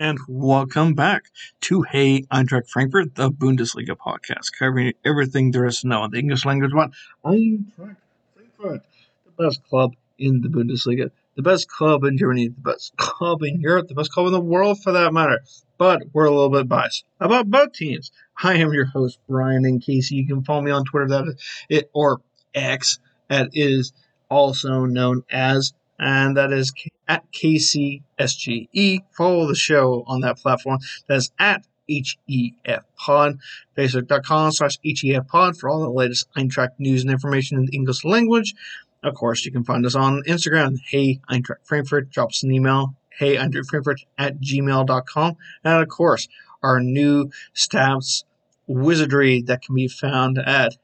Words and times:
and 0.00 0.18
welcome 0.26 0.94
back 0.94 1.24
to 1.60 1.82
Hey 1.82 2.22
Eintracht 2.32 2.70
Frankfurt, 2.70 3.16
the 3.16 3.30
Bundesliga 3.30 3.94
podcast, 3.94 4.50
covering 4.58 4.94
everything 5.04 5.50
there 5.50 5.66
is 5.66 5.82
to 5.82 5.88
know 5.88 6.04
in 6.04 6.10
the 6.10 6.18
English 6.18 6.46
language 6.46 6.72
about 6.72 6.92
Eintracht 7.22 7.96
Frankfurt, 8.34 8.82
the 9.26 9.44
best 9.44 9.62
club 9.68 9.94
in 10.18 10.40
the 10.40 10.48
Bundesliga, 10.48 11.10
the 11.36 11.42
best 11.42 11.68
club 11.68 12.04
in 12.04 12.16
Germany, 12.16 12.48
the 12.48 12.72
best 12.72 12.96
club 12.96 13.42
in 13.42 13.60
Europe, 13.60 13.88
the 13.88 13.94
best 13.94 14.10
club 14.10 14.26
in 14.26 14.32
the 14.32 14.40
world 14.40 14.82
for 14.82 14.92
that 14.92 15.12
matter. 15.12 15.40
But 15.76 16.04
we're 16.14 16.24
a 16.24 16.30
little 16.30 16.48
bit 16.48 16.66
biased 16.66 17.04
about 17.20 17.50
both 17.50 17.74
teams. 17.74 18.10
I 18.42 18.54
am 18.54 18.72
your 18.72 18.86
host, 18.86 19.18
Brian 19.28 19.66
and 19.66 19.82
Casey. 19.82 20.14
You 20.14 20.26
can 20.26 20.42
follow 20.44 20.62
me 20.62 20.70
on 20.70 20.86
Twitter, 20.86 21.08
that 21.08 21.28
is 21.28 21.34
it, 21.68 21.90
or 21.92 22.22
X, 22.54 22.98
that 23.28 23.50
is 23.52 23.92
also 24.30 24.86
known 24.86 25.24
as 25.30 25.74
and 26.00 26.36
that 26.36 26.52
is 26.52 26.72
at 27.06 27.30
KCSGE. 27.32 29.00
Follow 29.12 29.46
the 29.46 29.54
show 29.54 30.02
on 30.06 30.20
that 30.22 30.38
platform. 30.38 30.78
That's 31.06 31.30
at 31.38 31.64
HEF 31.88 32.84
Pod. 32.96 33.38
Facebook.com 33.76 34.52
slash 34.52 34.78
HEF 34.82 35.28
Pod 35.28 35.56
for 35.56 35.68
all 35.68 35.80
the 35.80 35.90
latest 35.90 36.28
Eintracht 36.36 36.78
news 36.78 37.02
and 37.02 37.10
information 37.10 37.58
in 37.58 37.66
the 37.66 37.76
English 37.76 38.04
language. 38.04 38.54
Of 39.02 39.14
course, 39.14 39.44
you 39.44 39.52
can 39.52 39.64
find 39.64 39.84
us 39.86 39.94
on 39.94 40.22
Instagram. 40.26 40.78
Hey, 40.86 41.20
Eintracht 41.30 41.64
Frankfurt. 41.64 42.10
Drop 42.10 42.30
us 42.30 42.42
an 42.42 42.52
email. 42.52 42.94
Hey, 43.10 43.36
Eintracht 43.36 43.68
Frankfurt 43.68 44.02
at 44.18 44.40
gmail.com. 44.40 45.36
And 45.64 45.82
of 45.82 45.88
course, 45.88 46.28
our 46.62 46.80
new 46.80 47.30
staff's 47.52 48.24
wizardry 48.66 49.42
that 49.42 49.62
can 49.62 49.74
be 49.74 49.88
found 49.88 50.38
at 50.38 50.76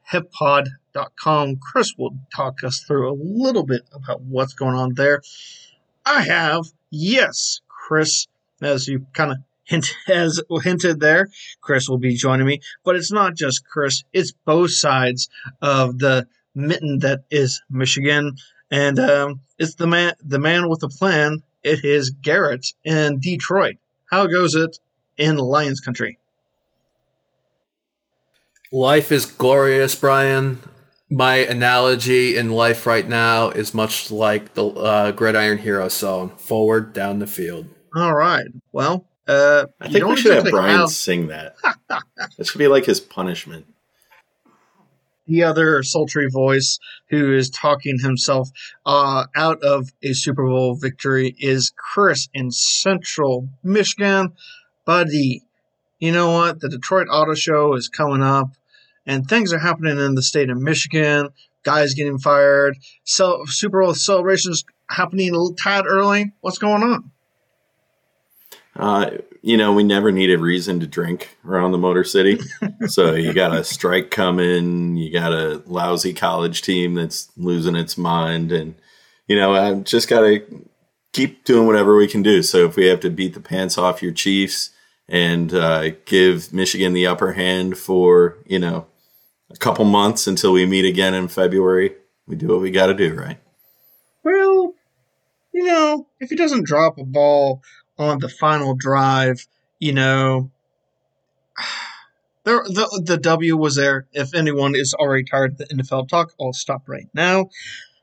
HEFpod.com 0.97 1.57
Chris 1.57 1.93
will 1.97 2.17
talk 2.35 2.63
us 2.63 2.79
through 2.79 3.11
a 3.11 3.17
little 3.19 3.63
bit 3.63 3.83
about 3.93 4.21
what's 4.21 4.53
going 4.53 4.75
on 4.75 4.93
there. 4.93 5.21
I 6.05 6.21
have, 6.21 6.65
yes, 6.89 7.61
Chris, 7.67 8.27
as 8.61 8.87
you 8.87 9.05
kind 9.13 9.31
of 9.31 9.37
hint 9.63 9.93
has 10.07 10.41
hinted 10.63 10.99
there, 10.99 11.29
Chris 11.61 11.89
will 11.89 11.97
be 11.97 12.15
joining 12.15 12.47
me. 12.47 12.61
But 12.83 12.95
it's 12.95 13.11
not 13.11 13.35
just 13.35 13.65
Chris; 13.65 14.03
it's 14.13 14.33
both 14.45 14.71
sides 14.71 15.29
of 15.61 15.99
the 15.99 16.27
mitten 16.55 16.99
that 16.99 17.23
is 17.29 17.61
Michigan, 17.69 18.37
and 18.71 18.99
um, 18.99 19.41
it's 19.57 19.75
the 19.75 19.87
man, 19.87 20.13
the 20.23 20.39
man 20.39 20.69
with 20.69 20.79
the 20.79 20.89
plan. 20.89 21.43
It 21.63 21.83
is 21.83 22.11
Garret 22.11 22.73
in 22.85 23.19
Detroit. 23.19 23.75
How 24.09 24.27
goes 24.27 24.55
it 24.55 24.79
in 25.17 25.37
Lions 25.37 25.81
country? 25.81 26.17
Life 28.71 29.11
is 29.11 29.25
glorious, 29.25 29.95
Brian 29.95 30.59
my 31.09 31.35
analogy 31.35 32.35
in 32.35 32.51
life 32.51 32.85
right 32.85 33.07
now 33.07 33.49
is 33.49 33.73
much 33.73 34.11
like 34.11 34.53
the 34.53 34.65
uh, 34.67 35.11
Gridiron 35.11 35.57
Hero 35.57 35.87
song, 35.87 36.29
"Forward 36.37 36.93
Down 36.93 37.19
the 37.19 37.27
Field." 37.27 37.67
All 37.95 38.13
right. 38.13 38.47
Well, 38.71 39.07
uh, 39.27 39.65
I 39.79 39.89
think 39.89 40.05
we 40.05 40.17
should 40.17 40.33
have 40.33 40.45
Brian 40.45 40.79
have... 40.79 40.89
sing 40.89 41.27
that. 41.27 41.55
that 41.89 42.45
should 42.45 42.59
be 42.59 42.67
like 42.67 42.85
his 42.85 42.99
punishment. 42.99 43.65
The 45.27 45.43
other 45.43 45.83
sultry 45.83 46.29
voice 46.29 46.79
who 47.09 47.35
is 47.35 47.49
talking 47.49 47.99
himself 47.99 48.49
uh, 48.85 49.25
out 49.35 49.61
of 49.61 49.89
a 50.01 50.13
Super 50.13 50.47
Bowl 50.47 50.75
victory 50.75 51.35
is 51.37 51.73
Chris 51.75 52.29
in 52.33 52.51
Central 52.51 53.49
Michigan. 53.61 54.33
Buddy, 54.85 55.43
you 55.99 56.13
know 56.13 56.31
what? 56.31 56.61
The 56.61 56.69
Detroit 56.69 57.07
Auto 57.11 57.33
Show 57.33 57.73
is 57.73 57.89
coming 57.89 58.23
up 58.23 58.51
and 59.07 59.27
things 59.27 59.53
are 59.53 59.59
happening 59.59 59.97
in 59.97 60.13
the 60.13 60.21
state 60.21 60.51
of 60.51 60.61
Michigan. 60.61 61.29
Guys 61.63 61.95
getting 61.95 62.19
fired. 62.19 62.77
So 63.03 63.43
Super 63.45 63.81
Bowl 63.81 63.95
celebrations 63.95 64.63
happening 64.89 65.33
a 65.33 65.53
tad 65.57 65.85
early. 65.87 66.33
What's 66.41 66.59
going 66.59 66.83
on? 66.83 67.11
Uh, 68.75 69.17
you 69.41 69.57
know, 69.57 69.73
we 69.73 69.83
never 69.83 70.11
need 70.11 70.29
a 70.29 70.37
reason 70.37 70.79
to 70.81 70.87
drink 70.87 71.37
around 71.43 71.71
the 71.71 71.77
Motor 71.77 72.03
City. 72.03 72.39
so 72.87 73.15
you 73.15 73.33
got 73.33 73.55
a 73.55 73.63
strike 73.63 74.11
coming. 74.11 74.95
You 74.95 75.11
got 75.11 75.33
a 75.33 75.63
lousy 75.65 76.13
college 76.13 76.61
team 76.61 76.93
that's 76.93 77.31
losing 77.37 77.75
its 77.75 77.97
mind, 77.97 78.51
and 78.51 78.75
you 79.27 79.35
know, 79.35 79.55
I've 79.55 79.83
just 79.83 80.07
got 80.07 80.21
to 80.21 80.67
keep 81.11 81.43
doing 81.43 81.65
whatever 81.65 81.95
we 81.95 82.07
can 82.07 82.21
do. 82.21 82.43
So 82.43 82.65
if 82.65 82.75
we 82.75 82.85
have 82.85 82.99
to 82.99 83.09
beat 83.09 83.33
the 83.33 83.39
pants 83.39 83.77
off 83.77 84.03
your 84.03 84.11
Chiefs 84.11 84.69
and 85.09 85.53
uh, 85.53 85.91
give 86.05 86.53
Michigan 86.53 86.93
the 86.93 87.07
upper 87.07 87.33
hand 87.33 87.77
for 87.77 88.37
you 88.45 88.59
know 88.59 88.85
a 89.49 89.57
couple 89.57 89.85
months 89.85 90.27
until 90.27 90.53
we 90.53 90.65
meet 90.65 90.85
again 90.85 91.13
in 91.13 91.27
February. 91.27 91.95
We 92.27 92.35
do 92.35 92.47
what 92.47 92.61
we 92.61 92.71
got 92.71 92.87
to 92.87 92.93
do, 92.93 93.15
right? 93.15 93.39
Well, 94.23 94.73
you 95.53 95.65
know, 95.65 96.07
if 96.19 96.29
he 96.29 96.35
doesn't 96.35 96.65
drop 96.65 96.97
a 96.97 97.05
ball 97.05 97.61
on 97.97 98.19
the 98.19 98.29
final 98.29 98.75
drive, 98.75 99.47
you 99.79 99.93
know, 99.93 100.51
there 102.43 102.63
the 102.63 103.03
the 103.05 103.17
W 103.17 103.57
was 103.57 103.75
there. 103.75 104.07
If 104.13 104.35
anyone 104.35 104.75
is 104.75 104.93
already 104.93 105.23
tired 105.23 105.53
of 105.53 105.57
the 105.57 105.65
NFL 105.65 106.09
talk, 106.09 106.33
I'll 106.39 106.53
stop 106.53 106.83
right 106.87 107.07
now 107.13 107.49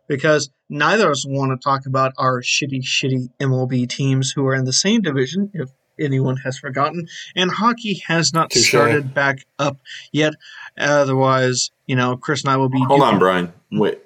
because 0.09 0.51
neither 0.69 1.07
of 1.07 1.13
us 1.13 1.27
want 1.27 1.53
to 1.53 1.63
talk 1.63 1.87
about 1.87 2.13
our 2.19 2.41
shitty, 2.43 2.83
shitty 2.83 3.29
MLB 3.41 3.89
teams 3.89 4.33
who 4.33 4.47
are 4.47 4.55
in 4.55 4.65
the 4.65 4.73
same 4.73 5.01
division. 5.01 5.51
If 5.55 5.71
anyone 5.99 6.37
has 6.39 6.59
forgotten. 6.59 7.09
And 7.37 7.51
hockey 7.51 8.03
has 8.07 8.33
not 8.33 8.51
Touché. 8.51 8.69
started 8.69 9.15
back 9.15 9.47
up 9.59 9.79
yet. 10.13 10.35
Otherwise, 10.79 11.71
you 11.87 11.97
know, 11.97 12.17
Chris 12.17 12.43
and 12.43 12.51
I 12.51 12.57
will 12.57 12.69
be. 12.69 12.83
Hold 12.85 13.03
on, 13.03 13.19
Brian. 13.19 13.53
Wait. 13.71 14.01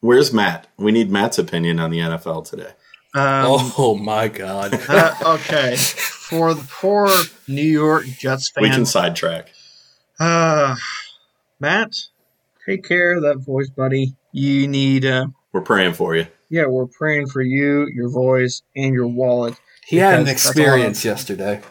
Where's 0.00 0.32
Matt? 0.32 0.68
We 0.76 0.92
need 0.92 1.10
Matt's 1.10 1.38
opinion 1.38 1.80
on 1.80 1.90
the 1.90 1.98
NFL 1.98 2.48
today. 2.48 2.72
Um, 3.14 3.72
oh 3.78 3.96
my 4.00 4.28
God. 4.28 4.78
uh, 4.88 5.14
okay. 5.24 5.76
For 5.76 6.54
the 6.54 6.66
poor 6.70 7.10
New 7.48 7.62
York 7.62 8.04
Jets 8.04 8.50
fan. 8.50 8.62
We 8.62 8.70
can 8.70 8.86
sidetrack. 8.86 9.50
Uh, 10.20 10.76
Matt, 11.58 11.94
take 12.66 12.84
care 12.84 13.16
of 13.16 13.22
that 13.22 13.38
voice, 13.38 13.70
buddy. 13.70 14.14
You 14.32 14.68
need. 14.68 15.04
Uh, 15.04 15.28
we're 15.52 15.62
praying 15.62 15.94
for 15.94 16.14
you. 16.14 16.26
Yeah, 16.50 16.66
we're 16.66 16.86
praying 16.86 17.28
for 17.28 17.42
you, 17.42 17.88
your 17.92 18.08
voice, 18.08 18.62
and 18.76 18.94
your 18.94 19.06
wallet. 19.06 19.54
He 19.88 19.96
had 19.96 20.20
an 20.20 20.28
experience 20.28 21.02
yesterday. 21.02 21.62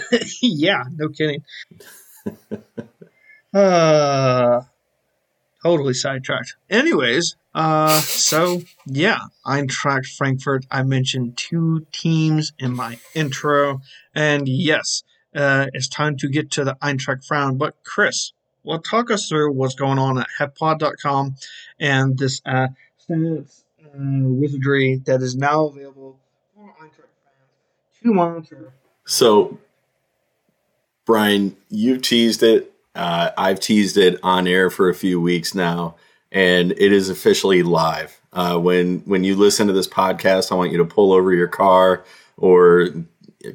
yeah, 0.40 0.84
no 0.94 1.08
kidding. 1.08 1.42
uh, 3.52 4.60
totally 5.60 5.94
sidetracked. 5.94 6.54
Anyways, 6.70 7.34
uh, 7.52 7.98
so 7.98 8.62
yeah, 8.86 9.18
Eintracht 9.44 10.06
Frankfurt. 10.06 10.66
I 10.70 10.84
mentioned 10.84 11.36
two 11.36 11.84
teams 11.90 12.52
in 12.60 12.76
my 12.76 12.96
intro, 13.12 13.80
and 14.14 14.48
yes, 14.48 15.02
uh, 15.34 15.66
it's 15.72 15.88
time 15.88 16.16
to 16.18 16.28
get 16.28 16.52
to 16.52 16.62
the 16.62 16.76
Eintracht 16.80 17.26
Frauen. 17.26 17.58
But 17.58 17.74
Chris, 17.82 18.30
well, 18.62 18.78
talk 18.78 19.10
us 19.10 19.28
through 19.28 19.52
what's 19.52 19.74
going 19.74 19.98
on 19.98 20.18
at 20.18 20.28
HEFpod.com 20.38 21.34
and 21.80 22.16
this 22.16 22.40
uh, 22.46 22.68
sentence 22.98 23.64
uh, 23.84 23.88
wizardry 23.96 25.02
that 25.06 25.22
is 25.22 25.34
now 25.34 25.66
available 25.66 26.20
to 28.02 28.12
monitor. 28.12 28.72
So, 29.06 29.58
Brian, 31.04 31.56
you 31.68 31.98
teased 31.98 32.42
it. 32.42 32.72
Uh, 32.94 33.30
I've 33.36 33.60
teased 33.60 33.96
it 33.96 34.18
on 34.22 34.46
air 34.46 34.70
for 34.70 34.88
a 34.88 34.94
few 34.94 35.20
weeks 35.20 35.54
now, 35.54 35.96
and 36.32 36.72
it 36.72 36.92
is 36.92 37.10
officially 37.10 37.62
live. 37.62 38.20
Uh, 38.32 38.58
when 38.58 39.00
when 39.00 39.24
you 39.24 39.36
listen 39.36 39.66
to 39.66 39.72
this 39.72 39.88
podcast, 39.88 40.50
I 40.50 40.56
want 40.56 40.72
you 40.72 40.78
to 40.78 40.84
pull 40.84 41.12
over 41.12 41.32
your 41.32 41.48
car 41.48 42.04
or 42.36 42.88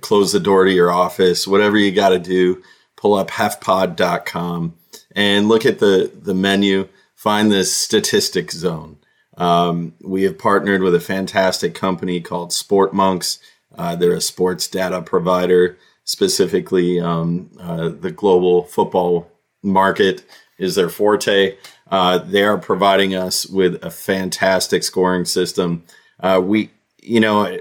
close 0.02 0.32
the 0.32 0.40
door 0.40 0.66
to 0.66 0.72
your 0.72 0.92
office, 0.92 1.48
whatever 1.48 1.78
you 1.78 1.92
got 1.92 2.10
to 2.10 2.20
do. 2.20 2.64
Pull 2.96 3.16
up 3.16 3.32
hefpod.com 3.32 4.76
and 5.16 5.48
look 5.48 5.66
at 5.66 5.80
the 5.80 6.12
the 6.14 6.34
menu. 6.34 6.88
Find 7.16 7.52
the 7.52 7.64
statistics 7.64 8.56
zone. 8.56 8.98
Um, 9.38 9.94
we 10.02 10.24
have 10.24 10.38
partnered 10.38 10.82
with 10.82 10.96
a 10.96 11.00
fantastic 11.00 11.74
company 11.76 12.20
called 12.22 12.50
Sportmonks. 12.50 13.40
Uh, 13.78 13.96
they're 13.96 14.14
a 14.14 14.22
sports 14.22 14.68
data 14.68 15.02
provider, 15.02 15.78
specifically 16.04 17.00
um, 17.00 17.50
uh, 17.60 17.90
the 17.90 18.12
global 18.12 18.64
football 18.64 19.32
market 19.64 20.26
is 20.58 20.76
their 20.76 20.90
forte. 20.90 21.58
Uh, 21.90 22.18
they 22.20 22.44
are 22.44 22.58
providing 22.58 23.16
us 23.16 23.46
with 23.46 23.84
a 23.84 23.90
fantastic 23.90 24.84
scoring 24.84 25.26
system. 25.26 25.84
Uh, 26.20 26.42
we, 26.44 26.70
you 27.02 27.20
know, 27.20 27.58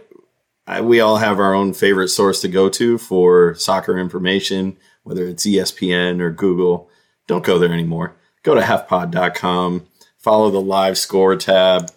we 0.83 1.01
all 1.01 1.17
have 1.17 1.41
our 1.41 1.55
own 1.55 1.73
favorite 1.73 2.09
source 2.09 2.41
to 2.41 2.49
go 2.49 2.69
to 2.69 2.97
for 2.99 3.55
soccer 3.55 3.99
information, 3.99 4.77
whether 5.03 5.27
it's 5.27 5.47
ESPN 5.47 6.21
or 6.21 6.31
Google. 6.31 6.89
Don't 7.27 7.45
go 7.45 7.59
there 7.59 7.73
anymore. 7.73 8.15
Go 8.43 8.55
to 8.55 8.61
hefpod.com, 8.61 9.87
follow 10.19 10.51
the 10.51 10.61
live 10.61 10.97
score 10.97 11.37
tab 11.37 11.91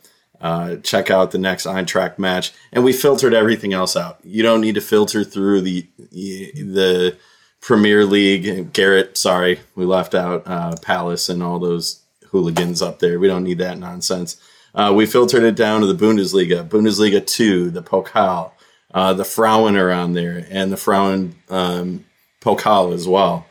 uh, 0.44 0.75
check 0.84 1.10
out 1.10 1.31
the 1.31 1.38
next 1.40 1.66
Eintracht 1.66 2.19
match, 2.19 2.51
and 2.72 2.84
we 2.84 2.94
filtered 2.94 3.34
everything 3.34 3.74
else 3.74 3.95
out. 3.95 4.19
You 4.24 4.44
don't 4.44 4.62
need 4.62 4.75
to 4.75 4.81
filter 4.81 5.24
through 5.24 5.62
the 5.62 5.88
the 6.12 7.18
Premier 7.62 8.06
League. 8.06 8.74
Garret, 8.74 9.18
sorry, 9.18 9.62
we 9.74 9.86
left 9.86 10.13
out 10.13 10.44
uh, 10.45 10.75
Palace 10.81 11.30
and 11.30 11.42
all 11.42 11.60
those 11.60 12.01
hooligans 12.31 12.81
up 12.81 13.00
there. 13.00 13.19
We 13.19 13.28
don't 13.28 13.45
need 13.45 13.60
that 13.60 13.78
nonsense. 13.78 14.36
Uh, 14.75 14.92
we 14.94 15.06
filtered 15.06 15.44
it 15.44 15.56
down 15.56 15.81
to 15.81 15.88
the 15.88 16.06
Bundesliga, 16.06 16.68
Bundesliga 16.68 17.25
two, 17.25 17.69
the 17.69 17.84
Pokal, 17.84 18.51
Uh, 18.94 19.13
the 19.13 19.24
Frauen 19.25 19.75
are 19.75 19.92
on 19.92 20.13
there, 20.13 20.45
and 20.50 20.72
the 20.72 20.78
Frauen 20.78 21.36
um, 21.50 22.06
Pokal 22.42 22.94
as 22.94 23.07
well. 23.07 23.45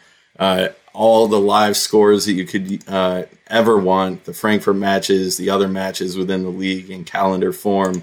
All 0.94 1.27
the 1.29 1.41
live 1.41 1.77
scores 1.77 2.27
that 2.27 2.35
you 2.35 2.44
could 2.44 2.83
uh, 2.87 3.25
ever 3.47 3.79
want, 3.79 4.25
the 4.25 4.35
Frankfurt 4.35 4.77
matches, 4.77 5.37
the 5.37 5.50
other 5.50 5.69
matches 5.69 6.17
within 6.17 6.43
the 6.43 6.50
league 6.50 6.91
in 6.91 7.05
calendar 7.05 7.53
form. 7.53 8.03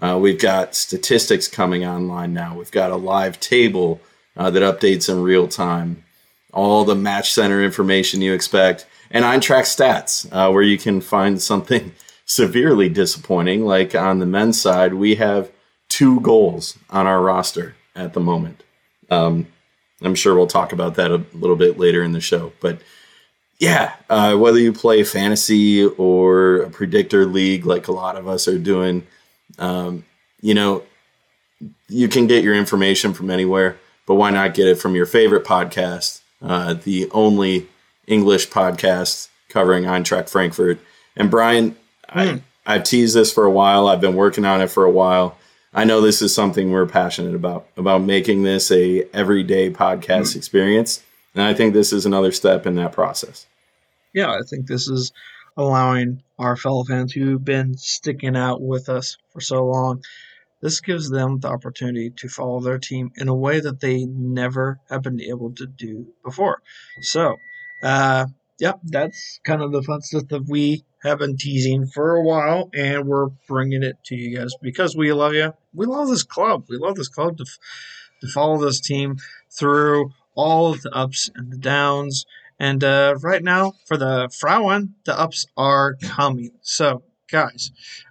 Uh, 0.00 0.18
we've 0.20 0.40
got 0.40 0.74
statistics 0.74 1.48
coming 1.48 1.84
online 1.84 2.32
now. 2.32 2.56
We've 2.56 2.70
got 2.70 2.92
a 2.92 2.96
live 2.96 3.40
table 3.40 4.00
uh, 4.36 4.50
that 4.50 4.62
updates 4.62 5.08
in 5.08 5.22
real 5.22 5.48
time. 5.48 6.04
All 6.52 6.84
the 6.84 6.94
match 6.94 7.32
center 7.32 7.62
information 7.62 8.22
you 8.22 8.32
expect, 8.32 8.86
and 9.10 9.24
Eintracht 9.24 9.66
stats, 9.66 10.28
uh, 10.32 10.50
where 10.50 10.62
you 10.62 10.78
can 10.78 11.00
find 11.00 11.40
something 11.42 11.92
severely 12.24 12.88
disappointing. 12.88 13.64
Like 13.64 13.94
on 13.94 14.18
the 14.18 14.26
men's 14.26 14.60
side, 14.60 14.94
we 14.94 15.16
have 15.16 15.50
two 15.88 16.20
goals 16.20 16.78
on 16.90 17.06
our 17.06 17.20
roster 17.20 17.74
at 17.94 18.12
the 18.12 18.20
moment. 18.20 18.62
Um, 19.10 19.48
I'm 20.02 20.14
sure 20.14 20.34
we'll 20.34 20.46
talk 20.46 20.72
about 20.72 20.94
that 20.96 21.10
a 21.10 21.24
little 21.34 21.56
bit 21.56 21.78
later 21.78 22.02
in 22.02 22.12
the 22.12 22.20
show. 22.20 22.52
But 22.60 22.80
yeah, 23.58 23.94
uh, 24.08 24.36
whether 24.36 24.58
you 24.58 24.72
play 24.72 25.02
fantasy 25.02 25.84
or 25.84 26.58
a 26.62 26.70
predictor 26.70 27.26
league 27.26 27.66
like 27.66 27.88
a 27.88 27.92
lot 27.92 28.16
of 28.16 28.28
us 28.28 28.46
are 28.46 28.58
doing, 28.58 29.06
um, 29.58 30.04
you 30.40 30.54
know, 30.54 30.84
you 31.88 32.08
can 32.08 32.26
get 32.26 32.44
your 32.44 32.54
information 32.54 33.12
from 33.12 33.30
anywhere, 33.30 33.76
but 34.06 34.14
why 34.14 34.30
not 34.30 34.54
get 34.54 34.68
it 34.68 34.76
from 34.76 34.94
your 34.94 35.06
favorite 35.06 35.44
podcast, 35.44 36.20
uh, 36.42 36.74
the 36.74 37.10
only 37.10 37.66
English 38.06 38.48
podcast 38.48 39.28
covering 39.48 39.84
Eintracht 39.84 40.30
Frankfurt. 40.30 40.78
And 41.16 41.30
Brian, 41.30 41.72
mm. 41.72 41.76
I, 42.08 42.26
hmm. 42.26 42.38
I've 42.64 42.84
teased 42.84 43.16
this 43.16 43.32
for 43.32 43.44
a 43.44 43.50
while. 43.50 43.88
I've 43.88 44.00
been 44.00 44.14
working 44.14 44.44
on 44.44 44.60
it 44.60 44.70
for 44.70 44.84
a 44.84 44.90
while. 44.90 45.37
I 45.74 45.84
know 45.84 46.00
this 46.00 46.22
is 46.22 46.34
something 46.34 46.70
we're 46.70 46.86
passionate 46.86 47.34
about 47.34 47.66
about 47.76 48.02
making 48.02 48.42
this 48.42 48.70
a 48.70 49.04
everyday 49.14 49.70
podcast 49.70 50.30
mm-hmm. 50.30 50.38
experience, 50.38 51.02
and 51.34 51.42
I 51.42 51.54
think 51.54 51.74
this 51.74 51.92
is 51.92 52.06
another 52.06 52.32
step 52.32 52.66
in 52.66 52.74
that 52.76 52.92
process. 52.92 53.46
Yeah, 54.14 54.30
I 54.30 54.40
think 54.48 54.66
this 54.66 54.88
is 54.88 55.12
allowing 55.56 56.22
our 56.38 56.56
fellow 56.56 56.84
fans 56.84 57.12
who've 57.12 57.44
been 57.44 57.76
sticking 57.76 58.36
out 58.36 58.62
with 58.62 58.88
us 58.88 59.18
for 59.32 59.40
so 59.40 59.66
long. 59.66 60.02
This 60.60 60.80
gives 60.80 61.10
them 61.10 61.38
the 61.40 61.48
opportunity 61.48 62.10
to 62.10 62.28
follow 62.28 62.60
their 62.60 62.78
team 62.78 63.12
in 63.16 63.28
a 63.28 63.34
way 63.34 63.60
that 63.60 63.80
they 63.80 64.04
never 64.06 64.80
have 64.88 65.02
been 65.02 65.20
able 65.20 65.52
to 65.54 65.66
do 65.66 66.06
before. 66.24 66.62
So, 67.00 67.36
uh, 67.82 68.26
yeah, 68.58 68.72
that's 68.84 69.40
kind 69.44 69.62
of 69.62 69.72
the 69.72 69.82
fun 69.82 70.02
stuff 70.02 70.28
that 70.28 70.48
we 70.48 70.84
have 71.02 71.18
been 71.18 71.36
teasing 71.36 71.86
for 71.86 72.16
a 72.16 72.22
while, 72.22 72.70
and 72.74 73.06
we're 73.06 73.28
bringing 73.46 73.82
it 73.82 73.96
to 74.06 74.16
you 74.16 74.36
guys 74.36 74.52
because 74.60 74.96
we 74.96 75.12
love 75.12 75.34
you. 75.34 75.54
We 75.72 75.86
love 75.86 76.08
this 76.08 76.24
club. 76.24 76.66
We 76.68 76.76
love 76.76 76.96
this 76.96 77.08
club 77.08 77.38
to, 77.38 77.44
to 77.44 78.26
follow 78.28 78.58
this 78.58 78.80
team 78.80 79.18
through 79.50 80.10
all 80.34 80.72
of 80.72 80.82
the 80.82 80.94
ups 80.94 81.30
and 81.34 81.52
the 81.52 81.56
downs. 81.56 82.26
And 82.58 82.82
uh, 82.82 83.16
right 83.22 83.42
now, 83.42 83.74
for 83.86 83.96
the 83.96 84.28
Frauen, 84.36 84.94
the 85.04 85.18
ups 85.18 85.46
are 85.56 85.94
coming. 85.94 86.50
So, 86.62 87.02
guys, 87.30 87.70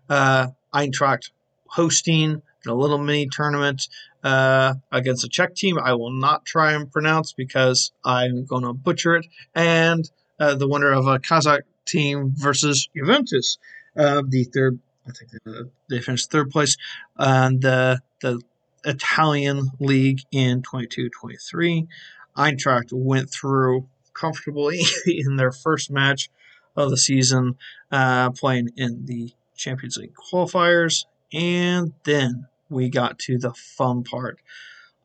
uh, 0.09 0.47
Eintracht 0.73 1.31
hosting 1.67 2.41
the 2.63 2.73
little 2.73 2.97
mini 2.97 3.27
tournament 3.27 3.89
uh, 4.23 4.75
against 4.91 5.25
a 5.25 5.29
Czech 5.29 5.55
team. 5.55 5.77
I 5.77 5.93
will 5.93 6.11
not 6.11 6.45
try 6.45 6.73
and 6.73 6.91
pronounce 6.91 7.33
because 7.33 7.91
I'm 8.05 8.45
going 8.45 8.63
to 8.63 8.73
butcher 8.73 9.17
it. 9.17 9.25
And 9.53 10.09
uh, 10.39 10.55
the 10.55 10.67
winner 10.67 10.91
of 10.91 11.07
a 11.07 11.19
Kazakh 11.19 11.61
team 11.85 12.33
versus 12.35 12.89
Juventus, 12.95 13.57
uh, 13.95 14.21
the 14.27 14.43
third. 14.43 14.79
I 15.07 15.11
think 15.11 15.69
they, 15.89 16.01
finished 16.01 16.29
third 16.29 16.51
place 16.51 16.75
on 17.15 17.61
the 17.61 18.01
the 18.21 18.41
Italian 18.83 19.71
league 19.79 20.21
in 20.31 20.61
22-23. 20.61 21.87
Eintracht 22.35 22.91
went 22.91 23.29
through 23.29 23.87
comfortably 24.13 24.81
in 25.05 25.37
their 25.37 25.51
first 25.51 25.89
match 25.89 26.29
of 26.75 26.89
the 26.89 26.97
season, 26.97 27.55
uh, 27.91 28.31
playing 28.31 28.69
in 28.75 29.05
the 29.05 29.31
Champions 29.55 29.97
League 29.97 30.13
qualifiers, 30.13 31.05
and 31.33 31.93
then 32.03 32.47
we 32.69 32.89
got 32.89 33.17
to 33.19 33.37
the 33.37 33.53
fun 33.53 34.03
part: 34.03 34.39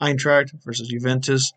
Eintracht 0.01 0.51
versus 0.65 0.89
Juventus. 0.89 1.53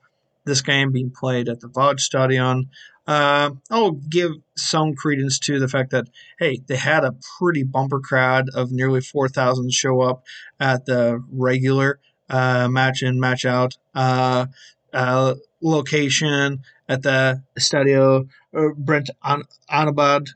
This 0.46 0.62
game 0.62 0.92
being 0.92 1.12
played 1.12 1.50
at 1.50 1.60
the 1.60 1.68
Waldstadion. 1.68 2.70
Uh, 3.08 3.52
I'll 3.70 3.92
give 3.92 4.32
some 4.56 4.96
credence 4.96 5.38
to 5.40 5.60
the 5.60 5.68
fact 5.68 5.92
that 5.92 6.08
hey, 6.40 6.62
they 6.66 6.76
had 6.76 7.04
a 7.04 7.16
pretty 7.38 7.64
bumper 7.64 8.00
crowd 8.00 8.50
of 8.54 8.72
nearly 8.72 9.02
four 9.02 9.28
thousand 9.30 9.74
show 9.74 10.02
up 10.02 10.24
at 10.60 10.86
the 10.86 11.24
regular 11.32 12.00
uh, 12.30 12.68
match 12.68 13.04
in 13.04 13.20
match 13.20 13.46
out 13.46 13.78
uh, 13.94 14.48
uh 14.94 15.36
location 15.62 16.62
at 16.90 17.04
the 17.04 17.44
Estadio 17.58 18.28
uh, 18.56 18.70
Brent 18.76 19.10
Anabad. 19.24 20.30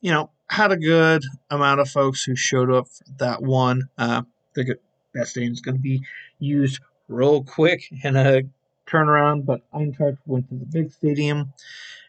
You 0.00 0.12
know, 0.12 0.30
had 0.48 0.72
a 0.72 0.76
good 0.76 1.22
amount 1.50 1.80
of 1.80 1.88
folks 1.88 2.22
who 2.24 2.36
showed 2.36 2.70
up 2.70 2.88
for 2.88 3.04
that 3.18 3.42
one. 3.42 3.88
Uh, 3.98 4.22
the 4.54 4.76
that 5.14 5.28
stadium 5.28 5.52
is 5.52 5.60
going 5.60 5.76
to 5.76 5.80
be 5.80 6.02
used 6.38 6.80
real 7.08 7.44
quick 7.44 7.88
in 8.02 8.16
a 8.16 8.42
turnaround, 8.86 9.46
but 9.46 9.62
Eintracht 9.72 10.18
went 10.26 10.48
to 10.48 10.54
the 10.54 10.66
big 10.66 10.92
stadium 10.92 11.52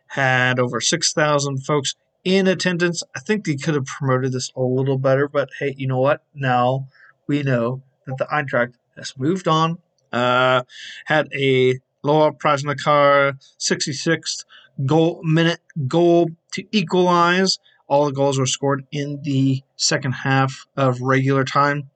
had 0.07 0.59
over 0.59 0.79
6,000 0.79 1.65
folks 1.65 1.95
in 2.23 2.47
attendance. 2.47 3.03
I 3.15 3.19
think 3.19 3.45
they 3.45 3.55
could 3.55 3.75
have 3.75 3.85
promoted 3.85 4.31
this 4.31 4.51
a 4.55 4.61
little 4.61 4.97
better, 4.97 5.27
but 5.27 5.49
hey, 5.59 5.75
you 5.77 5.87
know 5.87 5.99
what? 5.99 6.23
Now 6.33 6.87
we 7.27 7.43
know 7.43 7.81
that 8.05 8.17
the 8.17 8.25
Eintracht 8.25 8.73
has 8.97 9.17
moved 9.17 9.47
on. 9.47 9.77
Uh, 10.11 10.63
had 11.05 11.27
a 11.33 11.79
Lara 12.03 12.31
Prasnikar 12.31 13.33
66th 13.59 14.45
goal 14.85 15.21
minute 15.23 15.59
goal 15.87 16.29
to 16.53 16.63
equalize. 16.71 17.59
All 17.87 18.05
the 18.05 18.13
goals 18.13 18.39
were 18.39 18.45
scored 18.45 18.85
in 18.91 19.21
the 19.23 19.61
second 19.75 20.13
half 20.13 20.65
of 20.77 21.01
regular 21.01 21.43
time. 21.43 21.89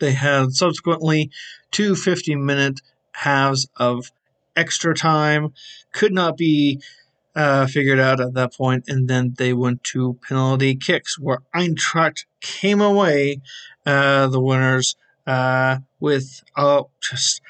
They 0.00 0.12
had 0.12 0.52
subsequently 0.52 1.30
two 1.70 1.94
50 1.94 2.34
minute 2.34 2.80
halves 3.14 3.68
of 3.76 4.12
extra 4.56 4.94
time. 4.94 5.52
Could 5.92 6.12
not 6.12 6.36
be 6.36 6.80
uh, 7.34 7.66
figured 7.66 7.98
out 7.98 8.20
at 8.20 8.34
that 8.34 8.54
point, 8.54 8.84
and 8.88 9.08
then 9.08 9.34
they 9.38 9.52
went 9.52 9.82
to 9.84 10.18
penalty 10.26 10.74
kicks, 10.76 11.18
where 11.18 11.40
Eintracht 11.54 12.24
came 12.40 12.80
away 12.80 13.40
uh, 13.86 14.28
the 14.28 14.40
winners 14.40 14.96
uh, 15.26 15.78
with 16.00 16.42
uh, 16.56 16.82
just 17.00 17.40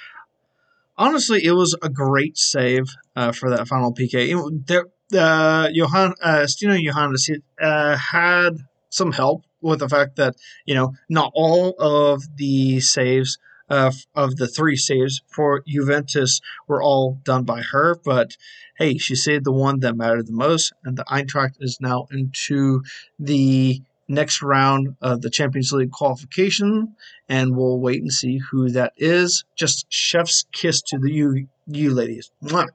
honestly, 0.97 1.45
it 1.45 1.53
was 1.53 1.77
a 1.83 1.89
great 1.89 2.39
save 2.39 2.95
uh, 3.17 3.33
for 3.33 3.51
that 3.51 3.69
final 3.69 3.93
PK. 3.93 4.31
It, 4.31 4.67
there, 4.67 4.87
uh, 5.17 5.69
Johan 5.73 6.15
uh, 6.23 6.47
Stina 6.47 6.81
Johannes 6.81 7.31
had 7.61 8.59
some 8.91 9.13
help 9.13 9.45
with 9.61 9.81
the 9.81 9.89
fact 9.89 10.17
that 10.17 10.37
you 10.67 10.75
know 10.75 10.95
not 11.09 11.33
all 11.35 11.75
of 11.79 12.23
the 12.37 12.81
saves 12.81 13.39
uh, 13.69 13.93
of 14.15 14.37
the 14.37 14.49
three 14.49 14.77
saves 14.77 15.23
for 15.27 15.63
Juventus 15.67 16.41
were 16.67 16.83
all 16.83 17.19
done 17.25 17.45
by 17.45 17.63
her, 17.63 17.97
but 18.05 18.37
hey, 18.79 18.99
she 18.99 19.15
saved 19.15 19.45
the 19.45 19.53
one 19.53 19.81
that 19.81 19.97
mattered 19.97 20.27
the 20.27 20.33
most, 20.33 20.73
and 20.85 20.97
the 20.97 21.05
Eintracht 21.05 21.55
is 21.61 21.79
now 21.81 22.07
into 22.11 22.83
the 23.19 23.81
next 24.09 24.43
round 24.43 24.97
of 25.01 25.23
the 25.23 25.31
Champions 25.31 25.73
League 25.73 25.93
qualification, 25.93 26.95
and 27.29 27.57
we'll 27.57 27.79
wait 27.79 28.03
and 28.03 28.13
see 28.13 28.39
who 28.51 28.69
that 28.71 28.93
is. 28.97 29.45
Just 29.57 29.87
chef's 29.89 30.45
kiss 30.53 30.83
to 30.83 30.99
the 30.99 31.11
you, 31.11 31.49
you 31.67 31.95
ladies. 31.95 32.31
Mwah. 32.43 32.69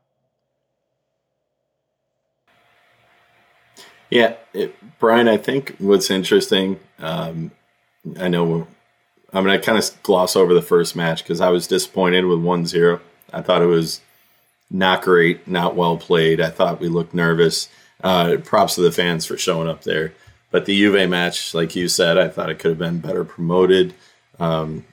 Yeah, 4.10 4.38
it, 4.54 4.76
Brian, 4.98 5.28
I 5.28 5.38
think 5.38 5.76
what's 5.78 6.10
interesting, 6.10 6.80
um, 6.98 7.52
I 8.20 8.28
know 8.28 8.66
I'm 9.34 9.48
I 9.48 9.58
kind 9.58 9.78
of 9.78 10.04
gloss 10.04 10.36
over 10.36 10.54
the 10.54 10.62
first 10.62 10.96
match 10.96 11.24
because 11.24 11.42
I 11.42 11.50
was 11.50 11.68
disappointed 11.68 12.26
with 12.26 12.40
1 12.40 12.66
0. 12.66 13.00
I 13.32 13.42
thought 13.42 13.62
it 13.62 13.68
was 13.68 14.02
not 14.72 15.02
great, 15.02 15.48
not 15.48 15.76
well 15.76 15.98
played. 15.98 16.42
I 16.42 16.50
thought 16.50 16.80
we 16.80 16.88
looked 16.88 17.14
nervous. 17.14 17.70
Uh, 18.02 18.38
props 18.44 18.76
to 18.76 18.82
the 18.82 18.92
fans 18.92 19.26
for 19.26 19.38
showing 19.38 19.68
up 19.68 19.84
there. 19.84 20.14
But 20.52 20.66
the 20.66 20.76
Juve 20.76 21.10
match, 21.10 21.54
like 21.54 21.76
you 21.76 21.88
said, 21.88 22.18
I 22.18 22.28
thought 22.28 22.50
it 22.50 22.60
could 22.60 22.70
have 22.70 22.78
been 22.80 23.00
better 23.00 23.24
promoted. 23.24 23.94
Um, 24.40 24.86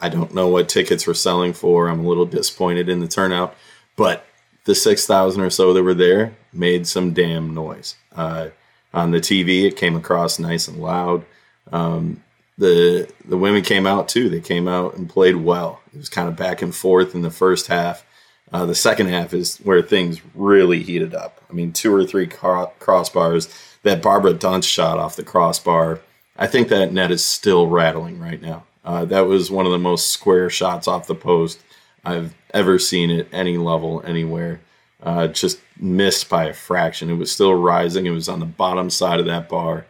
I 0.00 0.08
don't 0.08 0.34
know 0.34 0.48
what 0.48 0.68
tickets 0.68 1.06
were 1.06 1.14
selling 1.14 1.52
for. 1.52 1.88
I'm 1.88 2.04
a 2.04 2.08
little 2.08 2.24
disappointed 2.24 2.88
in 2.88 3.00
the 3.00 3.08
turnout, 3.08 3.56
but 3.96 4.24
the 4.64 4.74
6,000 4.74 5.40
or 5.40 5.50
so 5.50 5.72
that 5.72 5.82
were 5.82 5.94
there 5.94 6.34
made 6.52 6.86
some 6.86 7.12
damn 7.12 7.52
noise. 7.52 7.96
Uh, 8.14 8.48
on 8.94 9.10
the 9.10 9.20
TV, 9.20 9.64
it 9.64 9.76
came 9.76 9.96
across 9.96 10.38
nice 10.38 10.68
and 10.68 10.78
loud. 10.78 11.24
Um, 11.72 12.22
the 12.62 13.12
the 13.24 13.36
women 13.36 13.62
came 13.62 13.86
out 13.86 14.08
too. 14.08 14.28
They 14.28 14.40
came 14.40 14.68
out 14.68 14.94
and 14.94 15.10
played 15.10 15.36
well. 15.36 15.80
It 15.92 15.98
was 15.98 16.08
kind 16.08 16.28
of 16.28 16.36
back 16.36 16.62
and 16.62 16.74
forth 16.74 17.14
in 17.14 17.22
the 17.22 17.30
first 17.30 17.66
half. 17.66 18.06
Uh, 18.52 18.66
the 18.66 18.74
second 18.74 19.08
half 19.08 19.34
is 19.34 19.58
where 19.58 19.82
things 19.82 20.20
really 20.34 20.82
heated 20.82 21.14
up. 21.14 21.40
I 21.50 21.54
mean, 21.54 21.72
two 21.72 21.92
or 21.92 22.04
three 22.04 22.26
crossbars. 22.26 23.52
That 23.82 24.00
Barbara 24.00 24.34
Dunst 24.34 24.64
shot 24.64 24.98
off 24.98 25.16
the 25.16 25.24
crossbar. 25.24 26.00
I 26.36 26.46
think 26.46 26.68
that 26.68 26.92
net 26.92 27.10
is 27.10 27.24
still 27.24 27.66
rattling 27.66 28.20
right 28.20 28.40
now. 28.40 28.62
Uh, 28.84 29.04
that 29.06 29.26
was 29.26 29.50
one 29.50 29.66
of 29.66 29.72
the 29.72 29.78
most 29.78 30.10
square 30.10 30.48
shots 30.48 30.86
off 30.86 31.08
the 31.08 31.16
post 31.16 31.60
I've 32.04 32.34
ever 32.54 32.78
seen 32.78 33.10
at 33.10 33.26
any 33.32 33.58
level 33.58 34.02
anywhere. 34.06 34.60
Uh, 35.02 35.26
just 35.26 35.58
missed 35.80 36.28
by 36.28 36.44
a 36.44 36.52
fraction. 36.54 37.10
It 37.10 37.14
was 37.14 37.32
still 37.32 37.54
rising. 37.54 38.06
It 38.06 38.10
was 38.10 38.28
on 38.28 38.38
the 38.38 38.46
bottom 38.46 38.88
side 38.88 39.18
of 39.18 39.26
that 39.26 39.48
bar. 39.48 39.86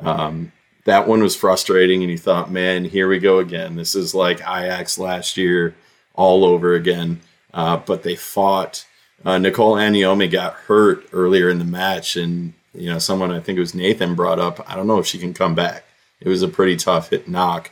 Um, 0.00 0.50
that 0.88 1.06
one 1.06 1.22
was 1.22 1.36
frustrating, 1.36 2.02
and 2.02 2.10
you 2.10 2.16
thought, 2.16 2.50
man, 2.50 2.84
here 2.86 3.08
we 3.08 3.18
go 3.18 3.40
again. 3.40 3.76
This 3.76 3.94
is 3.94 4.14
like 4.14 4.40
Ajax 4.40 4.98
last 4.98 5.36
year 5.36 5.74
all 6.14 6.46
over 6.46 6.74
again. 6.74 7.20
Uh, 7.52 7.76
but 7.76 8.02
they 8.02 8.16
fought. 8.16 8.86
Uh, 9.24 9.36
Nicole 9.36 9.74
Anyomi 9.74 10.30
got 10.30 10.54
hurt 10.54 11.06
earlier 11.12 11.50
in 11.50 11.58
the 11.58 11.64
match, 11.64 12.16
and 12.16 12.54
you 12.72 12.88
know, 12.90 12.98
someone 12.98 13.30
I 13.30 13.40
think 13.40 13.58
it 13.58 13.60
was 13.60 13.74
Nathan 13.74 14.14
brought 14.14 14.38
up. 14.38 14.64
I 14.66 14.76
don't 14.76 14.86
know 14.86 14.98
if 14.98 15.06
she 15.06 15.18
can 15.18 15.34
come 15.34 15.54
back. 15.54 15.84
It 16.20 16.28
was 16.28 16.42
a 16.42 16.48
pretty 16.48 16.76
tough 16.76 17.10
hit 17.10 17.28
knock, 17.28 17.70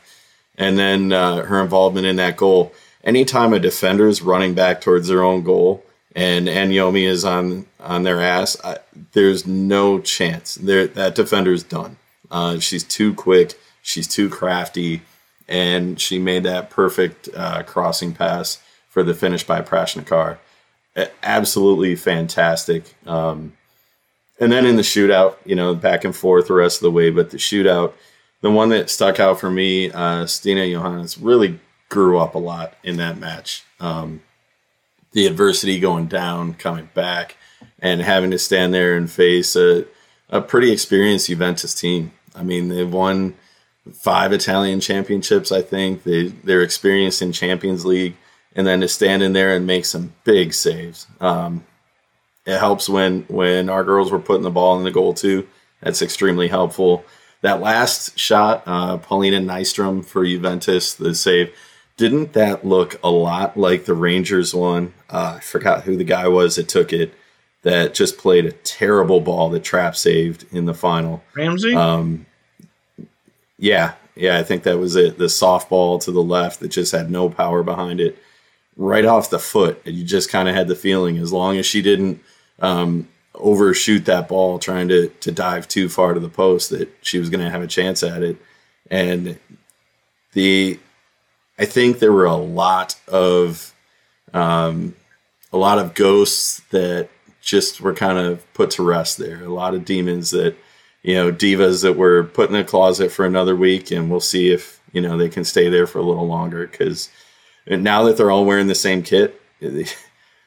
and 0.55 0.77
then 0.77 1.11
uh, 1.11 1.43
her 1.43 1.61
involvement 1.61 2.05
in 2.05 2.17
that 2.17 2.37
goal. 2.37 2.71
Anytime 3.03 3.53
a 3.53 3.59
defender 3.59 4.07
is 4.07 4.21
running 4.21 4.53
back 4.53 4.81
towards 4.81 5.07
their 5.07 5.23
own 5.23 5.41
goal 5.41 5.83
and 6.15 6.47
Anyomi 6.47 7.07
is 7.07 7.23
on 7.23 7.65
on 7.79 8.03
their 8.03 8.21
ass, 8.21 8.57
I, 8.63 8.77
there's 9.13 9.47
no 9.47 9.99
chance. 9.99 10.55
There, 10.55 10.87
that 10.87 11.15
defender's 11.15 11.63
done. 11.63 11.97
Uh, 12.29 12.59
she's 12.59 12.83
too 12.83 13.13
quick. 13.13 13.59
She's 13.81 14.07
too 14.07 14.29
crafty, 14.29 15.01
and 15.47 15.99
she 15.99 16.19
made 16.19 16.43
that 16.43 16.69
perfect 16.69 17.29
uh, 17.35 17.63
crossing 17.63 18.13
pass 18.13 18.61
for 18.89 19.03
the 19.03 19.13
finish 19.13 19.43
by 19.43 19.61
Prasnikar. 19.61 20.37
Absolutely 21.23 21.95
fantastic. 21.95 22.95
Um, 23.05 23.53
and 24.39 24.51
then 24.51 24.65
in 24.65 24.75
the 24.75 24.81
shootout, 24.81 25.35
you 25.45 25.55
know, 25.55 25.73
back 25.73 26.03
and 26.03 26.15
forth 26.15 26.47
the 26.47 26.53
rest 26.53 26.77
of 26.77 26.83
the 26.83 26.91
way, 26.91 27.09
but 27.09 27.29
the 27.29 27.37
shootout, 27.37 27.93
the 28.41 28.51
one 28.51 28.69
that 28.69 28.89
stuck 28.89 29.19
out 29.19 29.39
for 29.39 29.49
me, 29.49 29.91
uh, 29.91 30.25
Stina 30.25 30.69
Johannes 30.69 31.17
really 31.17 31.59
grew 31.89 32.19
up 32.19 32.35
a 32.35 32.39
lot 32.39 32.73
in 32.83 32.97
that 32.97 33.17
match. 33.17 33.63
Um, 33.79 34.21
the 35.11 35.25
adversity 35.25 35.79
going 35.79 36.07
down, 36.07 36.53
coming 36.55 36.89
back, 36.93 37.37
and 37.79 38.01
having 38.01 38.31
to 38.31 38.39
stand 38.39 38.73
there 38.73 38.95
and 38.95 39.09
face 39.09 39.55
a, 39.55 39.85
a 40.29 40.41
pretty 40.41 40.71
experienced 40.71 41.27
Juventus 41.27 41.73
team. 41.73 42.11
I 42.37 42.43
mean, 42.43 42.69
they've 42.69 42.91
won 42.91 43.35
five 43.93 44.31
Italian 44.31 44.79
championships, 44.79 45.51
I 45.51 45.61
think. 45.61 46.03
They, 46.03 46.27
they're 46.27 46.61
experienced 46.61 47.21
in 47.21 47.31
Champions 47.31 47.85
League. 47.85 48.15
And 48.55 48.65
then 48.65 48.81
to 48.81 48.87
stand 48.87 49.21
in 49.21 49.33
there 49.33 49.55
and 49.55 49.67
make 49.67 49.85
some 49.85 50.13
big 50.23 50.53
saves. 50.53 51.05
Um, 51.19 51.63
it 52.47 52.57
helps 52.57 52.87
when 52.87 53.23
when 53.27 53.69
our 53.69 53.83
girls 53.83 54.11
were 54.11 54.19
putting 54.19 54.43
the 54.43 54.49
ball 54.49 54.77
in 54.77 54.83
the 54.83 54.91
goal 54.91 55.13
too. 55.13 55.47
That's 55.81 56.01
extremely 56.01 56.47
helpful. 56.47 57.05
That 57.41 57.61
last 57.61 58.17
shot, 58.17 58.63
uh, 58.65 58.97
Paulina 58.97 59.39
Nystrom 59.39 60.03
for 60.03 60.25
Juventus, 60.25 60.93
the 60.93 61.13
save, 61.13 61.53
didn't 61.97 62.33
that 62.33 62.65
look 62.65 62.99
a 63.03 63.11
lot 63.11 63.57
like 63.57 63.85
the 63.85 63.93
Rangers 63.93 64.55
one? 64.55 64.93
Uh, 65.09 65.35
I 65.37 65.39
forgot 65.41 65.83
who 65.83 65.97
the 65.97 66.03
guy 66.03 66.27
was 66.27 66.55
that 66.55 66.69
took 66.69 66.93
it. 66.93 67.13
That 67.63 67.93
just 67.93 68.17
played 68.17 68.45
a 68.45 68.51
terrible 68.51 69.19
ball 69.19 69.49
that 69.49 69.63
Trapp 69.63 69.97
saved 69.97 70.45
in 70.51 70.65
the 70.65 70.73
final. 70.73 71.23
Ramsey. 71.35 71.75
Um, 71.75 72.26
yeah, 73.57 73.93
yeah, 74.15 74.37
I 74.37 74.43
think 74.43 74.63
that 74.63 74.79
was 74.79 74.95
it. 74.95 75.17
The 75.17 75.25
softball 75.25 76.01
to 76.03 76.11
the 76.11 76.23
left 76.23 76.59
that 76.59 76.69
just 76.69 76.91
had 76.91 77.11
no 77.11 77.29
power 77.29 77.63
behind 77.63 77.99
it, 77.99 78.17
right 78.75 79.05
off 79.05 79.29
the 79.29 79.39
foot. 79.39 79.85
You 79.85 80.03
just 80.03 80.29
kind 80.29 80.49
of 80.49 80.55
had 80.55 80.67
the 80.67 80.75
feeling, 80.75 81.17
as 81.17 81.31
long 81.31 81.57
as 81.57 81.65
she 81.65 81.81
didn't 81.81 82.21
um, 82.59 83.07
overshoot 83.35 84.05
that 84.05 84.27
ball 84.27 84.59
trying 84.59 84.87
to 84.89 85.09
to 85.09 85.31
dive 85.31 85.67
too 85.67 85.89
far 85.89 86.13
to 86.13 86.19
the 86.19 86.29
post 86.29 86.69
that 86.71 86.89
she 87.01 87.19
was 87.19 87.29
going 87.29 87.43
to 87.43 87.51
have 87.51 87.61
a 87.61 87.67
chance 87.67 88.03
at 88.03 88.23
it. 88.23 88.37
And 88.89 89.37
the 90.33 90.79
I 91.59 91.65
think 91.65 91.99
there 91.99 92.11
were 92.11 92.25
a 92.25 92.35
lot 92.35 92.95
of 93.07 93.73
um, 94.33 94.95
a 95.51 95.57
lot 95.57 95.79
of 95.79 95.93
ghosts 95.93 96.61
that 96.71 97.09
just 97.41 97.81
were 97.81 97.93
kind 97.93 98.17
of 98.17 98.51
put 98.53 98.71
to 98.71 98.83
rest 98.83 99.17
there. 99.17 99.43
A 99.43 99.49
lot 99.49 99.73
of 99.73 99.85
demons 99.85 100.31
that 100.31 100.55
you 101.03 101.13
know 101.13 101.31
divas 101.31 101.83
that 101.83 101.93
were 101.93 102.23
put 102.23 102.49
in 102.49 102.55
a 102.55 102.63
closet 102.63 103.11
for 103.11 103.25
another 103.25 103.55
week, 103.55 103.91
and 103.91 104.09
we'll 104.09 104.19
see 104.19 104.49
if 104.49 104.81
you 104.91 105.01
know 105.01 105.17
they 105.17 105.29
can 105.29 105.43
stay 105.43 105.69
there 105.69 105.87
for 105.87 105.99
a 105.99 106.03
little 106.03 106.27
longer 106.27 106.67
because 106.67 107.09
now 107.65 108.03
that 108.03 108.17
they're 108.17 108.31
all 108.31 108.45
wearing 108.45 108.67
the 108.67 108.75
same 108.75 109.03
kit 109.03 109.41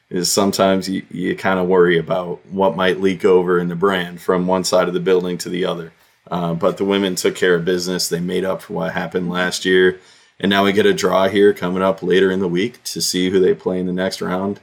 is 0.09 0.31
sometimes 0.31 0.89
you, 0.89 1.05
you 1.09 1.35
kind 1.35 1.59
of 1.59 1.67
worry 1.67 1.97
about 1.97 2.45
what 2.47 2.75
might 2.75 2.99
leak 2.99 3.23
over 3.23 3.59
in 3.59 3.69
the 3.69 3.75
brand 3.75 4.21
from 4.21 4.47
one 4.47 4.63
side 4.63 4.87
of 4.87 4.93
the 4.93 4.99
building 4.99 5.37
to 5.37 5.49
the 5.49 5.65
other. 5.65 5.93
Uh, 6.29 6.53
but 6.53 6.77
the 6.77 6.85
women 6.85 7.15
took 7.15 7.35
care 7.35 7.55
of 7.55 7.65
business. 7.65 8.09
They 8.09 8.19
made 8.19 8.45
up 8.45 8.61
for 8.61 8.73
what 8.73 8.93
happened 8.93 9.29
last 9.29 9.65
year. 9.65 9.99
And 10.39 10.49
now 10.49 10.63
we 10.63 10.73
get 10.73 10.85
a 10.85 10.93
draw 10.93 11.27
here 11.27 11.53
coming 11.53 11.83
up 11.83 12.01
later 12.01 12.31
in 12.31 12.39
the 12.39 12.47
week 12.47 12.83
to 12.85 13.01
see 13.01 13.29
who 13.29 13.39
they 13.39 13.53
play 13.53 13.79
in 13.79 13.85
the 13.85 13.93
next 13.93 14.21
round. 14.21 14.59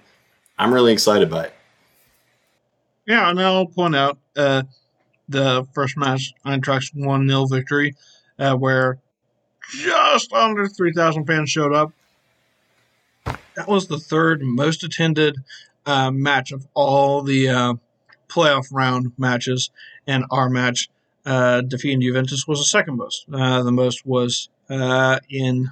I'm 0.59 0.75
really 0.75 0.93
excited 0.93 1.31
by 1.31 1.45
it. 1.45 1.55
Yeah, 3.07 3.31
and 3.31 3.41
I'll 3.41 3.67
point 3.67 3.97
out 3.97 4.19
uh, 4.37 4.65
the 5.29 5.67
first 5.75 5.97
match, 5.97 6.33
Eintracht's 6.45 6.93
1 6.95 7.29
0 7.29 7.47
victory, 7.47 7.95
uh, 8.39 8.55
where 8.55 8.99
just 9.71 10.33
under 10.33 10.67
3,000 10.67 11.27
fans 11.27 11.51
showed 11.51 11.75
up 11.75 11.93
that 13.59 13.67
was 13.67 13.89
the 13.89 13.99
third 13.99 14.41
most 14.41 14.85
attended 14.85 15.39
uh, 15.85 16.13
match 16.13 16.53
of 16.53 16.67
all 16.75 17.23
the 17.23 17.49
uh, 17.49 17.75
playoff 18.29 18.69
round 18.71 19.13
matches, 19.19 19.71
and 20.07 20.25
our 20.31 20.49
match 20.49 20.89
uh, 21.27 21.63
defeating 21.63 22.01
Juventus 22.01 22.47
was 22.47 22.61
the 22.61 22.65
second 22.65 22.97
most. 22.97 23.27
Uh, 23.33 23.65
the 23.65 23.73
most 23.73 24.07
was 24.07 24.49
uh, 24.71 25.19
in 25.29 25.71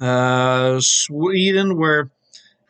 uh, 0.00 0.80
Sweden, 0.80 1.76
where 1.78 2.10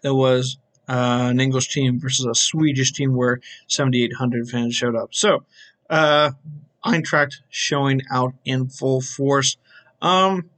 there 0.02 0.14
was 0.14 0.58
an 0.86 1.40
English 1.40 1.68
team 1.68 1.98
versus 1.98 2.26
a 2.26 2.34
Swedish 2.34 2.92
team 2.92 3.14
where 3.14 3.40
7,800 3.68 4.50
fans 4.50 4.74
showed 4.74 4.96
up. 4.96 5.14
So, 5.14 5.44
Eintracht 5.90 7.40
showing 7.48 8.02
out 8.10 8.34
in 8.44 8.68
full 8.68 9.00
force. 9.00 9.56
Um, 10.00 10.48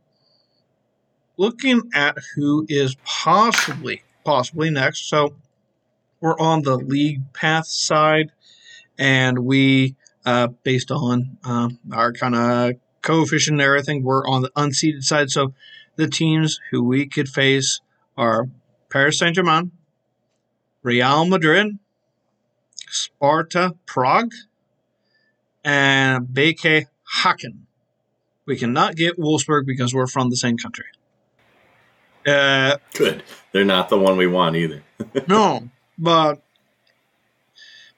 looking 1.37 1.83
at 1.95 2.17
who 2.37 2.67
is 2.69 2.97
possibly 3.05 4.03
possibly 4.25 4.71
next. 4.71 5.09
So 5.09 5.35
we're 6.21 6.39
on 6.39 6.62
the 6.62 6.77
league 6.77 7.33
path 7.33 7.67
side, 7.67 8.31
and 8.99 9.41
we, 9.41 9.97
uh, 10.25 10.49
based 10.62 10.91
on 10.91 11.39
uh, 11.45 11.71
our 11.93 12.12
kind 12.12 12.35
of 12.35 12.73
coefficient 13.03 13.55
and 13.55 13.61
everything, 13.61 14.03
we're 14.03 14.27
on 14.27 14.43
the 14.43 14.51
unseeded 14.57 15.03
side. 15.03 15.31
So 15.31 15.55
the 15.97 16.09
teams 16.09 16.61
who 16.71 16.83
we 16.85 17.07
could 17.07 17.29
face 17.29 17.81
are 18.17 18.49
Paris 18.89 19.19
Saint 19.19 19.35
Germain, 19.35 19.73
Real 20.83 21.25
Madrid, 21.25 21.79
Sparta 22.89 23.75
Prague, 23.87 24.33
and 25.64 26.26
BK 26.26 26.87
Häcken. 27.23 27.66
We 28.47 28.57
cannot 28.57 28.97
get 28.97 29.19
Wolfsburg 29.19 29.66
because 29.66 29.95
we're 29.95 30.07
from 30.07 30.31
the 30.31 30.37
same 30.37 30.57
country. 30.57 30.87
Uh, 32.26 32.76
Good. 32.95 33.23
They're 33.52 33.64
not 33.64 33.88
the 33.88 33.99
one 33.99 34.16
we 34.16 34.26
want 34.26 34.57
either. 34.57 34.83
no, 35.28 35.69
but 35.99 36.42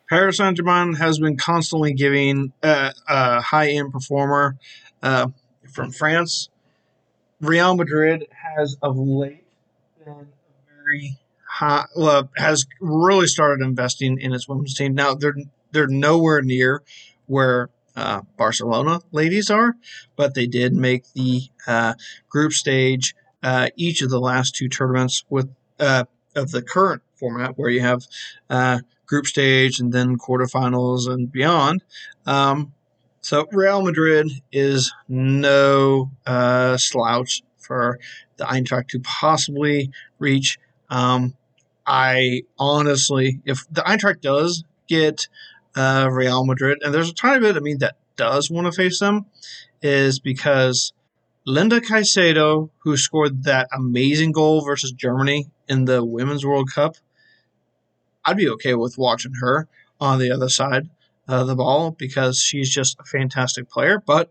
Paris 0.09 0.39
Saint 0.39 0.57
Germain 0.57 0.95
has 0.95 1.19
been 1.19 1.37
constantly 1.37 1.93
giving 1.93 2.53
uh, 2.63 2.93
a 3.09 3.41
high 3.41 3.71
end 3.71 3.93
performer 3.93 4.57
uh, 5.03 5.29
from 5.71 5.91
France. 5.91 6.49
Real 7.41 7.77
Madrid 7.77 8.27
has 8.31 8.77
of 8.83 8.97
late 8.97 9.45
been 10.05 10.29
very 10.85 11.19
high, 11.49 11.85
well, 11.97 12.31
has 12.37 12.67
really 12.81 13.27
started 13.27 13.65
investing 13.65 14.19
in 14.21 14.33
its 14.33 14.49
women's 14.49 14.75
team. 14.75 14.95
Now 14.95 15.15
they're 15.15 15.37
they're 15.73 15.87
nowhere 15.87 16.43
near 16.43 16.83
where 17.27 17.71
uh, 17.97 18.23
Barcelona 18.37 19.01
ladies 19.13 19.51
are, 19.51 19.77
but 20.17 20.35
they 20.35 20.47
did 20.47 20.75
make 20.75 21.05
the 21.15 21.43
uh, 21.67 21.95
group 22.29 22.53
stage 22.53 23.15
uh, 23.43 23.69
each 23.77 24.03
of 24.03 24.11
the 24.11 24.21
last 24.21 24.55
two 24.55 24.69
tournaments 24.69 25.25
with 25.29 25.49
uh, 25.79 26.05
of 26.35 26.51
the 26.51 26.63
current 26.63 27.03
format, 27.15 27.57
where 27.57 27.71
you 27.71 27.81
have 27.81 28.03
uh, 28.51 28.81
group 29.07 29.27
stage 29.27 29.79
and 29.81 29.93
then 29.93 30.19
quarterfinals 30.19 31.09
and 31.09 31.31
beyond. 31.31 31.83
Um, 32.27 32.73
so 33.21 33.47
Real 33.53 33.83
Madrid 33.83 34.29
is 34.53 34.93
no 35.09 36.11
uh, 36.27 36.77
slouch 36.77 37.43
for 37.59 37.99
the 38.37 38.45
Eintracht 38.45 38.89
to 38.89 39.01
possibly 39.01 39.91
reach. 40.19 40.59
Um, 40.91 41.35
I 41.87 42.43
honestly, 42.59 43.41
if 43.45 43.65
the 43.71 43.83
Eintracht 43.83 44.21
does 44.21 44.65
get 44.89 45.29
uh, 45.77 46.09
Real 46.11 46.45
Madrid, 46.45 46.79
and 46.83 46.93
there's 46.95 47.11
a 47.11 47.15
tiny 47.15 47.41
bit, 47.41 47.57
I 47.57 47.61
mean, 47.61 47.79
that 47.79 47.97
does 48.17 48.51
want 48.51 48.67
to 48.67 48.73
face 48.73 48.99
them, 48.99 49.27
is 49.83 50.21
because 50.21 50.93
Linda 51.47 51.81
Caicedo, 51.81 52.71
who 52.79 52.97
scored 52.97 53.45
that 53.45 53.69
amazing 53.73 54.33
goal 54.33 54.65
versus 54.65 54.93
Germany 54.93 55.51
in 55.69 55.85
the 55.85 56.05
Women's 56.05 56.47
World 56.47 56.71
Cup, 56.73 56.97
I'd 58.25 58.37
be 58.37 58.49
okay 58.51 58.75
with 58.75 58.97
watching 58.97 59.35
her 59.41 59.69
on 60.01 60.19
the 60.19 60.31
other 60.31 60.49
side 60.49 60.89
of 61.29 61.47
the 61.47 61.57
ball 61.57 61.91
because 61.91 62.39
she's 62.39 62.71
just 62.71 62.99
a 62.99 63.05
fantastic 63.05 63.69
player. 63.69 64.03
But 64.05 64.31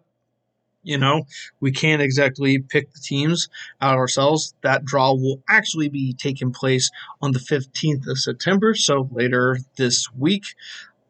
you 0.84 0.98
know, 0.98 1.26
we 1.62 1.72
can't 1.72 2.02
exactly 2.02 2.60
pick 2.60 2.92
the 2.92 3.00
teams 3.00 3.48
out 3.82 3.98
ourselves. 3.98 4.54
That 4.62 4.84
draw 4.84 5.14
will 5.14 5.42
actually 5.48 5.88
be 5.88 6.14
taking 6.14 6.52
place 6.52 6.92
on 7.22 7.32
the 7.32 7.40
15th 7.40 8.08
of 8.08 8.20
September, 8.20 8.76
so 8.76 9.10
later 9.12 9.58
this 9.78 10.12
week. 10.14 10.44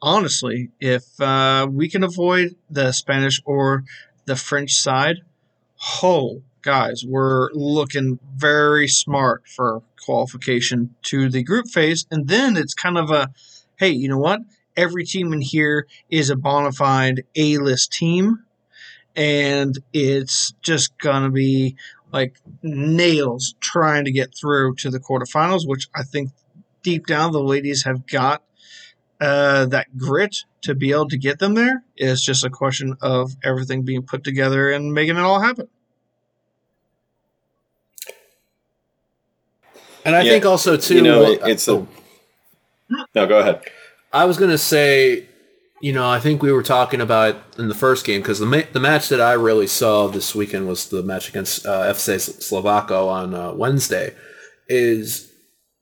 Honestly, 0.03 0.69
if 0.81 1.05
uh, 1.21 1.65
we 1.71 1.87
can 1.87 2.03
avoid 2.03 2.57
the 2.69 2.91
Spanish 2.91 3.41
or 3.45 3.85
the 4.25 4.35
French 4.35 4.73
side, 4.73 5.19
oh, 6.03 6.41
guys, 6.61 7.05
we're 7.07 7.49
looking 7.53 8.19
very 8.35 8.89
smart 8.89 9.47
for 9.47 9.81
qualification 10.03 10.93
to 11.03 11.29
the 11.29 11.41
group 11.41 11.69
phase. 11.69 12.05
And 12.11 12.27
then 12.27 12.57
it's 12.57 12.73
kind 12.73 12.97
of 12.97 13.11
a 13.11 13.29
hey, 13.77 13.91
you 13.91 14.09
know 14.09 14.17
what? 14.17 14.41
Every 14.75 15.05
team 15.05 15.31
in 15.31 15.39
here 15.39 15.87
is 16.09 16.29
a 16.29 16.35
bona 16.35 16.73
fide 16.73 17.23
A 17.37 17.57
list 17.59 17.93
team 17.93 18.43
and 19.15 19.77
it's 19.93 20.53
just 20.61 20.97
gonna 20.97 21.31
be 21.31 21.77
like 22.11 22.41
nails 22.61 23.55
trying 23.61 24.03
to 24.03 24.11
get 24.11 24.35
through 24.35 24.75
to 24.75 24.89
the 24.89 24.99
quarterfinals, 24.99 25.65
which 25.65 25.87
I 25.95 26.03
think 26.03 26.31
deep 26.81 27.07
down 27.07 27.31
the 27.31 27.41
ladies 27.41 27.85
have 27.85 28.05
got 28.05 28.43
uh, 29.23 29.65
that 29.67 29.87
grit 29.97 30.35
to 30.61 30.75
be 30.75 30.91
able 30.91 31.07
to 31.09 31.17
get 31.17 31.39
them 31.39 31.53
there 31.55 31.83
is 31.97 32.21
just 32.21 32.43
a 32.45 32.49
question 32.49 32.95
of 33.01 33.31
everything 33.43 33.83
being 33.83 34.03
put 34.03 34.23
together 34.23 34.71
and 34.71 34.93
making 34.93 35.15
it 35.17 35.21
all 35.21 35.39
happen. 35.39 35.67
And 40.05 40.15
I 40.15 40.23
Yeah, 40.23 40.31
think 40.33 40.45
also 40.45 40.75
too, 40.77 40.95
you 40.95 41.01
know, 41.01 41.23
it- 41.23 41.41
it's 41.45 41.67
a. 41.67 41.85
No, 43.15 43.25
go 43.25 43.39
ahead. 43.39 43.61
I 44.11 44.25
was 44.25 44.37
gonna 44.37 44.57
say, 44.57 45.25
you 45.81 45.93
know, 45.93 46.07
I 46.09 46.19
think 46.19 46.41
we 46.41 46.51
were 46.51 46.63
talking 46.63 47.01
about 47.01 47.35
in 47.57 47.67
the 47.67 47.73
first 47.75 48.05
game 48.05 48.21
because 48.21 48.39
the 48.39 48.45
ma- 48.45 48.69
the 48.71 48.79
match 48.79 49.09
that 49.09 49.21
I 49.21 49.33
really 49.33 49.67
saw 49.67 50.07
this 50.07 50.35
weekend 50.35 50.67
was 50.67 50.87
the 50.89 51.01
match 51.03 51.29
against 51.29 51.65
uh, 51.65 51.83
FC 51.83 52.17
Slovacko 52.17 53.07
on 53.07 53.33
uh, 53.33 53.53
Wednesday. 53.53 54.13
Is 54.69 55.29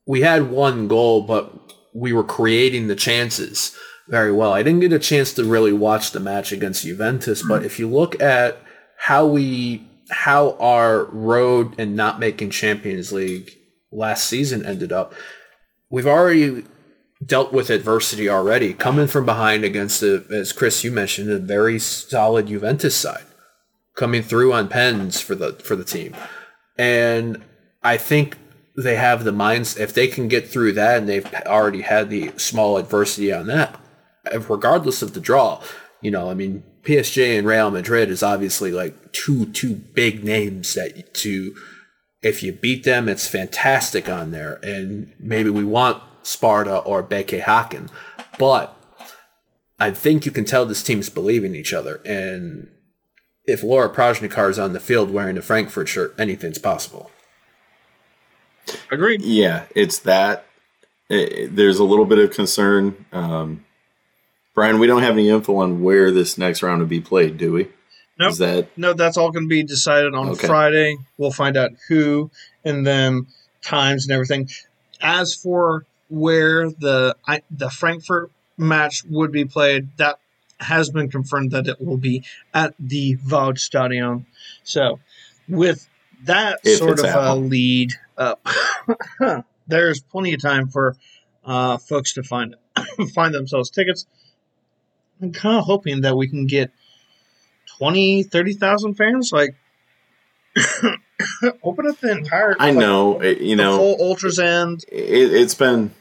we 0.06 0.22
had 0.22 0.50
one 0.52 0.88
goal, 0.88 1.24
but 1.24 1.52
we 1.94 2.14
were 2.14 2.24
creating 2.24 2.88
the 2.88 2.96
chances 2.96 3.76
very 4.08 4.32
well. 4.32 4.54
I 4.54 4.64
didn't 4.64 4.82
get 4.82 4.94
a 4.94 5.00
chance 5.00 5.34
to 5.34 5.44
really 5.44 5.74
watch 5.74 6.12
the 6.12 6.20
match 6.20 6.52
against 6.52 6.84
Juventus, 6.84 7.44
but 7.48 7.64
if 7.64 7.80
you 7.80 7.88
look 7.88 8.22
at 8.22 8.62
how 8.98 9.26
we 9.26 9.88
how 10.10 10.58
our 10.60 11.06
road 11.06 11.74
and 11.80 11.96
not 11.96 12.20
making 12.20 12.50
Champions 12.50 13.14
League 13.14 13.52
last 13.92 14.26
season 14.26 14.66
ended 14.66 14.92
up, 14.92 15.14
we've 15.90 16.08
already 16.08 16.66
dealt 17.26 17.54
with 17.54 17.70
adversity 17.70 18.28
already, 18.28 18.74
coming 18.74 19.08
from 19.08 19.26
behind 19.26 19.64
against 19.64 20.04
a, 20.04 20.26
as 20.32 20.52
Chris 20.52 20.84
you 20.84 20.92
mentioned, 20.92 21.30
a 21.32 21.38
very 21.38 21.80
solid 21.80 22.48
Juventus 22.48 22.96
side, 22.96 23.26
coming 23.96 24.22
through 24.22 24.52
on 24.52 24.68
pens 24.68 25.22
for 25.22 25.36
the 25.36 25.54
for 25.54 25.76
the 25.76 25.86
team, 25.86 26.16
and 26.78 27.42
I 27.84 27.98
think 27.98 28.38
they 28.76 28.96
have 28.96 29.24
the 29.24 29.32
minds 29.32 29.78
if 29.78 29.94
they 29.94 30.08
can 30.08 30.28
get 30.28 30.48
through 30.48 30.74
that, 30.74 30.98
and 30.98 31.10
they've 31.10 31.34
already 31.46 31.82
had 31.82 32.10
the 32.10 32.32
small 32.38 32.78
adversity 32.78 33.32
on 33.32 33.48
that, 33.48 33.80
regardless 34.50 35.02
of 35.02 35.14
the 35.14 35.20
draw. 35.20 35.62
You 36.02 36.12
know, 36.12 36.30
I 36.30 36.34
mean, 36.34 36.64
PSG 36.84 37.38
and 37.38 37.48
Real 37.48 37.70
Madrid 37.70 38.10
is 38.10 38.24
obviously 38.24 38.72
like 38.72 39.12
two 39.12 39.46
two 39.48 39.76
big 39.76 40.24
names 40.24 40.74
that 40.74 41.14
to 41.16 41.56
if 42.22 42.44
you 42.44 42.54
beat 42.54 42.84
them, 42.84 43.10
it's 43.10 43.28
fantastic 43.28 44.08
on 44.08 44.32
there. 44.32 44.60
And 44.64 45.14
maybe 45.20 45.50
we 45.50 45.64
want 45.64 46.02
Sparta 46.24 46.78
or 46.80 47.04
BK 47.04 47.42
Häcken. 47.42 47.90
But 48.38 48.76
I 49.80 49.92
think 49.92 50.26
you 50.26 50.32
can 50.32 50.46
tell 50.46 50.66
this 50.66 50.84
team's 50.84 51.10
believing 51.10 51.56
each 51.56 51.74
other. 51.74 52.02
And 52.06 52.70
if 53.46 53.64
Laura 53.64 53.90
Prasnikar 53.90 54.50
is 54.50 54.60
on 54.60 54.74
the 54.74 54.80
field 54.80 55.12
wearing 55.12 55.38
a 55.38 55.42
Frankfurt 55.42 55.88
shirt, 55.88 56.14
anything's 56.18 56.60
possible. 56.60 57.11
Agreed. 58.92 59.22
Yeah, 59.22 59.66
it's 59.76 60.00
that. 60.00 60.46
eh, 61.10 61.48
There's 61.50 61.80
a 61.80 61.84
little 61.84 62.06
bit 62.06 62.20
of 62.20 62.32
concern. 62.32 63.06
Um, 63.12 63.66
Brian, 64.54 64.80
we 64.80 64.88
don't 64.88 65.02
have 65.04 65.14
any 65.14 65.30
info 65.30 65.56
on 65.58 65.82
where 65.82 66.12
this 66.12 66.38
next 66.38 66.62
round 66.64 66.80
will 66.82 66.88
be 66.88 67.00
played, 67.02 67.38
do 67.38 67.54
we? 67.54 67.70
Nope. 68.20 68.36
That 68.36 68.68
No, 68.78 68.94
that's 68.94 69.18
all 69.18 69.32
going 69.32 69.46
to 69.46 69.50
be 69.50 69.64
decided 69.64 70.14
on 70.14 70.30
Okay. 70.30 70.46
Friday. 70.48 70.98
We'll 71.18 71.32
find 71.32 71.58
out 71.58 71.72
who 71.88 72.30
and 72.64 72.86
then 72.86 73.28
times 73.62 74.06
and 74.06 74.14
everything. 74.14 74.50
As 75.02 75.34
for 75.34 75.86
where 76.10 76.70
the 76.70 77.16
I, 77.28 77.42
the 77.50 77.70
Frankfurt 77.70 78.32
match 78.58 79.04
would 79.10 79.32
be 79.32 79.46
played, 79.46 79.88
that 79.98 80.20
has 80.60 80.90
been 80.92 81.10
confirmed 81.10 81.52
that 81.52 81.68
it 81.68 81.82
will 81.82 81.98
be 81.98 82.24
at 82.54 82.76
the 82.78 83.18
Waldstadion. 83.28 84.26
So, 84.64 85.00
with 85.48 85.88
that 86.26 86.60
If 86.64 86.78
sort 86.78 87.00
of 87.00 87.06
at 87.06 87.16
a 87.18 87.34
lead 87.34 87.94
up, 88.22 88.46
there's 89.68 90.02
plenty 90.02 90.34
of 90.34 90.42
time 90.42 90.68
for 90.68 90.96
uh, 91.46 91.78
folks 91.78 92.14
to 92.14 92.24
find 92.24 92.56
find 93.14 93.34
themselves 93.34 93.70
tickets. 93.70 94.06
I'm 95.22 95.34
kind 95.34 95.58
of 95.58 95.66
hoping 95.66 96.02
that 96.02 96.16
we 96.16 96.28
can 96.28 96.48
get 96.48 96.72
20, 97.78 98.24
30,000 98.24 98.96
fans. 98.96 99.32
Like, 99.32 99.56
open 101.64 101.88
up 101.88 102.00
the 102.00 102.12
entire. 102.12 102.56
I 102.60 102.72
like, 102.72 102.78
know, 102.78 103.20
eh, 103.20 103.36
you 103.40 103.56
know, 103.56 103.78
full 103.78 103.98
ultras 104.00 104.40
end. 104.40 104.84
it, 104.92 105.34
it's 105.34 105.56
been 105.56 105.94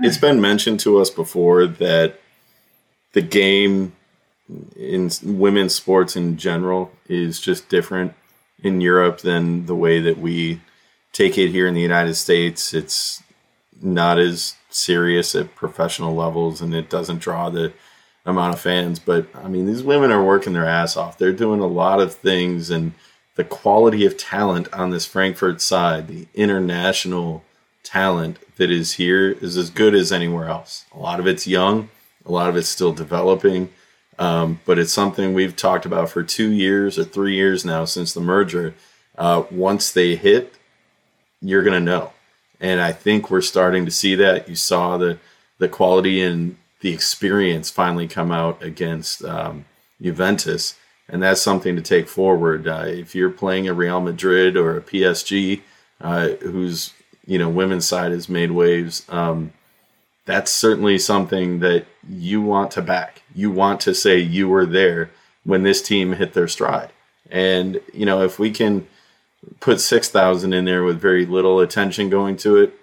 it's 0.00 0.18
been 0.18 0.40
mentioned 0.40 0.80
to 0.80 0.98
us 0.98 1.10
before 1.10 1.66
that 1.66 2.18
the 3.12 3.22
game 3.22 3.92
in 4.76 5.10
women's 5.22 5.74
sports 5.74 6.16
in 6.16 6.36
general 6.36 6.90
is 7.08 7.40
just 7.40 7.68
different 7.68 8.14
in 8.62 8.80
Europe 8.80 9.18
than 9.20 9.66
the 9.66 9.74
way 9.74 10.00
that 10.00 10.18
we 10.18 10.60
take 11.12 11.38
it 11.38 11.48
here 11.48 11.66
in 11.66 11.74
the 11.74 11.80
United 11.80 12.14
States. 12.14 12.74
It's 12.74 13.22
not 13.80 14.18
as 14.18 14.56
serious 14.70 15.34
at 15.34 15.54
professional 15.54 16.14
levels 16.14 16.60
and 16.60 16.74
it 16.74 16.88
doesn't 16.88 17.20
draw 17.20 17.50
the 17.50 17.72
amount 18.24 18.54
of 18.54 18.60
fans. 18.60 18.98
But 18.98 19.26
I 19.34 19.48
mean, 19.48 19.66
these 19.66 19.82
women 19.82 20.10
are 20.10 20.24
working 20.24 20.52
their 20.52 20.66
ass 20.66 20.96
off. 20.96 21.18
They're 21.18 21.32
doing 21.32 21.60
a 21.60 21.66
lot 21.66 22.00
of 22.00 22.14
things 22.14 22.70
and 22.70 22.92
the 23.34 23.44
quality 23.44 24.04
of 24.04 24.16
talent 24.16 24.72
on 24.72 24.90
this 24.90 25.06
Frankfurt 25.06 25.60
side, 25.60 26.08
the 26.08 26.26
international 26.34 27.44
talent 27.82 28.38
that 28.56 28.70
is 28.70 28.94
here 28.94 29.32
is 29.32 29.56
as 29.56 29.70
good 29.70 29.94
as 29.94 30.12
anywhere 30.12 30.48
else. 30.48 30.84
A 30.94 30.98
lot 30.98 31.18
of 31.18 31.26
it's 31.26 31.46
young, 31.46 31.88
a 32.26 32.32
lot 32.32 32.48
of 32.48 32.56
it's 32.56 32.68
still 32.68 32.92
developing, 32.92 33.70
um, 34.18 34.60
but 34.64 34.78
it's 34.78 34.92
something 34.92 35.32
we've 35.32 35.56
talked 35.56 35.86
about 35.86 36.10
for 36.10 36.22
two 36.22 36.50
years 36.52 36.98
or 36.98 37.04
three 37.04 37.34
years 37.34 37.64
now 37.64 37.84
since 37.84 38.12
the 38.12 38.20
merger. 38.20 38.74
Uh, 39.16 39.44
once 39.50 39.90
they 39.90 40.14
hit, 40.14 40.54
you're 41.42 41.62
going 41.62 41.74
to 41.74 41.80
know. 41.80 42.12
And 42.60 42.80
I 42.80 42.92
think 42.92 43.30
we're 43.30 43.40
starting 43.40 43.84
to 43.84 43.90
see 43.90 44.14
that. 44.14 44.48
You 44.48 44.54
saw 44.54 44.96
the, 44.96 45.18
the 45.58 45.68
quality 45.68 46.22
and 46.22 46.56
the 46.80 46.92
experience 46.92 47.70
finally 47.70 48.06
come 48.06 48.30
out 48.30 48.62
against 48.62 49.24
um, 49.24 49.64
Juventus. 50.00 50.76
And 51.08 51.22
that's 51.22 51.42
something 51.42 51.76
to 51.76 51.82
take 51.82 52.08
forward. 52.08 52.68
Uh, 52.68 52.84
if 52.86 53.14
you're 53.14 53.30
playing 53.30 53.68
a 53.68 53.74
Real 53.74 54.00
Madrid 54.00 54.56
or 54.56 54.76
a 54.76 54.82
PSG, 54.82 55.60
uh, 56.00 56.28
whose 56.40 56.92
you 57.26 57.38
know 57.38 57.48
women's 57.48 57.86
side 57.86 58.12
has 58.12 58.28
made 58.28 58.50
waves, 58.50 59.06
um, 59.08 59.52
that's 60.24 60.50
certainly 60.50 60.98
something 60.98 61.60
that 61.60 61.86
you 62.08 62.40
want 62.40 62.70
to 62.72 62.82
back. 62.82 63.22
You 63.34 63.50
want 63.50 63.80
to 63.82 63.94
say 63.94 64.18
you 64.18 64.48
were 64.48 64.66
there 64.66 65.10
when 65.44 65.62
this 65.62 65.82
team 65.82 66.14
hit 66.14 66.32
their 66.32 66.48
stride. 66.48 66.90
And 67.30 67.80
you 67.92 68.06
know 68.06 68.22
if 68.22 68.38
we 68.38 68.50
can 68.50 68.86
put 69.60 69.80
6,000 69.80 70.52
in 70.52 70.64
there 70.64 70.84
with 70.84 71.00
very 71.00 71.26
little 71.26 71.60
attention 71.60 72.10
going 72.10 72.36
to 72.38 72.56
it, 72.56 72.74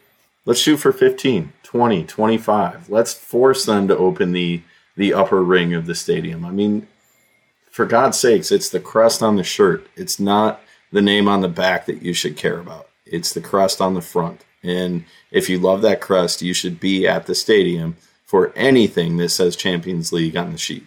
let's 0.45 0.59
shoot 0.59 0.77
for 0.77 0.91
15, 0.91 1.53
20, 1.63 2.03
25. 2.03 2.89
Let's 2.89 3.13
force 3.13 3.65
them 3.65 3.87
to 3.87 3.97
open 3.97 4.31
the 4.31 4.61
the 4.99 5.13
upper 5.13 5.41
ring 5.41 5.73
of 5.73 5.85
the 5.85 5.95
stadium. 5.95 6.43
I 6.43 6.51
mean, 6.51 6.85
for 7.71 7.85
God's 7.85 8.19
sakes, 8.19 8.51
it's 8.51 8.69
the 8.69 8.81
crust 8.81 9.23
on 9.23 9.37
the 9.37 9.45
shirt. 9.45 9.87
It's 9.95 10.19
not 10.19 10.61
the 10.91 11.01
name 11.01 11.29
on 11.29 11.39
the 11.39 11.47
back 11.47 11.85
that 11.85 12.01
you 12.01 12.13
should 12.13 12.35
care 12.35 12.59
about. 12.59 12.89
It's 13.05 13.33
the 13.33 13.39
crust 13.39 13.79
on 13.79 13.93
the 13.93 14.01
front. 14.01 14.43
And 14.61 15.05
if 15.31 15.49
you 15.49 15.57
love 15.57 15.81
that 15.83 16.01
crust, 16.01 16.41
you 16.41 16.53
should 16.53 16.81
be 16.81 17.07
at 17.07 17.27
the 17.27 17.33
stadium 17.33 17.95
for 18.25 18.51
anything 18.57 19.15
that 19.17 19.29
says 19.29 19.55
Champions 19.55 20.11
League 20.11 20.35
on 20.35 20.51
the 20.51 20.57
sheet. 20.57 20.85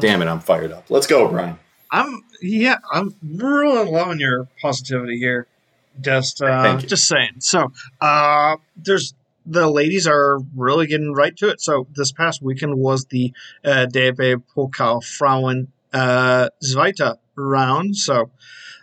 Damn 0.00 0.22
it, 0.22 0.28
I'm 0.28 0.40
fired 0.40 0.72
up. 0.72 0.88
Let's 0.88 1.06
go, 1.06 1.28
Brian. 1.28 1.58
I'm 1.90 2.24
yeah, 2.40 2.76
I'm 2.92 3.14
really 3.22 3.90
loving 3.90 4.20
your 4.20 4.48
positivity 4.60 5.18
here. 5.18 5.46
Just 6.00 6.40
uh, 6.40 6.78
just 6.78 7.08
saying. 7.08 7.40
So 7.40 7.72
uh, 8.00 8.56
there's 8.76 9.14
the 9.44 9.68
ladies 9.68 10.06
are 10.06 10.38
really 10.54 10.86
getting 10.86 11.12
right 11.12 11.36
to 11.38 11.48
it. 11.48 11.60
So 11.60 11.86
this 11.94 12.12
past 12.12 12.42
weekend 12.42 12.76
was 12.76 13.06
the 13.06 13.32
uh, 13.64 13.86
DB 13.90 14.42
Pokal 14.54 15.02
Frauen 15.02 15.68
uh, 15.92 16.48
Zweite 16.62 17.16
round. 17.34 17.96
So 17.96 18.30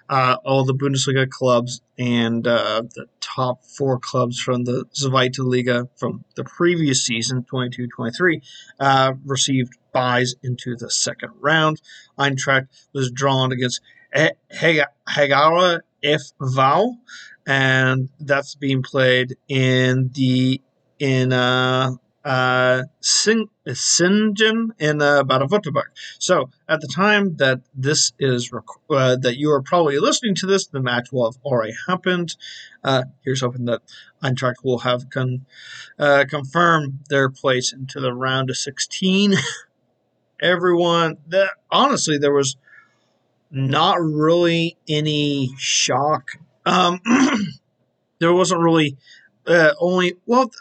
uh, 0.09 0.37
all 0.45 0.63
the 0.63 0.73
Bundesliga 0.73 1.29
clubs 1.29 1.81
and 1.97 2.47
uh, 2.47 2.83
the 2.95 3.07
top 3.19 3.65
four 3.65 3.99
clubs 3.99 4.39
from 4.39 4.63
the 4.63 4.85
Zweite 4.93 5.39
Liga 5.39 5.87
from 5.97 6.23
the 6.35 6.43
previous 6.43 7.05
season, 7.05 7.45
22-23, 7.51 8.41
uh, 8.79 9.13
received 9.25 9.73
buys 9.91 10.35
into 10.43 10.75
the 10.75 10.89
second 10.89 11.31
round. 11.39 11.81
Eintracht 12.17 12.67
was 12.93 13.11
drawn 13.11 13.51
against 13.51 13.81
Hagara 14.15 15.81
FV, 16.03 16.93
and 17.45 18.09
that's 18.19 18.55
being 18.55 18.83
played 18.83 19.35
in 19.47 20.11
the 20.13 20.61
in 20.99 21.31
uh, 21.31 21.91
uh, 22.27 22.83
in 24.79 25.01
uh, 25.01 25.23
Baden-Württemberg. 25.23 25.85
So 26.19 26.49
at 26.67 26.81
the 26.81 26.87
time 26.93 27.37
that 27.37 27.61
this 27.73 28.11
is 28.19 28.51
rec- 28.51 28.63
uh, 28.89 29.15
that 29.15 29.37
you 29.37 29.49
are 29.51 29.61
probably 29.61 29.97
listening 29.97 30.35
to 30.35 30.45
this, 30.45 30.67
the 30.67 30.81
match 30.81 31.13
will 31.13 31.31
have 31.31 31.39
already 31.45 31.73
happened. 31.87 32.35
Uh, 32.83 33.03
here's 33.23 33.39
hoping 33.39 33.63
that 33.65 33.81
Eintracht 34.21 34.55
will 34.61 34.79
have 34.79 35.09
con- 35.09 35.45
uh, 35.97 36.25
confirmed 36.29 36.99
their 37.09 37.29
place 37.29 37.71
into 37.71 38.01
the 38.01 38.13
round 38.13 38.49
of 38.49 38.57
16. 38.57 39.35
Everyone, 40.41 41.17
that 41.27 41.51
honestly, 41.71 42.17
there 42.17 42.33
was 42.33 42.57
not 43.49 44.01
really 44.01 44.75
any 44.89 45.51
shock. 45.57 46.31
Um, 46.65 46.99
there 48.19 48.33
wasn't 48.33 48.59
really 48.59 48.97
uh, 49.47 49.73
only 49.79 50.15
well 50.25 50.51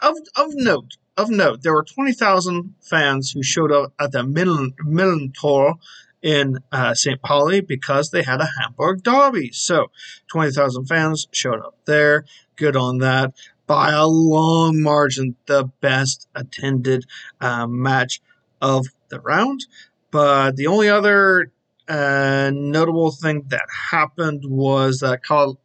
of 0.00 0.16
of 0.36 0.54
note 0.54 0.96
of 1.16 1.30
note, 1.30 1.62
there 1.62 1.74
were 1.74 1.84
20,000 1.84 2.74
fans 2.80 3.30
who 3.30 3.42
showed 3.42 3.72
up 3.72 3.92
at 4.00 4.12
the 4.12 4.22
Millerntor 4.22 5.74
in 6.22 6.58
uh, 6.70 6.94
St. 6.94 7.20
Pauli 7.20 7.60
because 7.60 8.10
they 8.10 8.22
had 8.22 8.40
a 8.40 8.48
Hamburg 8.60 9.02
derby. 9.02 9.50
So 9.52 9.90
20,000 10.28 10.86
fans 10.86 11.28
showed 11.32 11.60
up 11.60 11.76
there. 11.84 12.24
Good 12.56 12.76
on 12.76 12.98
that. 12.98 13.34
By 13.66 13.90
a 13.90 14.06
long 14.06 14.80
margin, 14.80 15.36
the 15.46 15.64
best 15.80 16.28
attended 16.34 17.04
uh, 17.40 17.66
match 17.66 18.20
of 18.60 18.86
the 19.08 19.20
round. 19.20 19.66
But 20.10 20.56
the 20.56 20.66
only 20.66 20.88
other 20.88 21.50
uh, 21.88 22.50
notable 22.54 23.10
thing 23.10 23.44
that 23.48 23.66
happened 23.90 24.44
was 24.46 24.98
that 25.00 25.24
Carl, 25.24 25.58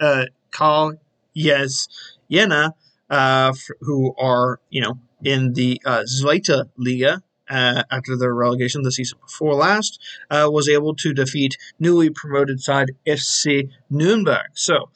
uh, 0.00 0.26
Carl 0.50 0.94
Zeiss 1.36 1.88
Jena 2.30 2.74
uh, 3.10 3.52
who 3.80 4.14
are, 4.18 4.60
you 4.70 4.80
know, 4.80 4.98
in 5.24 5.52
the 5.54 5.80
uh, 5.84 6.02
Zweite 6.04 6.68
Liga 6.76 7.22
uh, 7.48 7.82
after 7.90 8.16
their 8.16 8.34
relegation 8.34 8.82
the 8.82 8.92
season 8.92 9.18
before 9.22 9.54
last, 9.54 10.00
uh, 10.30 10.48
was 10.50 10.68
able 10.68 10.94
to 10.96 11.12
defeat 11.12 11.56
newly 11.78 12.10
promoted 12.10 12.60
side 12.60 12.92
FC 13.06 13.70
Nuremberg. 13.90 14.48
So, 14.54 14.90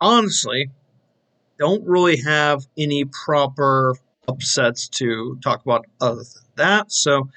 honestly, 0.00 0.70
don't 1.58 1.86
really 1.86 2.18
have 2.22 2.66
any 2.78 3.04
proper 3.04 3.94
upsets 4.26 4.88
to 4.88 5.38
talk 5.42 5.62
about 5.62 5.86
other 6.00 6.22
than 6.22 6.42
that. 6.56 6.92
So, 6.92 7.28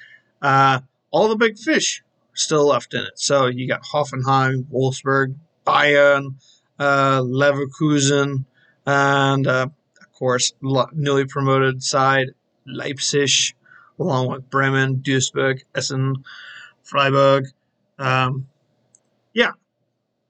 uh, 0.42 0.80
all 1.12 1.28
the 1.28 1.36
big 1.36 1.58
fish 1.58 2.02
still 2.34 2.68
left 2.68 2.94
in 2.94 3.02
it. 3.02 3.20
So, 3.20 3.48
you 3.48 3.68
got 3.68 3.84
Hoffenheim, 3.84 4.66
Wolfsburg, 4.72 5.36
Bayern, 5.66 6.36
uh, 6.80 7.22
Leverkusen, 7.22 8.46
and 8.86 9.48
uh, 9.48 9.68
course, 10.24 10.54
newly 10.62 11.26
promoted 11.26 11.84
side 11.84 12.30
Leipzig, 12.66 13.30
along 14.00 14.30
with 14.30 14.50
Bremen, 14.50 15.02
Duisburg, 15.04 15.64
Essen, 15.76 16.24
Freiburg. 16.82 17.48
Um, 18.00 18.48
yeah, 19.34 19.52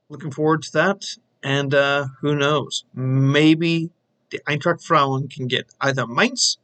looking 0.10 0.32
forward 0.32 0.64
to 0.64 0.72
that. 0.74 1.06
And 1.44 1.76
uh, 1.76 2.08
who 2.22 2.36
knows? 2.36 2.86
Maybe 2.96 3.92
the 4.32 4.40
Eintracht 4.48 4.84
Frauen 4.84 5.28
can 5.28 5.48
get 5.48 5.68
either 5.80 6.08
Mainz 6.08 6.58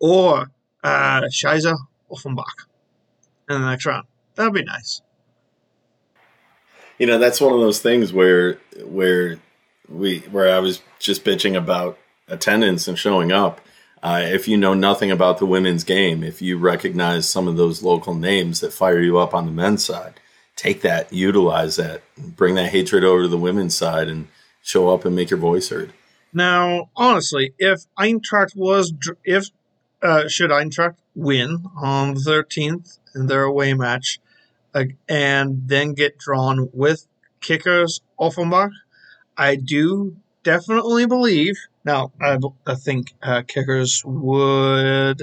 or 0.00 0.50
uh, 0.82 1.20
Scheiße 1.30 1.76
Offenbach 2.10 2.68
in 3.50 3.60
the 3.60 3.68
next 3.68 3.84
round. 3.84 4.06
That'd 4.34 4.54
be 4.54 4.64
nice. 4.64 5.02
You 6.96 7.06
know, 7.06 7.18
that's 7.18 7.38
one 7.38 7.52
of 7.52 7.60
those 7.60 7.80
things 7.80 8.14
where 8.14 8.54
where 8.82 9.38
we 9.90 10.20
where 10.20 10.56
I 10.56 10.60
was 10.60 10.80
just 10.98 11.22
bitching 11.22 11.54
about 11.54 11.98
attendance 12.28 12.88
and 12.88 12.98
showing 12.98 13.32
up. 13.32 13.60
Uh, 14.02 14.20
if 14.22 14.46
you 14.46 14.56
know 14.56 14.74
nothing 14.74 15.10
about 15.10 15.38
the 15.38 15.46
women's 15.46 15.82
game, 15.82 16.22
if 16.22 16.40
you 16.42 16.58
recognize 16.58 17.28
some 17.28 17.48
of 17.48 17.56
those 17.56 17.82
local 17.82 18.14
names 18.14 18.60
that 18.60 18.72
fire 18.72 19.00
you 19.00 19.18
up 19.18 19.34
on 19.34 19.46
the 19.46 19.52
men's 19.52 19.84
side, 19.84 20.20
take 20.54 20.82
that, 20.82 21.12
utilize 21.12 21.76
that, 21.76 22.02
bring 22.16 22.54
that 22.54 22.70
hatred 22.70 23.04
over 23.04 23.22
to 23.22 23.28
the 23.28 23.38
women's 23.38 23.76
side, 23.76 24.08
and 24.08 24.28
show 24.62 24.90
up 24.90 25.04
and 25.04 25.16
make 25.16 25.30
your 25.30 25.38
voice 25.38 25.70
heard. 25.70 25.92
Now, 26.32 26.90
honestly, 26.94 27.54
if 27.58 27.84
Eintracht 27.98 28.54
was, 28.54 28.92
if 29.24 29.48
uh, 30.02 30.28
should 30.28 30.50
Eintracht 30.50 30.96
win 31.14 31.64
on 31.76 32.14
the 32.14 32.20
13th 32.20 32.98
in 33.14 33.26
their 33.26 33.44
away 33.44 33.74
match, 33.74 34.20
uh, 34.74 34.84
and 35.08 35.68
then 35.68 35.94
get 35.94 36.18
drawn 36.18 36.68
with 36.72 37.06
kickers 37.40 38.02
Offenbach, 38.18 38.72
I 39.36 39.56
do 39.56 40.16
definitely 40.42 41.06
believe 41.06 41.56
now, 41.86 42.10
I, 42.20 42.36
I 42.66 42.74
think 42.74 43.14
uh, 43.22 43.42
kickers 43.46 44.02
would. 44.04 45.22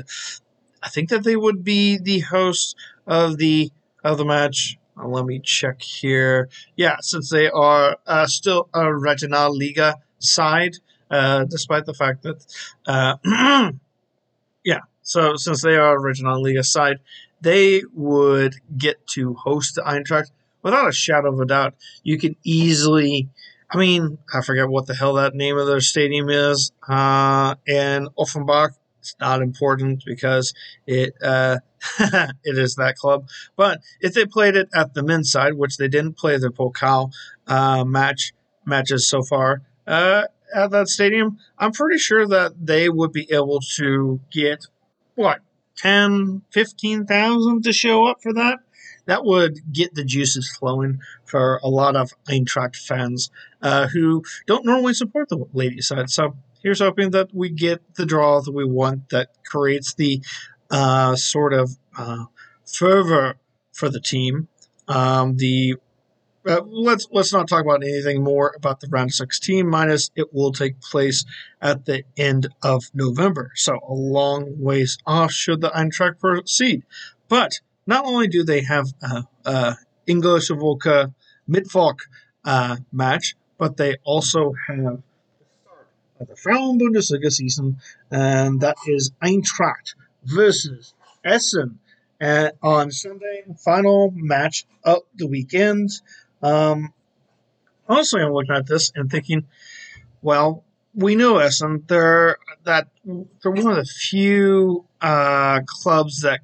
I 0.81 0.89
think 0.89 1.09
that 1.09 1.25
they 1.25 1.35
would 1.35 1.63
be 1.63 1.97
the 1.97 2.19
host 2.19 2.77
of 3.05 3.37
the 3.37 3.69
of 4.01 4.17
the 4.17 4.23
match. 4.23 4.77
Uh, 4.97 5.07
let 5.07 5.25
me 5.25 5.39
check 5.39 5.81
here. 5.81 6.47
Yeah, 6.77 6.95
since 7.01 7.29
they 7.29 7.49
are 7.49 7.97
uh, 8.07 8.27
still 8.27 8.69
a 8.73 8.83
Regionalliga 8.83 9.95
side, 10.19 10.77
uh, 11.11 11.43
despite 11.43 11.85
the 11.85 11.93
fact 11.93 12.23
that, 12.23 12.45
uh, 12.87 13.17
yeah, 14.63 14.79
so 15.01 15.35
since 15.35 15.61
they 15.61 15.75
are 15.75 15.97
a 15.97 16.01
Regionalliga 16.01 16.63
side, 16.63 16.99
they 17.41 17.81
would 17.93 18.55
get 18.77 19.05
to 19.07 19.33
host 19.33 19.75
the 19.75 19.81
Eintracht 19.81 20.31
without 20.61 20.87
a 20.87 20.93
shadow 20.93 21.33
of 21.33 21.41
a 21.41 21.45
doubt. 21.45 21.75
You 22.03 22.17
can 22.17 22.37
easily 22.43 23.27
I 23.73 23.77
mean, 23.77 24.19
I 24.31 24.41
forget 24.41 24.69
what 24.69 24.85
the 24.85 24.93
hell 24.93 25.15
that 25.15 25.33
name 25.33 25.57
of 25.57 25.65
their 25.65 25.81
stadium 25.81 26.29
is. 26.29 26.71
Uh, 26.87 27.55
and 27.67 28.07
Offenbach, 28.19 28.73
it's 28.99 29.15
not 29.19 29.41
important 29.41 30.03
because 30.05 30.53
it 30.85 31.15
uh, 31.23 31.57
it 31.99 32.57
is 32.57 32.75
that 32.75 32.97
club. 32.97 33.27
But 33.55 33.81
if 33.99 34.13
they 34.13 34.25
played 34.25 34.55
it 34.55 34.69
at 34.75 34.93
the 34.93 35.01
men's 35.01 35.31
side, 35.31 35.55
which 35.55 35.77
they 35.77 35.87
didn't 35.87 36.17
play 36.17 36.37
their 36.37 36.51
Pokal 36.51 37.11
uh, 37.47 37.83
match 37.83 38.33
matches 38.63 39.09
so 39.09 39.23
far 39.23 39.63
uh, 39.87 40.23
at 40.53 40.69
that 40.69 40.87
stadium, 40.87 41.39
I'm 41.57 41.71
pretty 41.71 41.97
sure 41.97 42.27
that 42.27 42.53
they 42.63 42.89
would 42.89 43.11
be 43.11 43.27
able 43.31 43.59
to 43.77 44.21
get 44.31 44.67
what 45.15 45.39
10, 45.77 46.43
15,000 46.51 47.63
to 47.63 47.73
show 47.73 48.05
up 48.05 48.21
for 48.21 48.33
that 48.33 48.59
that 49.05 49.25
would 49.25 49.59
get 49.71 49.93
the 49.95 50.03
juices 50.03 50.55
flowing 50.57 50.99
for 51.33 51.59
a 51.63 51.67
lot 51.67 51.95
of 51.95 52.13
Eintracht 52.29 52.75
fans 52.75 53.31
uh, 53.63 53.87
who 53.87 54.23
don't 54.45 54.65
normally 54.67 54.93
support 54.93 55.29
the 55.29 55.43
ladies 55.51 55.87
side. 55.87 56.11
So 56.11 56.37
here's 56.61 56.79
hoping 56.79 57.09
that 57.09 57.33
we 57.33 57.49
get 57.49 57.81
the 57.95 58.05
draw 58.05 58.39
that 58.39 58.51
we 58.51 58.63
want 58.63 59.09
that 59.09 59.29
creates 59.43 59.95
the 59.95 60.21
uh, 60.69 61.15
sort 61.15 61.53
of 61.53 61.71
uh, 61.97 62.25
fervor 62.71 63.37
for 63.71 63.89
the 63.89 63.99
team. 63.99 64.47
Um, 64.87 65.37
the 65.37 65.77
uh, 66.45 66.61
let's 66.67 67.07
let's 67.11 67.33
not 67.33 67.47
talk 67.47 67.65
about 67.65 67.83
anything 67.83 68.23
more 68.23 68.53
about 68.55 68.79
the 68.79 68.87
round 68.89 69.11
16 69.11 69.67
minus 69.67 70.11
it 70.15 70.35
will 70.35 70.51
take 70.51 70.79
place 70.81 71.25
at 71.63 71.85
the 71.85 72.03
end 72.15 72.45
of 72.61 72.91
November. 72.93 73.53
So 73.55 73.79
a 73.89 73.93
long 73.93 74.61
ways 74.61 74.99
off 75.07 75.31
should 75.31 75.61
the 75.61 75.71
Eintracht 75.71 76.19
proceed. 76.19 76.83
But 77.27 77.61
not 77.87 78.05
only 78.05 78.27
do 78.27 78.43
they 78.43 78.61
have 78.61 78.85
a, 79.01 79.23
a 79.45 79.77
English 80.05 80.51
Volca 80.51 81.13
Midfolk 81.49 81.99
uh, 82.45 82.77
match, 82.91 83.35
but 83.57 83.77
they 83.77 83.97
also 84.03 84.53
have 84.67 85.01
the 86.19 86.35
Frauen 86.35 86.79
Bundesliga 86.79 87.31
season, 87.31 87.77
and 88.11 88.61
that 88.61 88.77
is 88.87 89.11
Eintracht 89.21 89.95
versus 90.23 90.93
Essen 91.23 91.79
uh, 92.21 92.51
on 92.61 92.91
Sunday, 92.91 93.43
final 93.57 94.11
match 94.15 94.65
of 94.83 94.99
the 95.15 95.27
weekend. 95.27 95.89
Um, 96.41 96.93
honestly, 97.87 98.21
I'm 98.21 98.31
looking 98.31 98.55
at 98.55 98.67
this 98.67 98.91
and 98.95 99.09
thinking, 99.09 99.45
well, 100.21 100.63
we 100.95 101.15
know 101.15 101.37
Essen. 101.37 101.83
They're 101.87 102.37
that 102.63 102.87
they're 103.03 103.51
one 103.51 103.71
of 103.71 103.75
the 103.77 103.85
few 103.85 104.85
uh, 105.01 105.61
clubs 105.65 106.21
that 106.21 106.41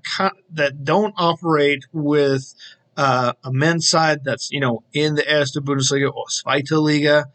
that 0.51 0.83
don't 0.83 1.13
operate 1.17 1.85
with 1.93 2.53
uh, 2.99 3.31
a 3.45 3.51
men's 3.53 3.87
side 3.87 4.25
that's 4.25 4.51
you 4.51 4.59
know 4.59 4.83
in 4.91 5.15
the 5.15 5.21
Erste 5.21 5.63
Bundesliga 5.63 6.13
or 6.13 6.25
Zweite 6.27 6.71
Liga 6.71 7.27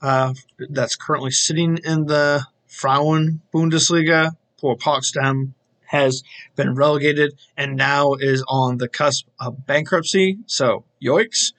uh, 0.00 0.32
that's 0.70 0.94
currently 0.94 1.32
sitting 1.32 1.78
in 1.84 2.06
the 2.06 2.46
Frauen 2.68 3.40
Bundesliga. 3.52 4.36
Poor 4.60 4.76
Potsdam 4.76 5.54
has 5.86 6.22
been 6.54 6.76
relegated 6.76 7.34
and 7.56 7.74
now 7.74 8.14
is 8.14 8.44
on 8.48 8.78
the 8.78 8.88
cusp 8.88 9.26
of 9.40 9.66
bankruptcy. 9.66 10.38
So 10.46 10.84
yoiks. 11.02 11.52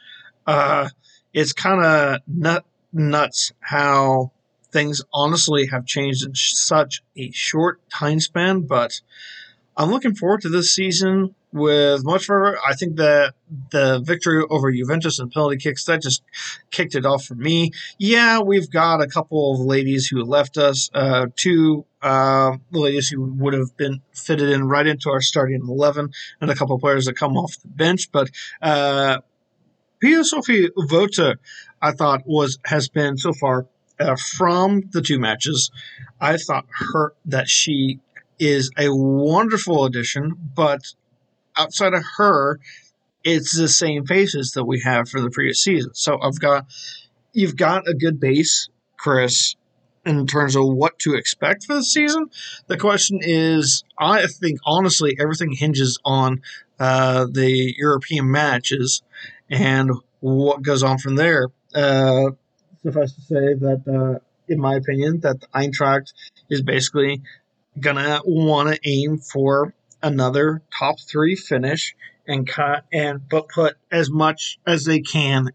Uh, 0.48 0.89
it's 1.34 1.52
kind 1.52 1.84
of 1.84 2.22
nut 2.28 2.63
nuts 2.93 3.52
how 3.60 4.32
things 4.72 5.02
honestly 5.13 5.67
have 5.67 5.86
changed 5.86 6.26
in 6.26 6.34
such 6.34 7.04
a 7.17 7.30
short 7.32 7.82
time 7.89 8.22
span. 8.22 8.62
But 8.62 9.02
I'm 9.80 9.92
looking 9.92 10.13
forward 10.13 10.42
to 10.42 10.50
this 10.50 10.76
season 10.76 11.34
with 11.54 12.04
much 12.04 12.26
fervor. 12.26 12.60
I 12.68 12.76
think 12.76 12.98
that 12.98 13.34
the 13.72 14.02
victory 14.04 14.44
over 14.50 14.74
Juventus 14.74 15.20
and 15.20 15.32
penalty 15.32 15.56
kicks 15.56 15.86
that 15.86 16.02
just 16.02 16.22
kicked 16.70 16.96
it 16.96 17.06
off 17.06 17.24
for 17.24 17.36
me. 17.36 17.72
Yeah, 17.98 18.42
we've 18.42 18.70
got 18.70 19.02
a 19.02 19.08
couple 19.08 19.54
of 19.54 19.62
ladies 19.62 20.06
who 20.06 20.22
left 20.26 20.58
us. 20.58 20.89
Uh, 20.94 21.28
two 21.38 21.86
uh, 22.02 22.58
ladies 22.72 23.08
who 23.08 23.24
would 23.24 23.54
have 23.54 23.78
been 23.78 24.02
fitted 24.13 24.50
in 24.50 24.68
right 24.68 24.86
into 24.86 25.10
our 25.12 25.22
starting 25.22 25.62
eleven, 25.62 26.10
and 26.42 26.52
a 26.52 26.56
couple 26.56 26.76
of 26.76 26.82
players 26.82 27.06
that 27.06 27.15
come 27.15 27.38
off 27.38 27.56
the 27.62 27.70
bench. 27.70 28.12
But 28.12 28.30
uh, 28.62 29.20
Pia 30.02 30.26
Sophie 30.26 30.70
Wolter, 30.78 31.38
I 31.82 31.94
thought 31.94 32.24
was 32.26 32.60
has 32.65 32.89
been 32.89 33.18
so 33.18 33.32
far 33.32 33.65
uh, 33.98 34.18
from 34.18 34.89
the 34.92 35.02
two 35.02 35.20
matches. 35.20 35.72
I 36.20 36.36
thought 36.36 36.65
her 36.92 37.13
that 37.28 37.48
she 37.48 38.02
is 38.39 38.71
a 38.78 38.93
wonderful 38.93 39.86
addition, 39.86 40.34
but 40.56 40.82
outside 41.56 41.93
of 41.93 42.04
her, 42.17 42.60
it's 43.23 43.58
the 43.58 43.67
same 43.67 44.06
faces 44.06 44.52
that 44.52 44.63
we 44.63 44.82
have 44.82 45.10
for 45.10 45.19
the 45.21 45.30
previous 45.30 45.62
season. 45.62 45.93
So 45.93 46.19
I've 46.21 46.39
got 46.39 46.65
you've 47.34 47.58
got 47.58 47.88
a 47.88 47.93
good 47.93 48.19
base, 48.19 48.69
Chris, 48.97 49.56
in 50.06 50.25
terms 50.25 50.56
of 50.56 50.65
what 50.67 50.97
to 50.99 51.15
expect 51.15 51.65
for 51.65 51.75
the 51.75 51.84
season. 51.84 52.30
The 52.67 52.78
question 52.78 53.19
is, 53.21 53.84
I 53.97 54.25
think 54.28 54.60
honestly, 54.65 55.17
everything 55.19 55.52
hinges 55.52 55.99
on 56.06 56.41
uh, 56.80 57.28
the 57.30 57.75
European 57.78 58.32
matches 58.32 59.02
and 59.49 59.91
what 60.21 60.62
goes 60.62 60.84
on 60.84 60.97
from 60.97 61.15
there. 61.15 61.47
Uh, 61.73 62.32
suffice 62.82 63.13
to 63.13 63.21
say 63.21 63.54
that, 63.54 63.84
uh, 63.88 64.19
in 64.47 64.60
my 64.60 64.75
opinion, 64.75 65.19
that 65.19 65.41
Eintracht 65.54 66.13
is 66.49 66.62
basically 66.62 67.21
gonna 67.80 68.22
want 68.26 68.74
to 68.74 68.89
aim 68.89 69.18
for 69.18 69.74
another 70.02 70.62
top 70.78 71.00
three 71.00 71.36
finish 71.36 71.96
and 72.28 72.48
cut 72.48 72.86
and 72.94 73.28
but 73.28 73.50
put 73.50 73.76
as 73.92 74.10
much 74.10 74.60
as 74.65 74.86
they 74.86 75.00
can 75.00 75.50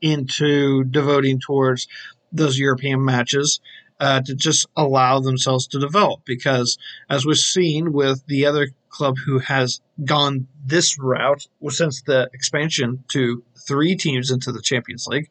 into 0.00 0.84
devoting 0.84 1.40
towards 1.40 1.88
those 2.32 2.58
European 2.58 3.04
matches 3.04 3.60
uh, 4.00 4.20
to 4.20 4.34
just 4.34 4.66
allow 4.76 5.18
themselves 5.18 5.66
to 5.68 5.78
develop. 5.80 6.20
Because 6.24 6.78
as 7.10 7.26
we've 7.26 7.36
seen 7.36 7.92
with 7.92 8.24
the 8.26 8.46
other 8.46 8.68
club 8.90 9.16
who 9.24 9.38
has 9.38 9.80
gone 10.04 10.46
this 10.64 10.98
route 10.98 11.46
since 11.68 12.02
the 12.02 12.28
expansion 12.32 13.04
to 13.08 13.42
three 13.66 13.96
teams 13.96 14.30
into 14.30 14.52
the 14.52 14.62
Champions 14.62 15.06
League, 15.06 15.28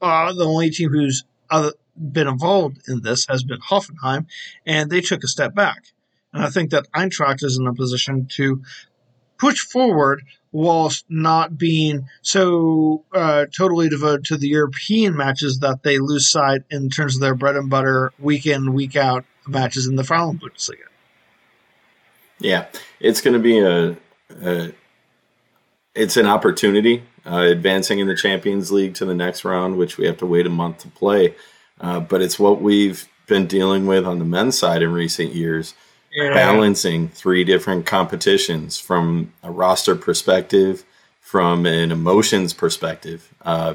uh, 0.00 0.32
the 0.32 0.44
only 0.44 0.70
team 0.70 0.90
who's 0.90 1.24
other, 1.52 1.72
been 1.96 2.26
involved 2.26 2.88
in 2.88 3.02
this 3.02 3.26
has 3.28 3.44
been 3.44 3.60
Hoffenheim, 3.60 4.26
and 4.66 4.90
they 4.90 5.00
took 5.00 5.22
a 5.22 5.28
step 5.28 5.54
back. 5.54 5.84
And 6.32 6.42
I 6.42 6.48
think 6.48 6.70
that 6.70 6.90
Eintracht 6.92 7.44
is 7.44 7.58
in 7.58 7.66
a 7.66 7.74
position 7.74 8.26
to 8.36 8.62
push 9.38 9.58
forward 9.58 10.22
whilst 10.52 11.04
not 11.08 11.58
being 11.58 12.06
so 12.22 13.04
uh, 13.12 13.46
totally 13.56 13.88
devoted 13.88 14.24
to 14.24 14.36
the 14.36 14.48
European 14.48 15.16
matches 15.16 15.58
that 15.60 15.82
they 15.82 15.98
lose 15.98 16.30
sight 16.30 16.62
in 16.70 16.90
terms 16.90 17.16
of 17.16 17.20
their 17.20 17.34
bread 17.34 17.56
and 17.56 17.68
butter 17.68 18.12
week 18.18 18.46
in, 18.46 18.72
week 18.72 18.96
out 18.96 19.24
matches 19.46 19.86
in 19.86 19.96
the 19.96 20.04
Frauen 20.04 20.38
Bundesliga. 20.38 20.86
Yeah, 22.38 22.66
it's 23.00 23.20
going 23.20 23.34
to 23.34 23.40
be 23.40 23.58
a, 23.58 23.96
a, 24.44 24.72
it's 25.94 26.16
an 26.16 26.26
opportunity 26.26 27.02
uh, 27.26 27.46
advancing 27.48 27.98
in 27.98 28.08
the 28.08 28.16
Champions 28.16 28.72
League 28.72 28.94
to 28.94 29.04
the 29.04 29.14
next 29.14 29.44
round, 29.44 29.78
which 29.78 29.98
we 29.98 30.06
have 30.06 30.18
to 30.18 30.26
wait 30.26 30.46
a 30.46 30.50
month 30.50 30.78
to 30.78 30.88
play. 30.88 31.34
Uh, 31.80 32.00
but 32.00 32.22
it's 32.22 32.38
what 32.38 32.60
we've 32.60 33.08
been 33.26 33.46
dealing 33.46 33.86
with 33.86 34.06
on 34.06 34.18
the 34.18 34.24
men's 34.24 34.58
side 34.58 34.82
in 34.82 34.92
recent 34.92 35.34
years 35.34 35.74
yeah. 36.14 36.34
balancing 36.34 37.08
three 37.08 37.44
different 37.44 37.86
competitions 37.86 38.78
from 38.78 39.32
a 39.42 39.50
roster 39.50 39.94
perspective, 39.94 40.84
from 41.20 41.66
an 41.66 41.90
emotions 41.90 42.52
perspective. 42.52 43.32
Uh, 43.42 43.74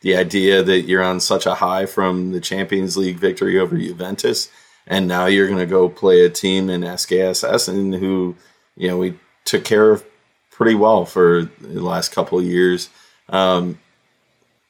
the 0.00 0.16
idea 0.16 0.62
that 0.62 0.82
you're 0.82 1.02
on 1.02 1.20
such 1.20 1.46
a 1.46 1.54
high 1.54 1.86
from 1.86 2.32
the 2.32 2.40
Champions 2.40 2.96
League 2.96 3.16
victory 3.16 3.58
over 3.58 3.76
Juventus, 3.76 4.50
and 4.86 5.08
now 5.08 5.26
you're 5.26 5.48
going 5.48 5.58
to 5.58 5.66
go 5.66 5.88
play 5.88 6.24
a 6.24 6.30
team 6.30 6.70
in 6.70 6.82
SGS 6.82 7.68
and 7.68 7.94
who, 7.94 8.36
you 8.76 8.88
know, 8.88 8.98
we 8.98 9.18
took 9.44 9.64
care 9.64 9.90
of 9.90 10.04
pretty 10.56 10.74
well 10.74 11.04
for 11.04 11.48
the 11.60 11.82
last 11.82 12.10
couple 12.10 12.38
of 12.38 12.44
years. 12.44 12.90
Um, 13.28 13.78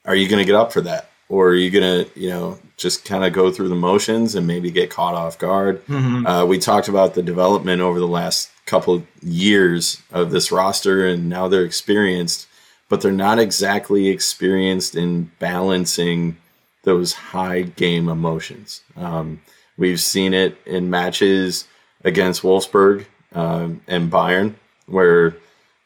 are 0.04 0.14
you 0.14 0.28
going 0.28 0.40
to 0.40 0.44
get 0.44 0.54
up 0.54 0.72
for 0.72 0.80
that? 0.82 1.10
or 1.28 1.48
are 1.48 1.54
you 1.54 1.70
gonna 1.70 2.06
you 2.14 2.28
know 2.28 2.58
just 2.76 3.04
kind 3.04 3.24
of 3.24 3.32
go 3.32 3.50
through 3.50 3.68
the 3.68 3.74
motions 3.74 4.34
and 4.34 4.46
maybe 4.46 4.70
get 4.70 4.90
caught 4.90 5.14
off 5.14 5.38
guard 5.38 5.84
mm-hmm. 5.86 6.26
uh, 6.26 6.44
we 6.44 6.58
talked 6.58 6.88
about 6.88 7.14
the 7.14 7.22
development 7.22 7.80
over 7.80 7.98
the 7.98 8.06
last 8.06 8.50
couple 8.66 9.04
years 9.22 10.02
of 10.12 10.30
this 10.30 10.50
roster 10.50 11.06
and 11.06 11.28
now 11.28 11.48
they're 11.48 11.64
experienced 11.64 12.46
but 12.88 13.00
they're 13.00 13.12
not 13.12 13.38
exactly 13.38 14.08
experienced 14.08 14.94
in 14.94 15.30
balancing 15.38 16.36
those 16.82 17.12
high 17.12 17.62
game 17.62 18.08
emotions 18.08 18.82
um, 18.96 19.40
we've 19.76 20.00
seen 20.00 20.34
it 20.34 20.56
in 20.66 20.90
matches 20.90 21.66
against 22.04 22.42
wolfsburg 22.42 23.06
um, 23.32 23.80
and 23.86 24.10
bayern 24.10 24.54
where 24.86 25.36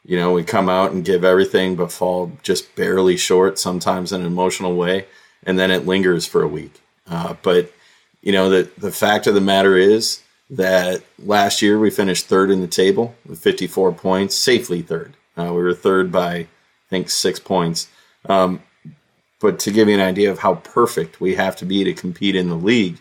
you 0.05 0.17
know 0.17 0.33
we 0.33 0.43
come 0.43 0.69
out 0.69 0.91
and 0.91 1.05
give 1.05 1.23
everything 1.23 1.75
but 1.75 1.91
fall 1.91 2.31
just 2.43 2.75
barely 2.75 3.17
short 3.17 3.59
sometimes 3.59 4.11
in 4.11 4.21
an 4.21 4.27
emotional 4.27 4.75
way 4.75 5.05
and 5.43 5.57
then 5.57 5.71
it 5.71 5.85
lingers 5.85 6.25
for 6.25 6.43
a 6.43 6.47
week. 6.47 6.81
Uh, 7.07 7.35
but 7.41 7.71
you 8.21 8.31
know 8.31 8.49
the 8.49 8.69
the 8.77 8.91
fact 8.91 9.27
of 9.27 9.33
the 9.33 9.41
matter 9.41 9.77
is 9.77 10.21
that 10.49 11.01
last 11.17 11.61
year 11.61 11.79
we 11.79 11.89
finished 11.89 12.25
third 12.25 12.51
in 12.51 12.61
the 12.61 12.67
table 12.67 13.15
with 13.25 13.39
54 13.39 13.93
points, 13.93 14.35
safely 14.35 14.81
third. 14.81 15.15
Uh, 15.37 15.45
we 15.45 15.61
were 15.61 15.73
third 15.73 16.11
by 16.11 16.35
I 16.35 16.47
think 16.89 17.09
six 17.09 17.39
points. 17.39 17.87
Um, 18.27 18.61
but 19.39 19.57
to 19.59 19.71
give 19.71 19.87
you 19.87 19.95
an 19.95 20.01
idea 20.01 20.29
of 20.29 20.39
how 20.39 20.55
perfect 20.55 21.19
we 21.19 21.35
have 21.35 21.55
to 21.57 21.65
be 21.65 21.83
to 21.83 21.93
compete 21.93 22.35
in 22.35 22.49
the 22.49 22.55
league, 22.55 22.99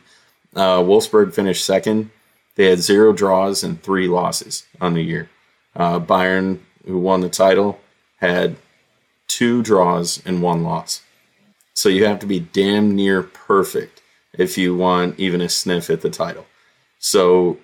uh, 0.57 0.79
Wolfsburg 0.79 1.35
finished 1.35 1.65
second. 1.65 2.11
They 2.55 2.67
had 2.67 2.81
zero 2.81 3.13
draws 3.13 3.63
and 3.63 3.83
three 3.83 4.09
losses 4.09 4.67
on 4.81 4.95
the 4.95 5.03
year. 5.03 5.29
Uh, 5.77 6.01
Bayern, 6.01 6.61
who 6.91 6.99
won 6.99 7.21
the 7.21 7.29
title, 7.29 7.81
had 8.17 8.57
two 9.27 9.63
draws 9.63 10.23
and 10.27 10.43
one 10.43 10.63
loss. 10.63 11.03
So 11.73 11.89
you 11.89 12.05
have 12.05 12.19
to 12.21 12.27
be 12.27 12.41
damn 12.41 12.95
near 12.95 13.23
perfect 13.23 14.03
if 14.33 14.59
you 14.59 14.77
want 14.77 15.19
even 15.19 15.41
a 15.41 15.49
sniff 15.49 15.89
at 15.89 16.03
the 16.03 16.11
title. 16.11 16.47
So 16.99 17.59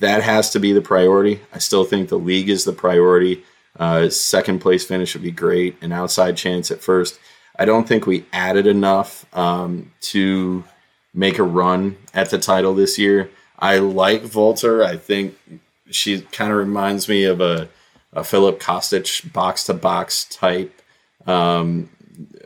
that 0.00 0.22
has 0.22 0.50
to 0.50 0.60
be 0.60 0.72
the 0.72 0.80
priority. 0.80 1.40
I 1.52 1.58
still 1.58 1.84
think 1.84 2.08
the 2.08 2.18
league 2.18 2.48
is 2.48 2.64
the 2.64 2.72
priority. 2.72 3.44
Uh, 3.78 4.08
second 4.08 4.60
place 4.60 4.84
finish 4.84 5.14
would 5.14 5.22
be 5.22 5.30
great. 5.30 5.80
An 5.82 5.92
outside 5.92 6.36
chance 6.36 6.70
at 6.70 6.82
first. 6.82 7.20
I 7.58 7.64
don't 7.64 7.86
think 7.86 8.06
we 8.06 8.24
added 8.32 8.66
enough 8.66 9.26
um, 9.36 9.92
to 10.02 10.64
make 11.12 11.38
a 11.38 11.42
run 11.42 11.96
at 12.14 12.30
the 12.30 12.38
title 12.38 12.74
this 12.74 12.98
year. 12.98 13.30
I 13.58 13.78
like 13.78 14.22
Wolter. 14.22 14.84
I 14.84 14.96
think 14.96 15.36
she 15.90 16.22
kind 16.22 16.50
of 16.50 16.58
reminds 16.58 17.08
me 17.08 17.24
of 17.24 17.40
a, 17.40 17.68
a 18.12 18.24
Filip 18.24 18.60
Kostic 18.60 19.32
box 19.32 19.64
to 19.64 19.74
box 19.74 20.24
type. 20.24 20.80
Um, 21.26 21.90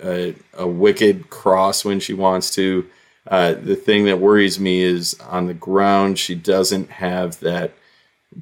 a, 0.02 0.34
a 0.54 0.66
wicked 0.66 1.30
cross 1.30 1.84
when 1.84 2.00
she 2.00 2.14
wants 2.14 2.54
to. 2.54 2.88
Uh, 3.26 3.54
the 3.54 3.76
thing 3.76 4.04
that 4.04 4.20
worries 4.20 4.60
me 4.60 4.82
is 4.82 5.18
on 5.20 5.46
the 5.46 5.54
ground, 5.54 6.18
she 6.18 6.34
doesn't 6.34 6.90
have 6.90 7.40
that 7.40 7.72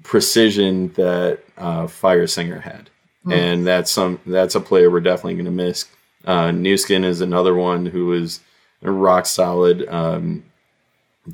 precision 0.02 0.92
that 0.94 1.40
uh, 1.56 1.84
Feiersinger 1.84 2.60
had, 2.60 2.90
mm. 3.24 3.32
and 3.32 3.66
that's 3.66 3.90
some 3.90 4.18
that's 4.26 4.56
a 4.56 4.60
player 4.60 4.90
we're 4.90 5.00
definitely 5.00 5.34
going 5.34 5.44
to 5.44 5.50
miss. 5.50 5.86
Uh, 6.24 6.48
Nüsken 6.48 7.04
is 7.04 7.20
another 7.20 7.54
one 7.54 7.86
who 7.86 8.12
is 8.12 8.40
a 8.82 8.90
rock 8.90 9.26
solid 9.26 9.88
um, 9.88 10.44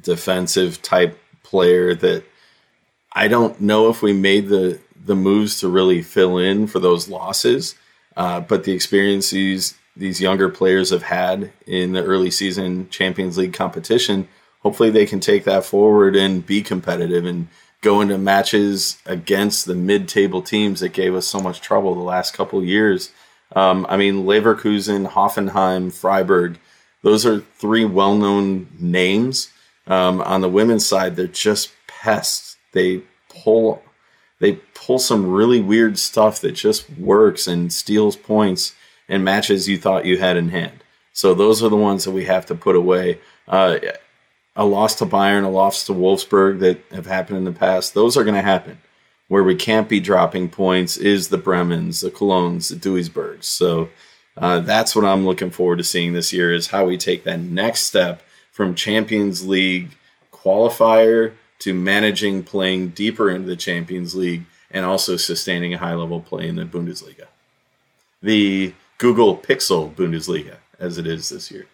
defensive 0.03 0.83
type 0.83 1.19
player 1.43 1.95
that 1.95 2.25
I 3.13 3.29
don't 3.29 3.59
know 3.61 3.89
if 3.89 4.03
we 4.03 4.13
made 4.13 4.49
the 4.49 4.79
the 5.05 5.17
moves 5.17 5.61
to 5.61 5.69
really 5.69 6.03
fill 6.03 6.39
in 6.39 6.67
for 6.67 6.79
those 6.79 7.09
losses, 7.09 7.75
uh, 8.17 8.41
but 8.41 8.65
the 8.65 8.73
experiences 8.73 9.75
these 9.97 10.21
younger 10.21 10.49
players 10.49 10.91
have 10.91 11.03
had 11.03 11.53
in 11.67 11.93
the 11.93 12.05
early 12.05 12.31
season 12.31 12.89
Champions 12.89 13.37
League 13.37 13.53
competition. 13.53 14.29
Hopefully, 14.61 14.91
they 14.91 15.07
can 15.07 15.21
take 15.21 15.45
that 15.45 15.65
forward 15.65 16.17
and 16.17 16.47
be 16.47 16.63
competitive 16.63 17.25
and 17.25 17.49
go 17.81 18.01
into 18.01 18.19
matches 18.19 18.99
against 19.07 19.67
the 19.67 19.75
mid-table 19.75 20.43
teams 20.43 20.81
that 20.81 20.93
gave 20.93 21.15
us 21.15 21.27
so 21.27 21.41
much 21.41 21.61
trouble 21.61 21.95
the 21.95 22.01
last 22.01 22.35
couple 22.35 22.63
years. 22.65 23.13
Um, 23.55 23.87
I 23.89 23.97
mean, 23.97 24.25
Leverkusen, 24.25 25.11
Hoffenheim, 25.11 25.93
Freiburg; 25.93 26.59
those 27.03 27.25
are 27.25 27.41
three 27.41 27.85
well-known 27.85 28.69
names. 28.79 29.51
Um, 29.87 30.21
on 30.21 30.43
the 30.43 30.49
women's 30.49 30.87
side, 30.87 31.17
they're 31.17 31.27
just 31.27 31.71
pests. 31.87 32.57
They 32.73 33.03
pull, 33.29 33.83
they 34.41 34.55
pull 34.75 34.99
some 34.99 35.27
really 35.27 35.61
weird 35.61 35.99
stuff 35.99 36.41
that 36.41 36.53
just 36.53 36.89
works 36.91 37.47
and 37.47 37.73
steals 37.73 38.17
points 38.17 38.75
and 39.09 39.25
matches 39.25 39.69
you 39.69 39.79
thought 39.79 40.07
you 40.07 40.19
had 40.19 40.37
in 40.37 40.51
hand. 40.51 40.85
So 41.13 41.35
those 41.35 41.63
are 41.63 41.69
the 41.69 41.77
ones 41.77 42.05
that 42.05 42.13
we 42.13 42.27
have 42.27 42.47
to 42.47 42.55
put 42.55 42.77
away. 42.77 43.19
Uh, 43.47 43.79
a 44.55 44.65
loss 44.65 44.95
to 44.97 45.07
Bayern, 45.07 45.45
a 45.45 45.49
loss 45.49 45.87
to 45.87 45.93
Wolfsburg 45.93 46.61
that 46.61 46.81
have 46.93 47.07
happened 47.07 47.39
in 47.39 47.45
the 47.45 47.53
past, 47.53 47.95
those 47.95 48.17
are 48.17 48.25
going 48.25 48.35
to 48.35 48.43
happen. 48.43 48.79
Where 49.29 49.45
we 49.45 49.55
can't 49.55 49.89
be 49.89 50.01
dropping 50.01 50.49
points 50.49 50.97
is 50.97 51.29
the 51.29 51.39
Bremens, 51.39 52.03
the 52.03 52.11
Colognes, 52.11 52.69
the 52.71 52.77
Duisburgs. 52.77 53.45
So 53.45 53.91
uh, 54.37 54.61
that's 54.61 54.97
what 54.97 55.05
I'm 55.05 55.27
looking 55.27 55.51
forward 55.51 55.79
to 55.79 55.85
seeing 55.85 56.13
this 56.13 56.33
year 56.33 56.53
is 56.53 56.69
how 56.69 56.87
we 56.87 56.97
take 56.97 57.25
that 57.25 57.41
next 57.41 57.83
step 57.83 58.23
from 58.53 58.75
Champions 58.75 59.47
League 59.47 59.91
qualifier 60.33 61.35
to 61.61 61.75
managing 61.75 62.45
playing 62.45 62.91
deeper 62.91 63.31
into 63.31 63.49
the 63.49 63.57
Champions 63.57 64.15
League 64.15 64.45
and 64.71 64.85
also 64.85 65.17
sustaining 65.17 65.75
a 65.75 65.79
high 65.79 65.95
level 65.95 66.21
play 66.21 66.49
in 66.49 66.57
the 66.57 66.65
Bundesliga. 66.65 67.27
The 68.23 68.75
Google 68.99 69.37
Pixel 69.37 69.95
Bundesliga, 69.95 70.57
as 70.79 70.99
it 70.99 71.07
is 71.07 71.29
this 71.29 71.51
year. 71.51 71.67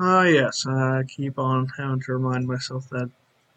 Oh, 0.00 0.22
yes. 0.22 0.66
I 0.66 1.02
keep 1.08 1.38
on 1.38 1.68
having 1.78 2.00
to 2.00 2.12
remind 2.12 2.46
myself 2.46 2.88
that 2.90 3.10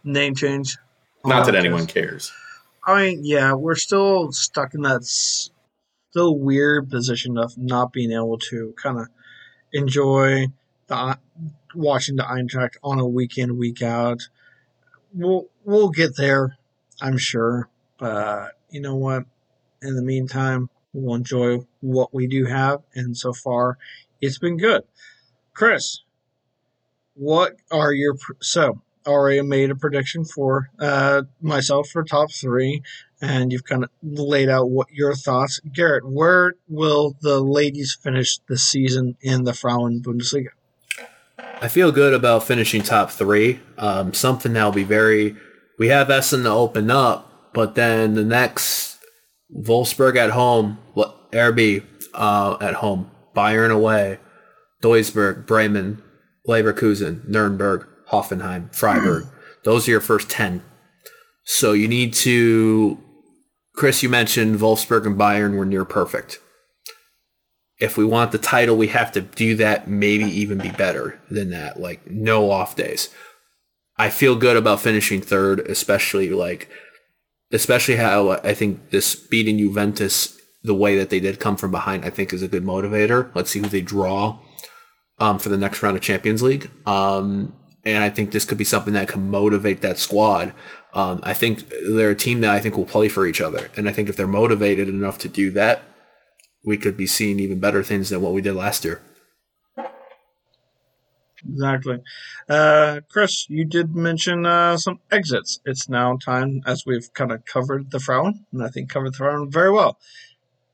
name 0.03 0.35
change. 0.35 0.77
Not 1.25 1.45
that 1.45 1.55
oh, 1.55 1.59
anyone 1.59 1.87
cares. 1.87 2.31
I 2.85 3.03
mean, 3.03 3.21
yeah, 3.23 3.53
we're 3.53 3.75
still 3.75 4.31
stuck 4.31 4.73
in 4.73 4.81
that 4.83 5.03
still 5.03 6.37
weird 6.37 6.89
position 6.89 7.37
of 7.37 7.57
not 7.57 7.91
being 7.91 8.11
able 8.11 8.37
to 8.37 8.73
kind 8.81 8.99
of 8.99 9.07
enjoy 9.73 10.47
the 10.87 11.17
watching 11.75 12.15
the 12.15 12.23
Eintracht 12.23 12.75
on 12.83 12.99
a 12.99 13.07
week 13.07 13.37
in 13.37 13.57
week 13.57 13.81
out. 13.81 14.21
We'll 15.13 15.47
we'll 15.67 15.89
get 15.89 16.15
there, 16.15 16.57
I'm 16.99 17.19
sure. 17.19 17.69
But 17.99 18.53
you 18.71 18.81
know 18.81 18.95
what? 18.95 19.25
In 19.83 19.95
the 19.95 20.01
meantime, 20.01 20.69
we'll 20.93 21.15
enjoy 21.15 21.59
what 21.81 22.11
we 22.13 22.25
do 22.25 22.45
have, 22.45 22.81
and 22.95 23.15
so 23.15 23.33
far, 23.33 23.77
it's 24.19 24.39
been 24.39 24.57
good. 24.57 24.81
Chris, 25.53 25.99
what 27.13 27.57
are 27.69 27.93
your 27.93 28.15
so? 28.41 28.81
Already 29.05 29.41
made 29.41 29.69
a 29.69 29.75
prediction 29.75 30.25
for 30.25 30.69
uh, 30.79 31.23
myself 31.41 31.89
for 31.89 32.03
top 32.03 32.31
three, 32.31 32.81
and 33.21 33.51
you've 33.51 33.63
kind 33.63 33.83
of 33.83 33.89
laid 34.01 34.49
out 34.49 34.69
what 34.69 34.91
your 34.91 35.15
thoughts. 35.15 35.61
Garrett, 35.73 36.05
where 36.05 36.55
will 36.67 37.15
the 37.21 37.39
ladies 37.39 37.97
finish 38.01 38.39
the 38.49 38.57
season 38.57 39.15
in 39.21 39.45
the 39.45 39.53
Frauen 39.53 40.01
Bundesliga? 40.01 40.49
I 41.61 41.69
feel 41.69 41.91
good 41.91 42.13
about 42.13 42.43
finishing 42.43 42.81
top 42.81 43.09
three. 43.11 43.59
Um, 43.77 44.13
something 44.13 44.53
that'll 44.53 44.71
be 44.71 44.83
very. 44.83 45.37
We 45.77 45.89
have 45.89 46.09
Essen 46.09 46.43
to 46.43 46.49
open 46.49 46.89
up, 46.89 47.53
but 47.53 47.75
then 47.75 48.15
the 48.15 48.23
next 48.23 48.97
Wolfsburg 49.55 50.15
at 50.15 50.31
home, 50.31 50.79
RB 50.95 51.83
uh, 52.13 52.57
at 52.59 52.75
home, 52.75 53.11
Bayern 53.35 53.71
away, 53.71 54.19
Duisburg, 54.81 55.45
Bremen, 55.45 56.01
Leverkusen, 56.47 57.27
Nuremberg, 57.27 57.87
Hoffenheim, 58.11 58.73
Freiburg. 58.73 59.25
Those 59.63 59.87
are 59.87 59.91
your 59.91 60.01
first 60.01 60.29
10. 60.29 60.63
So 61.43 61.73
you 61.73 61.87
need 61.87 62.13
to, 62.15 62.97
Chris, 63.75 64.01
you 64.01 64.09
mentioned 64.09 64.59
Wolfsburg 64.59 65.05
and 65.05 65.17
Bayern 65.17 65.55
were 65.55 65.65
near 65.65 65.85
perfect. 65.85 66.39
If 67.79 67.95
we 67.95 68.05
want 68.05 68.31
the 68.31 68.39
title, 68.39 68.75
we 68.75 68.87
have 68.87 69.11
to 69.11 69.21
do 69.21 69.55
that, 69.57 69.87
maybe 69.87 70.23
even 70.23 70.57
be 70.57 70.71
better 70.71 71.21
than 71.29 71.51
that. 71.51 71.79
Like, 71.79 72.09
no 72.09 72.49
off 72.49 72.75
days. 72.75 73.09
I 73.97 74.09
feel 74.09 74.35
good 74.35 74.57
about 74.57 74.81
finishing 74.81 75.21
third, 75.21 75.59
especially 75.61 76.29
like, 76.29 76.69
especially 77.51 77.95
how 77.95 78.31
I 78.31 78.53
think 78.53 78.91
this 78.91 79.15
beating 79.15 79.57
Juventus 79.57 80.37
the 80.63 80.75
way 80.75 80.97
that 80.97 81.09
they 81.09 81.19
did 81.19 81.39
come 81.39 81.55
from 81.55 81.71
behind, 81.71 82.05
I 82.05 82.09
think 82.09 82.33
is 82.33 82.43
a 82.43 82.47
good 82.47 82.63
motivator. 82.63 83.31
Let's 83.33 83.49
see 83.49 83.59
who 83.59 83.67
they 83.67 83.81
draw 83.81 84.39
um, 85.19 85.39
for 85.39 85.49
the 85.49 85.57
next 85.57 85.81
round 85.81 85.95
of 85.95 86.03
Champions 86.03 86.41
League. 86.41 86.69
Um, 86.85 87.53
and 87.85 88.03
I 88.03 88.09
think 88.09 88.31
this 88.31 88.45
could 88.45 88.57
be 88.57 88.63
something 88.63 88.93
that 88.93 89.07
can 89.07 89.31
motivate 89.31 89.81
that 89.81 89.97
squad. 89.97 90.53
Um, 90.93 91.21
I 91.23 91.33
think 91.33 91.69
they're 91.69 92.11
a 92.11 92.15
team 92.15 92.41
that 92.41 92.51
I 92.51 92.59
think 92.59 92.75
will 92.75 92.85
play 92.85 93.07
for 93.07 93.25
each 93.25 93.39
other, 93.39 93.69
and 93.77 93.87
I 93.87 93.93
think 93.93 94.09
if 94.09 94.15
they're 94.15 94.27
motivated 94.27 94.89
enough 94.89 95.17
to 95.19 95.29
do 95.29 95.51
that, 95.51 95.83
we 96.65 96.77
could 96.77 96.97
be 96.97 97.07
seeing 97.07 97.39
even 97.39 97.59
better 97.59 97.83
things 97.83 98.09
than 98.09 98.21
what 98.21 98.33
we 98.33 98.41
did 98.41 98.55
last 98.55 98.83
year. 98.83 99.01
Exactly. 101.45 101.99
Uh, 102.49 103.01
Chris, 103.09 103.49
you 103.49 103.65
did 103.65 103.95
mention 103.95 104.45
uh, 104.45 104.77
some 104.77 104.99
exits. 105.11 105.59
It's 105.65 105.89
now 105.89 106.17
time, 106.17 106.61
as 106.65 106.85
we've 106.85 107.13
kind 107.13 107.31
of 107.31 107.45
covered 107.45 107.91
the 107.91 107.99
Frauen, 107.99 108.45
and 108.51 108.63
I 108.63 108.69
think 108.69 108.89
covered 108.89 109.13
the 109.13 109.17
Frauen 109.17 109.51
very 109.51 109.71
well 109.71 109.97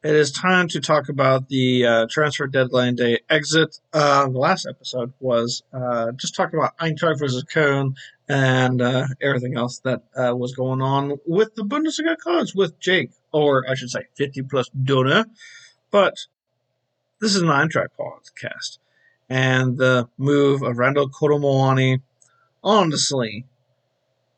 it 0.03 0.15
is 0.15 0.31
time 0.31 0.67
to 0.67 0.81
talk 0.81 1.07
about 1.07 1.47
the 1.47 1.85
uh, 1.85 2.07
transfer 2.09 2.45
deadline 2.45 2.95
day 2.95 3.19
exit. 3.29 3.79
Uh, 3.93 4.27
the 4.27 4.37
last 4.37 4.67
episode 4.67 5.13
was 5.19 5.63
uh, 5.73 6.11
just 6.11 6.35
talking 6.35 6.59
about 6.59 6.77
Eintracht 6.77 7.19
versus 7.19 7.45
Köln 7.45 7.95
and 8.27 8.81
uh, 8.81 9.07
everything 9.21 9.55
else 9.55 9.79
that 9.79 10.01
was 10.15 10.53
going 10.53 10.81
on 10.81 11.19
with 11.25 11.55
the 11.55 11.63
Bundesliga 11.63 12.17
clubs 12.17 12.53
with 12.53 12.79
Jake, 12.79 13.11
or 13.31 13.63
I 13.69 13.75
should 13.75 13.89
say 13.89 14.03
50 14.15 14.41
plus 14.43 14.69
Donor. 14.69 15.25
But 15.89 16.25
this 17.21 17.35
is 17.35 17.41
an 17.41 17.47
Eintracht 17.47 17.87
podcast. 17.97 18.79
And 19.29 19.77
the 19.77 20.09
move 20.17 20.61
of 20.61 20.77
Randall 20.77 21.09
Kolo 21.09 21.97
honestly, 22.63 23.45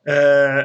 uh, 0.08 0.64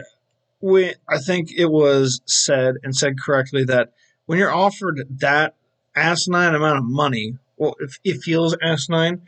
we, 0.61 0.95
I 1.09 1.19
think 1.19 1.51
it 1.57 1.71
was 1.71 2.21
said 2.27 2.77
and 2.83 2.95
said 2.95 3.19
correctly 3.19 3.65
that 3.65 3.93
when 4.27 4.39
you're 4.39 4.55
offered 4.55 5.07
that 5.19 5.55
asinine 5.97 6.55
amount 6.55 6.79
of 6.79 6.85
money, 6.85 7.39
well, 7.57 7.75
it, 7.81 7.91
it 8.05 8.23
feels 8.23 8.57
asinine, 8.63 9.23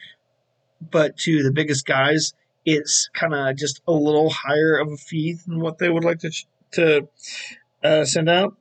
but 0.90 1.16
to 1.18 1.42
the 1.42 1.52
biggest 1.52 1.86
guys, 1.86 2.34
it's 2.64 3.08
kind 3.12 3.34
of 3.34 3.56
just 3.56 3.82
a 3.86 3.92
little 3.92 4.30
higher 4.30 4.76
of 4.76 4.92
a 4.92 4.96
fee 4.96 5.34
than 5.46 5.60
what 5.60 5.78
they 5.78 5.88
would 5.88 6.04
like 6.04 6.20
to 6.20 6.30
to 6.72 7.08
uh, 7.82 8.04
send 8.04 8.28
out. 8.28 8.56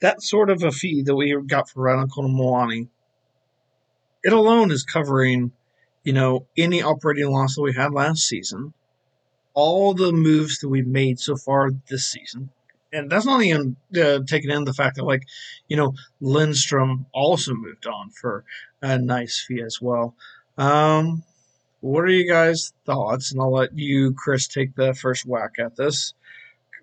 That 0.00 0.22
sort 0.22 0.50
of 0.50 0.62
a 0.62 0.70
fee 0.70 1.02
that 1.02 1.16
we 1.16 1.40
got 1.46 1.70
for 1.70 1.82
Randall 1.82 2.28
Muani, 2.28 2.88
it 4.24 4.32
alone 4.32 4.70
is 4.70 4.84
covering, 4.84 5.52
you 6.04 6.12
know, 6.12 6.46
any 6.56 6.82
operating 6.82 7.30
loss 7.30 7.54
that 7.54 7.62
we 7.62 7.74
had 7.74 7.92
last 7.92 8.26
season, 8.26 8.74
all 9.54 9.94
the 9.94 10.12
moves 10.12 10.58
that 10.58 10.68
we've 10.68 10.86
made 10.86 11.18
so 11.18 11.36
far 11.36 11.70
this 11.88 12.06
season, 12.06 12.50
and 12.92 13.10
that's 13.10 13.26
not 13.26 13.42
even 13.42 13.76
uh, 14.00 14.20
taking 14.26 14.50
in 14.50 14.64
the 14.64 14.72
fact 14.72 14.96
that 14.96 15.04
like 15.04 15.24
you 15.68 15.76
know 15.76 15.94
Lindstrom 16.20 17.06
also 17.12 17.54
moved 17.54 17.86
on 17.86 18.10
for 18.10 18.44
a 18.82 18.98
nice 18.98 19.44
fee 19.46 19.62
as 19.62 19.80
well. 19.80 20.14
Um, 20.58 21.24
what 21.80 22.04
are 22.04 22.08
you 22.08 22.28
guys' 22.28 22.72
thoughts? 22.84 23.32
And 23.32 23.40
I'll 23.40 23.52
let 23.52 23.76
you, 23.76 24.14
Chris, 24.14 24.46
take 24.46 24.74
the 24.74 24.94
first 24.94 25.26
whack 25.26 25.52
at 25.58 25.76
this. 25.76 26.14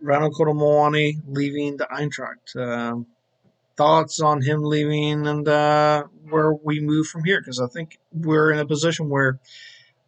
Rano 0.03 0.31
Kolo 0.33 0.53
Muani 0.53 1.21
leaving 1.27 1.77
the 1.77 1.85
Eintracht. 1.85 2.55
Uh, 2.55 3.03
thoughts 3.75 4.19
on 4.19 4.41
him 4.41 4.63
leaving 4.63 5.27
and 5.27 5.47
uh, 5.47 6.03
where 6.29 6.53
we 6.53 6.79
move 6.79 7.07
from 7.07 7.23
here? 7.23 7.41
Because 7.41 7.59
I 7.59 7.67
think 7.67 7.97
we're 8.11 8.51
in 8.51 8.59
a 8.59 8.65
position 8.65 9.09
where, 9.09 9.39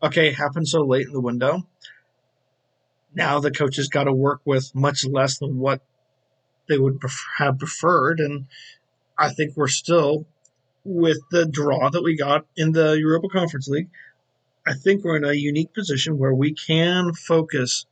okay, 0.04 0.30
it 0.30 0.36
happened 0.36 0.67
so 0.67 0.82
late 0.84 1.08
in 1.08 1.13
the 1.13 1.21
window 1.21 1.63
now 3.15 3.39
the 3.39 3.51
coaches 3.51 3.88
got 3.88 4.04
to 4.04 4.13
work 4.13 4.41
with 4.45 4.75
much 4.75 5.06
less 5.06 5.39
than 5.39 5.58
what 5.58 5.82
they 6.67 6.78
would 6.78 6.99
have 7.38 7.58
preferred. 7.58 8.19
And 8.19 8.47
I 9.17 9.32
think 9.32 9.56
we're 9.56 9.67
still, 9.67 10.25
with 10.84 11.19
the 11.32 11.45
draw 11.45 11.89
that 11.89 12.04
we 12.04 12.17
got 12.17 12.45
in 12.56 12.73
the 12.73 12.93
Europa 12.99 13.30
Conference 13.30 13.67
League, 13.67 13.89
I 14.67 14.73
think 14.73 15.04
we're 15.04 15.15
in 15.15 15.23
a 15.23 15.34
unique 15.34 15.73
position 15.73 16.17
where 16.17 16.34
we 16.34 16.54
can 16.54 17.13
focus 17.13 17.86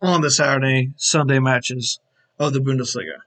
on 0.00 0.20
the 0.20 0.30
Saturday, 0.30 0.92
Sunday 0.96 1.38
matches 1.38 1.98
of 2.38 2.52
the 2.52 2.60
Bundesliga 2.60 3.22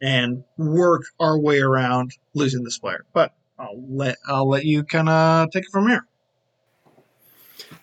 and 0.00 0.44
work 0.56 1.02
our 1.20 1.38
way 1.38 1.58
around 1.58 2.12
losing 2.34 2.64
this 2.64 2.78
player. 2.78 3.04
But 3.12 3.32
I'll 3.58 3.82
let 3.88 4.16
I'll 4.26 4.48
let 4.48 4.64
you 4.64 4.84
kind 4.84 5.08
of 5.08 5.50
take 5.50 5.64
it 5.64 5.70
from 5.70 5.88
here. 5.88 6.06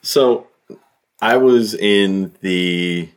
So 0.01 0.47
I 1.21 1.37
was 1.37 1.73
in 1.73 2.33
the 2.41 3.09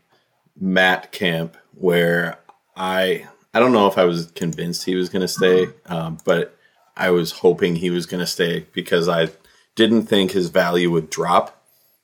Matt 0.59 1.13
camp 1.13 1.57
where 1.75 2.39
I 2.77 3.27
I 3.53 3.59
don't 3.59 3.73
know 3.73 3.87
if 3.87 3.99
I 3.99 4.05
was 4.05 4.31
convinced 4.33 4.85
he 4.85 4.95
was 4.95 5.09
going 5.09 5.23
to 5.23 5.29
stay, 5.29 5.69
um, 5.87 6.19
but 6.25 6.57
I 6.97 7.11
was 7.11 7.33
hoping 7.33 7.77
he 7.77 7.91
was 7.91 8.07
going 8.07 8.21
to 8.21 8.27
stay 8.27 8.67
because 8.73 9.09
I 9.09 9.31
didn't 9.75 10.03
think 10.03 10.33
his 10.33 10.51
value 10.51 10.91
would 10.91 11.11
drop, 11.11 11.63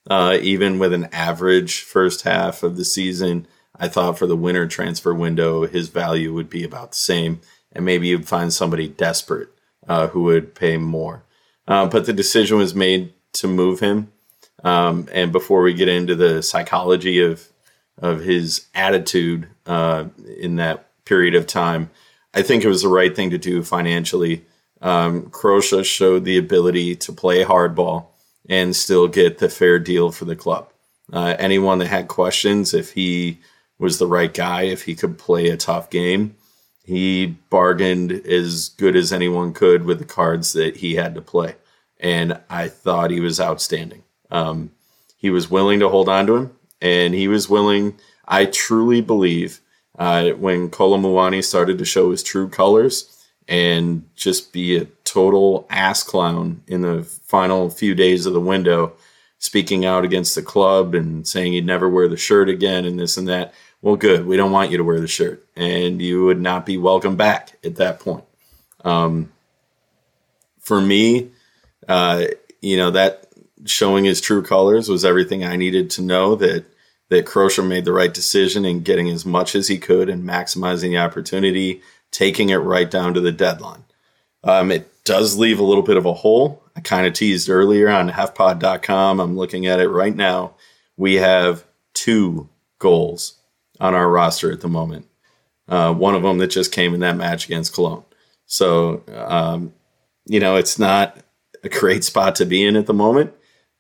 uh, 0.09 0.39
even 0.41 0.79
with 0.79 0.93
an 0.93 1.09
average 1.13 1.81
first 1.83 2.23
half 2.23 2.63
of 2.63 2.77
the 2.77 2.85
season. 2.85 3.47
I 3.79 3.89
thought 3.89 4.19
for 4.19 4.27
the 4.27 4.37
winter 4.37 4.67
transfer 4.67 5.15
window, 5.15 5.67
his 5.67 5.89
value 5.89 6.33
would 6.35 6.51
be 6.51 6.65
about 6.65 6.93
the 6.93 6.99
same, 6.99 7.41
and 7.73 7.85
maybe 7.85 8.09
you'd 8.09 8.29
find 8.29 8.53
somebody 8.53 8.89
desperate 8.89 9.49
uh, 9.89 10.09
who 10.09 10.23
would 10.25 10.55
pay 10.55 10.77
more. 10.77 11.25
Uh, 11.67 11.87
but 11.87 12.07
the 12.07 12.13
decision 12.13 12.59
was 12.59 12.75
made 12.75 13.13
to 13.35 13.49
move 13.49 13.81
him 13.81 14.13
um, 14.65 15.09
and 15.13 15.33
before 15.33 15.63
we 15.63 15.75
get 15.75 15.89
into 15.89 16.15
the 16.15 16.43
psychology 16.43 17.21
of 17.21 17.49
of 17.99 18.21
his 18.21 18.67
attitude 18.75 19.49
uh, 19.67 20.05
in 20.39 20.57
that 20.57 20.89
period 21.05 21.35
of 21.35 21.47
time, 21.47 21.91
I 22.35 22.43
think 22.43 22.65
it 22.65 22.69
was 22.69 22.83
the 22.83 22.89
right 22.89 23.15
thing 23.15 23.31
to 23.31 23.39
do 23.39 23.63
financially. 23.63 24.45
um, 24.81 25.31
showed 25.85 26.25
the 26.25 26.39
ability 26.39 26.97
to 26.97 27.13
play 27.13 27.45
hardball 27.45 28.07
and 28.49 28.75
still 28.75 29.07
get 29.07 29.39
the 29.39 29.49
fair 29.49 29.79
deal 29.79 30.11
for 30.11 30.25
the 30.25 30.35
club. 30.35 30.73
Uh, 31.13 31.37
anyone 31.39 31.79
that 31.79 31.87
had 31.89 32.09
questions 32.09 32.73
if 32.75 32.93
he 32.95 33.39
was 33.83 33.99
the 33.99 34.07
right 34.07 34.33
guy, 34.33 34.63
if 34.63 34.85
he 34.85 34.95
could 34.95 35.19
play 35.19 35.49
a 35.49 35.57
tough 35.57 35.91
game, 35.91 36.37
he 36.85 37.27
bargained 37.51 38.13
as 38.13 38.69
good 38.69 38.95
as 38.95 39.13
anyone 39.13 39.53
could 39.53 39.85
with 39.85 39.99
the 39.99 40.05
cards 40.05 40.53
that 40.53 40.77
he 40.77 40.95
had 40.95 41.17
to 41.17 41.21
play. 41.21 41.57
And 41.99 42.41
I 42.49 42.69
thought 42.69 43.11
he 43.11 43.19
was 43.19 43.41
outstanding. 43.41 44.05
Um, 44.31 44.71
he 45.17 45.31
was 45.31 45.51
willing 45.51 45.81
to 45.81 45.89
hold 45.89 46.09
on 46.09 46.27
to 46.29 46.37
him, 46.37 46.57
and 46.81 47.13
he 47.13 47.27
was 47.27 47.49
willing, 47.49 47.99
I 48.27 48.45
truly 48.45 49.01
believe, 49.01 49.61
uh, 49.99 50.31
when 50.31 50.71
Kolo 50.71 50.97
Muani 50.97 51.43
started 51.43 51.79
to 51.79 51.85
show 51.85 52.13
his 52.13 52.23
true 52.23 52.49
colors 52.49 53.27
and 53.49 54.09
just 54.15 54.53
be 54.53 54.77
a 54.77 54.87
total 55.05 55.67
ass 55.71 56.05
clown 56.05 56.63
in 56.69 56.83
the 56.83 57.03
final 57.03 57.69
few 57.69 57.97
days 57.97 58.27
of 58.27 58.33
the 58.33 58.41
window, 58.41 58.93
speaking 59.39 59.85
out 59.85 60.05
against 60.05 60.37
the 60.37 60.43
club 60.43 60.95
and 60.95 61.27
saying 61.27 61.53
he'd 61.53 61.67
never 61.67 61.89
wear 61.89 62.07
the 62.07 62.17
shirt 62.17 62.49
again 62.49 62.85
and 62.85 62.99
this 62.99 63.17
and 63.17 63.27
that. 63.27 63.53
Well, 63.83 63.97
good. 63.97 64.27
We 64.27 64.37
don't 64.37 64.53
want 64.53 64.71
you 64.71 64.77
to 64.77 64.85
wear 64.85 65.01
the 65.01 65.09
shirt, 65.09 65.45
and 65.57 66.01
you 66.01 66.25
would 66.25 66.41
not 66.41 66.65
be 66.65 66.79
welcome 66.79 67.17
back 67.17 67.59
at 67.65 67.77
that 67.77 67.99
point. 67.99 68.25
Um, 68.85 69.33
for 70.61 70.81
me, 70.81 71.31
uh, 71.89 72.27
you 72.61 72.77
know 72.77 72.93
that 72.93 73.27
showing 73.67 74.05
his 74.05 74.21
true 74.21 74.43
colors 74.43 74.89
was 74.89 75.05
everything 75.05 75.45
I 75.45 75.57
needed 75.57 75.91
to 75.91 76.03
know 76.03 76.37
that 76.37 76.65
that 77.09 77.27
Krösche 77.27 77.67
made 77.67 77.85
the 77.85 77.93
right 77.93 78.15
decision 78.15 78.65
in 78.65 78.85
getting 78.85 79.11
as 79.11 79.27
much 79.27 79.57
as 79.57 79.67
he 79.67 79.79
could 79.79 80.09
and 80.09 80.25
maximizing 80.25 80.91
the 80.91 80.99
opportunity, 80.99 81.83
taking 82.13 82.51
it 82.51 82.57
right 82.57 82.91
down 82.91 83.15
to 83.15 83.21
the 83.21 83.33
deadline. 83.33 83.85
Um, 84.45 84.71
it 84.71 85.05
does 85.05 85.37
leave 85.37 85.59
a 85.59 85.65
little 85.65 85.83
bit 85.83 85.97
of 85.97 86.07
a 86.07 86.15
hole. 86.15 86.63
I 86.77 86.81
kind 86.81 87.07
of 87.07 87.15
teased 87.15 87.51
earlier 87.51 87.91
on 87.91 88.11
hefpod.com. 88.11 89.21
I'm 89.21 89.37
looking 89.37 89.67
at 89.67 89.81
it 89.81 89.89
right 89.89 90.15
now. 90.15 90.55
We 90.97 91.17
have 91.17 91.65
two 91.93 92.49
goals 92.79 93.42
on 93.83 93.97
our 93.97 94.09
roster 94.09 94.53
at 94.53 94.61
the 94.61 94.69
moment. 94.69 95.07
Uh, 95.69 95.93
one 95.93 96.15
of 96.15 96.23
them 96.23 96.39
that 96.39 96.47
just 96.47 96.71
came 96.71 96.95
in 96.95 97.01
that 97.01 97.17
match 97.17 97.47
against 97.47 97.75
Cologne. 97.75 98.05
So, 98.47 99.03
um, 99.13 99.75
you 100.25 100.39
know, 100.39 100.57
it's 100.57 100.79
not 100.79 101.19
a 101.65 101.69
great 101.69 102.05
spot 102.05 102.37
to 102.37 102.47
be 102.47 102.65
in 102.65 102.77
at 102.77 102.87
the 102.87 102.95
moment, 102.95 103.35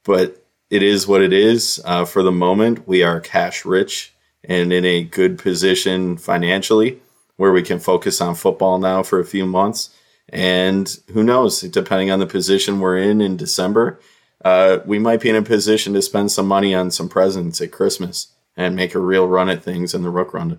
but 0.04 0.44
it 0.70 0.82
is 0.82 1.06
what 1.06 1.22
it 1.22 1.32
is. 1.32 1.80
Uh, 1.84 2.04
for 2.04 2.22
the 2.22 2.32
moment, 2.32 2.88
we 2.88 3.04
are 3.04 3.20
cash 3.20 3.64
rich 3.64 4.12
and 4.42 4.72
in 4.72 4.84
a 4.84 5.04
good 5.04 5.38
position 5.38 6.16
financially 6.16 7.00
where 7.36 7.52
we 7.52 7.62
can 7.62 7.78
focus 7.78 8.20
on 8.20 8.34
football 8.34 8.78
now 8.78 9.04
for 9.04 9.20
a 9.20 9.24
few 9.24 9.46
months. 9.46 9.90
And 10.28 10.98
who 11.12 11.22
knows, 11.22 11.60
depending 11.60 12.10
on 12.10 12.18
the 12.18 12.26
position 12.26 12.80
we're 12.80 12.98
in 12.98 13.20
in 13.20 13.36
December, 13.36 14.00
uh, 14.44 14.78
we 14.84 14.98
might 14.98 15.20
be 15.20 15.28
in 15.28 15.36
a 15.36 15.42
position 15.42 15.92
to 15.92 16.02
spend 16.02 16.32
some 16.32 16.48
money 16.48 16.74
on 16.74 16.90
some 16.90 17.08
presents 17.08 17.60
at 17.60 17.70
Christmas 17.70 18.32
and 18.56 18.76
make 18.76 18.94
a 18.94 19.00
real 19.00 19.26
run 19.26 19.48
at 19.48 19.62
things 19.62 19.94
in 19.94 20.02
the 20.02 20.12
Rückrunde. 20.12 20.58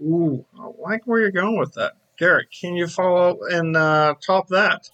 Ooh, 0.00 0.44
I 0.58 0.70
like 0.78 1.02
where 1.04 1.20
you're 1.20 1.30
going 1.30 1.58
with 1.58 1.74
that. 1.74 1.92
Garrett, 2.18 2.48
can 2.50 2.74
you 2.74 2.86
follow 2.86 3.30
up 3.30 3.38
and 3.50 3.76
uh, 3.76 4.14
top 4.24 4.48
that? 4.48 4.88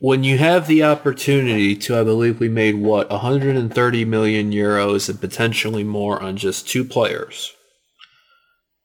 When 0.00 0.22
you 0.22 0.38
have 0.38 0.66
the 0.66 0.84
opportunity 0.84 1.74
to, 1.74 1.98
I 1.98 2.04
believe 2.04 2.38
we 2.38 2.48
made 2.48 2.76
what 2.76 3.10
130 3.10 4.04
million 4.04 4.52
euros 4.52 5.08
and 5.08 5.20
potentially 5.20 5.82
more 5.82 6.22
on 6.22 6.36
just 6.36 6.68
two 6.68 6.84
players, 6.84 7.54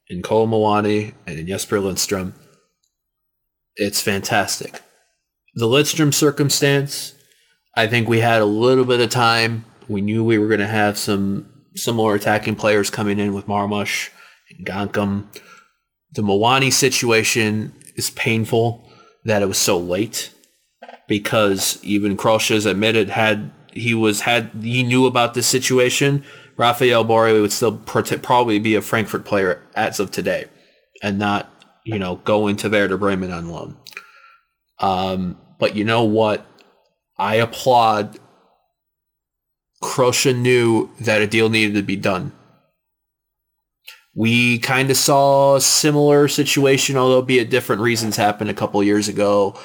in 0.09 0.21
Kolo 0.21 0.47
Muani 0.47 1.13
and 1.27 1.39
in 1.39 1.47
Jesper 1.47 1.79
Lindstrom, 1.79 2.33
it's 3.75 4.01
fantastic. 4.01 4.81
The 5.55 5.67
Lindstrom 5.67 6.11
circumstance, 6.11 7.13
I 7.75 7.87
think 7.87 8.07
we 8.07 8.19
had 8.19 8.41
a 8.41 8.45
little 8.45 8.85
bit 8.85 8.99
of 8.99 9.09
time. 9.09 9.65
We 9.87 10.01
knew 10.01 10.23
we 10.23 10.37
were 10.37 10.47
going 10.47 10.59
to 10.59 10.67
have 10.67 10.97
some 10.97 11.52
similar 11.75 12.15
attacking 12.15 12.55
players 12.55 12.89
coming 12.89 13.19
in 13.19 13.33
with 13.33 13.47
Marmoush 13.47 14.09
and 14.49 14.65
Nkounkou. 14.65 15.25
The 16.13 16.21
Muani 16.21 16.71
situation 16.71 17.73
is 17.95 18.09
painful 18.11 18.89
that 19.25 19.41
it 19.41 19.47
was 19.47 19.57
so 19.57 19.77
late 19.77 20.31
because 21.07 21.79
even 21.83 22.17
Krösche's 22.17 22.65
admitted 22.65 23.09
had 23.09 23.51
he 23.71 23.93
was 23.93 24.21
had 24.21 24.51
he 24.61 24.83
knew 24.83 25.05
about 25.05 25.33
this 25.33 25.47
situation, 25.47 26.23
Rafael 26.57 27.03
Borré 27.03 27.39
would 27.41 27.51
still 27.51 27.77
probably 27.77 28.59
be 28.59 28.75
a 28.75 28.81
Frankfurt 28.81 29.25
player 29.25 29.61
as 29.75 29.99
of 29.99 30.11
today, 30.11 30.45
and 31.01 31.17
not 31.17 31.49
you 31.83 31.97
know 31.97 32.17
go 32.17 32.47
into 32.47 32.69
Werder 32.69 32.97
Bremen 32.97 33.31
on 33.31 33.49
loan. 33.49 33.77
Um, 34.79 35.37
but 35.59 35.75
you 35.75 35.83
know 35.83 36.03
what? 36.03 36.45
I 37.17 37.35
applaud 37.35 38.19
Krösche 39.83 40.35
knew 40.35 40.89
that 41.01 41.21
a 41.21 41.27
deal 41.27 41.49
needed 41.49 41.75
to 41.75 41.83
be 41.83 41.97
done. 41.97 42.31
We 44.15 44.59
kind 44.59 44.89
of 44.89 44.97
saw 44.97 45.55
a 45.55 45.61
similar 45.61 46.27
situation, 46.27 46.97
although 46.97 47.21
be 47.21 47.39
it 47.39 47.49
different 47.49 47.81
reasons, 47.81 48.15
happen 48.15 48.47
a 48.47 48.53
couple 48.53 48.81
years 48.83 49.07
ago 49.07 49.59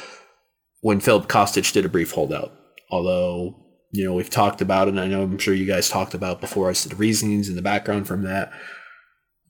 when 0.81 1.01
Filip 1.01 1.29
Kostic 1.29 1.71
did 1.73 1.85
a 1.85 1.89
brief 1.89 2.13
holdout. 2.13 2.53
Although, 2.91 3.55
you 3.93 4.05
know, 4.05 4.15
we've 4.15 4.31
talked 4.31 4.61
about 4.61 4.89
it, 4.89 4.93
and 4.93 5.01
I 5.01 5.07
know 5.07 5.23
I'm 5.23 5.39
sure 5.39 5.55
you 5.55 5.67
guys 5.67 5.89
talked 5.89 6.15
about 6.15 6.41
before 6.41 6.73
said 6.75 6.93
the 6.93 6.97
reasonings 6.97 7.49
and 7.49 7.57
the 7.57 7.63
background 7.63 8.07
from 8.09 8.23
that. 8.23 8.51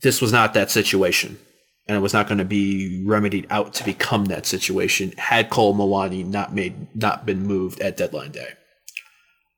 This 0.02 0.20
was 0.20 0.32
not 0.32 0.54
that 0.54 0.70
situation. 0.70 1.38
And 1.86 1.96
it 1.96 2.00
was 2.00 2.12
not 2.12 2.28
going 2.28 2.38
to 2.38 2.44
be 2.44 3.02
remedied 3.06 3.46
out 3.48 3.72
to 3.74 3.84
become 3.84 4.26
that 4.26 4.44
situation 4.44 5.14
had 5.16 5.48
Kolo 5.48 5.72
Muani 5.72 6.24
not 6.26 6.54
made 6.54 6.94
not 6.94 7.24
been 7.24 7.46
moved 7.46 7.80
at 7.80 7.96
deadline 7.96 8.32
day. 8.32 8.50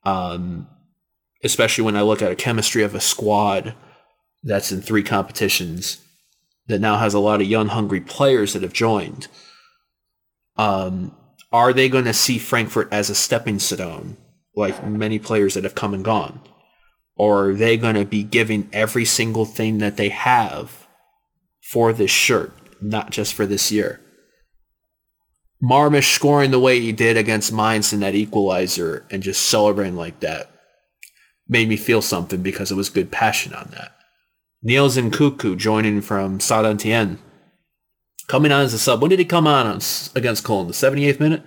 Um, 0.05 0.69
especially 1.43 1.85
when 1.85 1.97
I 1.97 2.03
look 2.03 2.23
at 2.23 2.33
a 2.33 2.37
chemistry 2.37 2.83
of 2.83 2.95
a 2.95 3.01
squad 3.01 3.75
that's 4.43 4.73
in 4.73 4.83
three 4.83 5.03
competitions 5.03 5.99
that 6.67 6.81
now 6.81 6.99
has 6.99 7.15
a 7.15 7.19
lot 7.21 7.41
of 7.41 7.47
young, 7.47 7.69
hungry 7.69 8.01
players 8.01 8.53
that 8.53 8.63
have 8.63 8.73
joined. 8.73 9.29
Um, 10.57 11.15
are 11.53 11.73
they 11.73 11.89
going 11.89 12.05
to 12.05 12.13
see 12.13 12.39
Frankfurt 12.39 12.89
as 12.93 13.11
a 13.11 13.15
stepping 13.15 13.59
stone, 13.59 14.17
like 14.55 14.87
many 14.87 15.19
players 15.19 15.55
that 15.55 15.65
have 15.65 15.75
come 15.75 15.95
and 15.95 16.05
gone? 16.05 16.41
Or 17.17 17.51
are 17.51 17.55
they 17.55 17.77
going 17.77 17.97
to 17.97 18.05
be 18.05 18.23
giving 18.23 18.69
every 18.73 19.05
single 19.05 19.45
thing 19.45 19.79
that 19.79 19.97
they 19.97 20.11
have 20.11 20.87
for 21.61 21.93
this 21.93 22.11
shirt, 22.11 22.53
not 22.81 23.11
just 23.11 23.35
for 23.35 23.47
this 23.47 23.73
year? 23.73 24.01
Marmoush 25.63 26.15
scoring 26.15 26.51
the 26.51 26.61
way 26.61 26.81
he 26.81 26.93
did 26.93 27.17
against 27.19 27.53
Mainz 27.53 27.93
in 27.93 28.01
that 28.01 28.15
equalizer 28.15 29.05
and 29.11 29.23
just 29.23 29.47
celebrating 29.47 29.97
like 29.97 30.21
that 30.21 30.51
made 31.51 31.69
me 31.69 31.77
feel 31.77 32.01
something 32.01 32.41
because 32.41 32.71
it 32.71 32.77
was 32.77 32.89
good 32.89 33.11
passion 33.11 33.53
on 33.53 33.69
that. 33.73 33.93
Niels 34.63 34.97
Nkounkou 34.97 35.57
joining 35.59 36.01
from 36.01 36.39
Saint 36.39 37.19
coming 38.29 38.53
on 38.53 38.63
as 38.63 38.73
a 38.73 38.79
sub. 38.79 39.03
When 39.03 39.11
did 39.11 39.19
he 39.19 39.25
come 39.25 39.47
on, 39.47 39.67
on 39.67 39.81
against 40.15 40.45
Cologne? 40.45 40.69
The 40.69 40.73
78th 40.73 41.19
minute? 41.19 41.43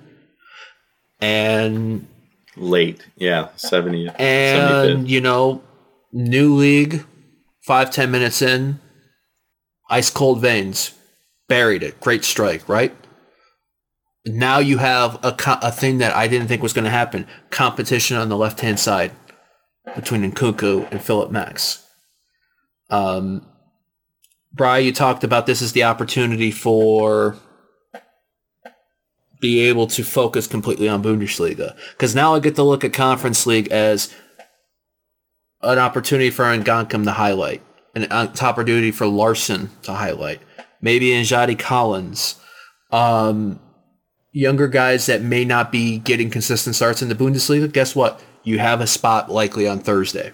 And 1.21 2.05
late, 2.57 3.07
yeah, 3.15 3.49
70. 3.55 4.09
And 4.19 5.05
75th. 5.05 5.09
you 5.09 5.21
know, 5.21 5.63
new 6.11 6.53
league, 6.53 7.05
five 7.61 7.89
ten 7.89 8.11
minutes 8.11 8.41
in, 8.41 8.79
ice 9.89 10.09
cold 10.09 10.41
veins, 10.41 10.93
buried 11.47 11.81
it. 11.81 12.01
Great 12.01 12.25
strike, 12.25 12.67
right? 12.67 12.93
Now 14.25 14.59
you 14.59 14.79
have 14.79 15.15
a, 15.23 15.35
a 15.61 15.71
thing 15.71 15.99
that 15.99 16.15
I 16.15 16.27
didn't 16.27 16.47
think 16.47 16.61
was 16.61 16.73
going 16.73 16.85
to 16.85 16.91
happen: 16.91 17.25
competition 17.51 18.17
on 18.17 18.27
the 18.27 18.37
left 18.37 18.59
hand 18.59 18.79
side 18.79 19.13
between 19.95 20.29
Nkounkou 20.31 20.91
and 20.91 21.01
Philip 21.01 21.31
Max. 21.31 21.85
Um, 22.89 23.45
Bry, 24.53 24.77
you 24.77 24.91
talked 24.91 25.23
about 25.23 25.45
this 25.47 25.61
as 25.61 25.71
the 25.71 25.83
opportunity 25.83 26.51
for 26.51 27.35
be 29.43 29.59
able 29.59 29.87
to 29.87 30.03
focus 30.03 30.47
completely 30.47 30.87
on 30.87 31.03
Bundesliga. 31.03 31.75
Because 31.91 32.15
now 32.15 32.33
I 32.33 32.39
get 32.39 32.55
to 32.55 32.63
look 32.63 32.85
at 32.85 32.93
Conference 32.93 33.45
League 33.45 33.69
as 33.71 34.13
an 35.61 35.79
opportunity 35.79 36.29
for 36.29 36.45
Ngankam 36.45 37.03
to 37.03 37.11
highlight, 37.11 37.61
an 37.93 38.09
opportunity 38.11 38.91
for 38.91 39.05
Larsson 39.05 39.69
to 39.81 39.93
highlight, 39.93 40.39
maybe 40.81 41.07
Nnamdi 41.07 41.59
Collins, 41.59 42.35
um, 42.91 43.59
younger 44.31 44.67
guys 44.67 45.07
that 45.07 45.21
may 45.21 45.43
not 45.43 45.71
be 45.71 45.99
getting 45.99 46.29
consistent 46.29 46.75
starts 46.75 47.01
in 47.01 47.09
the 47.09 47.15
Bundesliga. 47.15 47.71
Guess 47.71 47.95
what? 47.95 48.21
You 48.43 48.59
have 48.59 48.81
a 48.81 48.87
spot 48.87 49.31
likely 49.31 49.67
on 49.67 49.79
Thursday. 49.79 50.33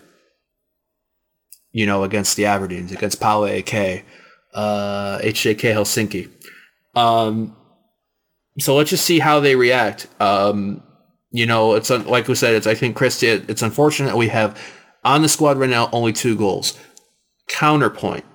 You 1.72 1.86
know, 1.86 2.04
against 2.04 2.36
the 2.36 2.44
Aberdeens, 2.44 2.92
against 2.92 3.20
PAOK, 3.20 4.04
uh, 4.54 5.20
HJK 5.20 5.74
Helsinki. 5.74 6.30
Um, 6.96 7.56
so 8.58 8.76
let's 8.76 8.90
just 8.90 9.06
see 9.06 9.20
how 9.20 9.40
they 9.40 9.56
react. 9.56 10.08
Um, 10.20 10.82
you 11.32 11.46
know, 11.46 11.76
it's 11.76 11.92
un- 11.92 12.08
like 12.08 12.28
we 12.28 12.36
said. 12.36 12.56
It's 12.56 12.68
I 12.68 12.74
think 12.74 12.96
Chris. 12.96 13.22
It's 13.22 13.62
unfortunate 13.62 14.18
we 14.18 14.30
have 14.30 14.60
on 15.04 15.22
the 15.22 15.30
squad 15.30 15.58
right 15.58 15.70
now 15.70 15.90
only 15.92 16.14
two 16.14 16.36
goals. 16.36 16.78
Counterpoint. 17.48 18.26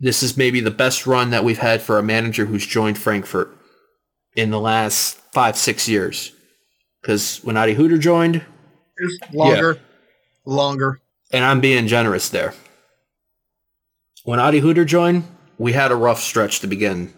This 0.00 0.22
is 0.22 0.36
maybe 0.36 0.60
the 0.60 0.70
best 0.70 1.06
run 1.06 1.30
that 1.30 1.44
we've 1.44 1.58
had 1.58 1.82
for 1.82 1.98
a 1.98 2.02
manager 2.02 2.46
who's 2.46 2.66
joined 2.66 2.98
Frankfurt 2.98 3.56
in 4.36 4.50
the 4.50 4.60
last 4.60 5.18
five, 5.32 5.56
six 5.56 5.88
years. 5.88 6.32
Because 7.00 7.38
when 7.44 7.56
Adi 7.56 7.74
Hütter 7.74 7.98
joined, 8.00 8.44
It's 8.96 9.18
longer, 9.32 9.78
longer. 10.44 11.00
and 11.32 11.44
I'm 11.44 11.60
being 11.60 11.86
generous 11.86 12.28
there. 12.28 12.54
When 14.24 14.40
Adi 14.40 14.60
Hütter 14.60 14.86
joined, 14.86 15.24
we 15.58 15.72
had 15.72 15.90
a 15.90 15.96
rough 15.96 16.20
stretch 16.20 16.60
to 16.60 16.66
begin. 16.66 17.12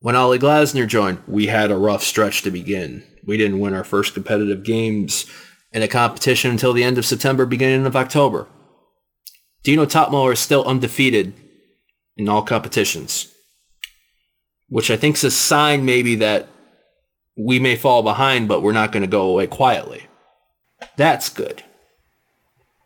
When 0.00 0.14
Ollie 0.16 0.38
Glasner 0.38 0.86
joined, 0.86 1.18
we 1.26 1.46
had 1.46 1.70
a 1.70 1.76
rough 1.76 2.02
stretch 2.02 2.42
to 2.42 2.50
begin. 2.50 3.02
We 3.24 3.36
didn't 3.36 3.58
win 3.60 3.74
our 3.74 3.84
first 3.84 4.14
competitive 4.14 4.62
games 4.62 5.26
in 5.72 5.82
a 5.82 5.88
competition 5.88 6.50
until 6.50 6.72
the 6.72 6.84
end 6.84 6.98
of 6.98 7.04
September, 7.06 7.46
beginning 7.46 7.84
of 7.86 7.96
October. 7.96 8.46
Dino 9.64 9.86
Toppmöller 9.86 10.32
is 10.32 10.38
still 10.38 10.64
undefeated 10.64 11.34
in 12.16 12.28
all 12.28 12.42
competitions, 12.42 13.32
which 14.68 14.90
I 14.90 14.96
think 14.96 15.16
is 15.16 15.24
a 15.24 15.30
sign 15.30 15.84
maybe 15.84 16.14
that 16.16 16.48
we 17.38 17.58
may 17.60 17.76
fall 17.76 18.02
behind, 18.02 18.48
but 18.48 18.62
we're 18.62 18.72
not 18.72 18.90
going 18.92 19.02
to 19.04 19.08
go 19.08 19.22
away 19.22 19.46
quietly. 19.46 20.02
That's 20.96 21.28
good. 21.28 21.62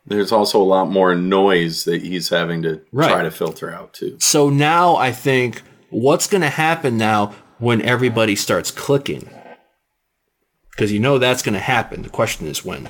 There's 0.05 0.31
also 0.31 0.61
a 0.61 0.63
lot 0.63 0.89
more 0.89 1.15
noise 1.15 1.85
that 1.85 2.01
he's 2.03 2.29
having 2.29 2.61
to 2.63 2.81
Right. 2.91 3.09
try 3.09 3.23
to 3.23 3.31
filter 3.31 3.73
out 3.73 3.93
too. 3.93 4.17
So 4.19 4.49
now 4.49 4.95
I 4.95 5.11
think 5.11 5.61
what's 5.89 6.27
going 6.27 6.41
to 6.41 6.49
happen 6.49 6.97
now 6.97 7.33
when 7.57 7.81
everybody 7.81 8.35
starts 8.35 8.69
clicking? 8.69 9.29
Because 10.71 10.91
you 10.91 10.99
know 10.99 11.17
that's 11.19 11.41
going 11.41 11.53
to 11.53 11.59
happen. 11.59 12.01
The 12.01 12.09
question 12.09 12.47
is 12.47 12.65
when. 12.65 12.89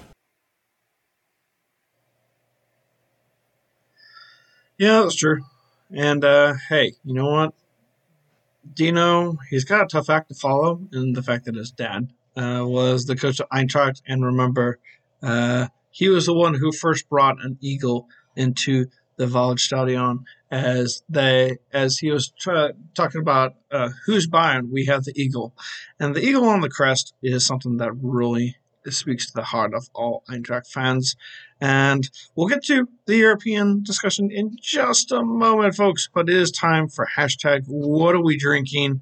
Yeah, 4.77 5.01
that's 5.01 5.15
true. 5.15 5.41
And 5.95 6.23
uh, 6.25 6.55
hey, 6.69 6.93
you 7.03 7.13
know 7.13 7.29
what? 7.29 7.53
Dino, 8.71 9.37
he's 9.49 9.65
got 9.65 9.83
a 9.83 9.87
tough 9.87 10.09
act 10.09 10.29
to 10.29 10.35
follow, 10.35 10.81
and 10.91 11.15
the 11.15 11.23
fact 11.23 11.45
that 11.45 11.55
his 11.55 11.71
dad 11.71 12.13
uh, 12.35 12.63
was 12.65 13.05
the 13.05 13.15
coach 13.15 13.39
of 13.39 13.49
Eintracht, 13.49 14.01
and 14.07 14.23
remember, 14.23 14.79
uh, 15.21 15.67
he 15.91 16.09
was 16.09 16.25
the 16.25 16.33
one 16.33 16.55
who 16.55 16.71
first 16.71 17.09
brought 17.09 17.43
an 17.43 17.57
eagle 17.61 18.07
into 18.35 18.87
the 19.17 19.25
Waldstadion 19.25 20.23
as 20.49 21.03
they 21.07 21.57
as 21.71 21.99
he 21.99 22.11
was 22.11 22.31
tra- 22.39 22.73
talking 22.95 23.21
about 23.21 23.53
uh, 23.71 23.89
who's 24.05 24.27
buying. 24.27 24.71
We 24.71 24.85
have 24.85 25.03
the 25.03 25.13
eagle, 25.15 25.53
and 25.99 26.15
the 26.15 26.23
eagle 26.23 26.45
on 26.45 26.61
the 26.61 26.69
crest 26.69 27.13
is 27.21 27.45
something 27.45 27.77
that 27.77 27.91
really 27.93 28.57
speaks 28.89 29.27
to 29.27 29.33
the 29.33 29.43
heart 29.43 29.73
of 29.73 29.89
all 29.93 30.23
Eintracht 30.29 30.67
fans. 30.67 31.15
And 31.63 32.09
we'll 32.35 32.49
get 32.49 32.65
to 32.65 32.89
the 33.05 33.15
European 33.15 33.83
discussion 33.83 34.29
in 34.29 34.57
just 34.61 35.13
a 35.13 35.23
moment, 35.23 35.75
folks. 35.75 36.09
But 36.13 36.27
it 36.27 36.35
is 36.35 36.51
time 36.51 36.89
for 36.89 37.07
hashtag 37.17 37.63
What 37.67 38.15
Are 38.15 38.21
We 38.21 38.35
Drinking? 38.35 39.01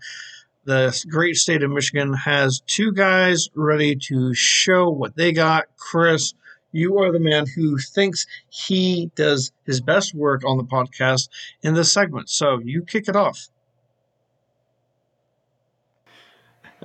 The 0.66 0.95
great 1.09 1.38
state 1.38 1.64
of 1.64 1.72
Michigan 1.72 2.14
has 2.14 2.62
two 2.68 2.91
guys 2.91 3.49
ready 3.55 3.95
to 4.09 4.36
show 4.36 4.91
what 4.91 5.16
they 5.16 5.32
got. 5.32 5.76
Chris, 5.76 6.36
you 6.72 6.99
are 6.99 7.12
the 7.12 7.20
man 7.20 7.47
who 7.55 7.80
thinks 7.80 8.28
he 8.49 9.09
does 9.16 9.51
his 9.66 9.82
best 9.82 10.14
work 10.14 10.43
on 10.45 10.57
the 10.57 10.64
podcast 10.64 11.30
in 11.64 11.74
this 11.74 11.91
segment. 11.91 12.30
So 12.30 12.59
you 12.59 12.84
kick 12.84 13.07
it 13.07 13.16
off. 13.16 13.47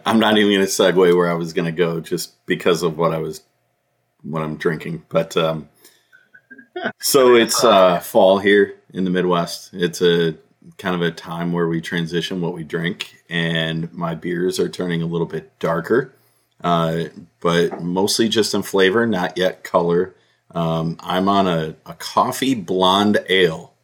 I'm 0.07 0.18
not 0.18 0.39
even 0.39 0.55
going 0.55 0.66
to 0.66 0.72
segue 0.72 1.14
where 1.14 1.31
I 1.31 1.35
was 1.35 1.53
going 1.53 1.66
to 1.66 1.72
go 1.72 2.01
just 2.01 2.47
because 2.47 2.83
of 2.83 2.97
what 2.97 3.12
I 3.12 3.18
was 3.18 3.43
what 4.29 4.43
I'm 4.43 4.57
drinking. 4.57 5.05
But 5.09 5.37
um, 5.37 5.68
so 7.01 7.35
it's 7.35 7.64
uh, 7.64 8.01
fall 8.01 8.39
here 8.39 8.77
in 8.93 9.05
the 9.05 9.11
Midwest. 9.11 9.72
It's 9.72 10.03
a 10.03 10.37
kind 10.79 10.95
of 10.95 11.03
a 11.03 11.11
time 11.11 11.53
where 11.53 11.68
we 11.68 11.81
transition 11.81 12.41
what 12.41 12.55
we 12.55 12.64
drink, 12.64 13.22
and 13.29 13.93
my 13.93 14.14
beers 14.14 14.59
are 14.59 14.68
turning 14.68 15.03
a 15.03 15.07
little 15.07 15.27
bit 15.27 15.59
darker, 15.59 16.12
uh, 16.62 17.05
but 17.41 17.81
mostly 17.81 18.29
just 18.29 18.55
in 18.55 18.62
flavor, 18.62 19.07
not 19.07 19.39
yet 19.39 19.64
color. 19.64 20.14
Um, 20.51 20.97
I'm 21.01 21.29
on 21.29 21.47
a, 21.47 21.77
a 21.87 21.95
coffee 21.95 22.55
blonde 22.55 23.18
ale. 23.29 23.74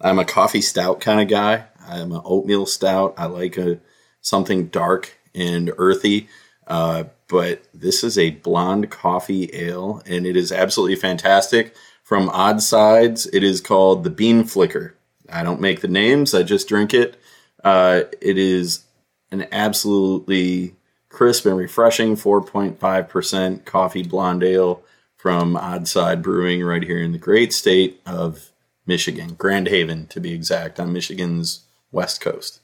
I'm 0.00 0.18
a 0.18 0.24
coffee 0.24 0.60
stout 0.62 1.00
kind 1.00 1.20
of 1.20 1.28
guy. 1.28 1.64
I'm 1.86 2.12
an 2.12 2.22
oatmeal 2.24 2.66
stout. 2.66 3.14
I 3.16 3.26
like 3.26 3.56
a 3.56 3.80
something 4.20 4.66
dark 4.66 5.18
and 5.34 5.72
earthy. 5.78 6.28
Uh, 6.68 7.04
but 7.28 7.62
this 7.74 8.04
is 8.04 8.16
a 8.16 8.30
blonde 8.30 8.90
coffee 8.90 9.50
ale, 9.52 10.02
and 10.06 10.26
it 10.26 10.36
is 10.36 10.52
absolutely 10.52 10.96
fantastic. 10.96 11.74
From 12.04 12.28
Odd 12.30 12.62
Sides, 12.62 13.26
it 13.32 13.42
is 13.42 13.60
called 13.60 14.04
the 14.04 14.10
Bean 14.10 14.44
Flicker. 14.44 14.94
I 15.30 15.42
don't 15.42 15.60
make 15.60 15.80
the 15.80 15.88
names; 15.88 16.34
I 16.34 16.42
just 16.42 16.68
drink 16.68 16.94
it. 16.94 17.20
Uh, 17.64 18.02
it 18.20 18.38
is 18.38 18.84
an 19.30 19.46
absolutely 19.50 20.76
crisp 21.08 21.46
and 21.46 21.56
refreshing 21.56 22.16
4.5% 22.16 23.64
coffee 23.64 24.02
blonde 24.02 24.44
ale 24.44 24.82
from 25.16 25.56
Odd 25.56 25.88
Side 25.88 26.22
Brewing 26.22 26.62
right 26.62 26.82
here 26.82 26.98
in 26.98 27.12
the 27.12 27.18
great 27.18 27.52
state 27.52 28.00
of 28.06 28.50
Michigan, 28.86 29.34
Grand 29.34 29.68
Haven 29.68 30.06
to 30.08 30.20
be 30.20 30.32
exact, 30.32 30.78
on 30.78 30.92
Michigan's 30.92 31.66
west 31.92 32.20
coast. 32.20 32.60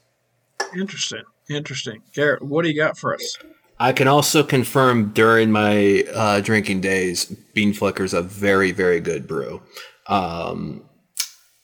Interesting. 0.75 1.23
Interesting. 1.49 2.01
Garrett, 2.13 2.41
what 2.41 2.63
do 2.63 2.69
you 2.69 2.75
got 2.75 2.97
for 2.97 3.13
us? 3.13 3.37
I 3.79 3.91
can 3.91 4.07
also 4.07 4.43
confirm 4.43 5.11
during 5.11 5.51
my 5.51 6.05
uh, 6.13 6.39
drinking 6.41 6.81
days, 6.81 7.25
Bean 7.53 7.73
Flicker's 7.73 8.13
a 8.13 8.21
very, 8.21 8.71
very 8.71 9.01
good 9.01 9.27
brew. 9.27 9.61
Um, 10.07 10.85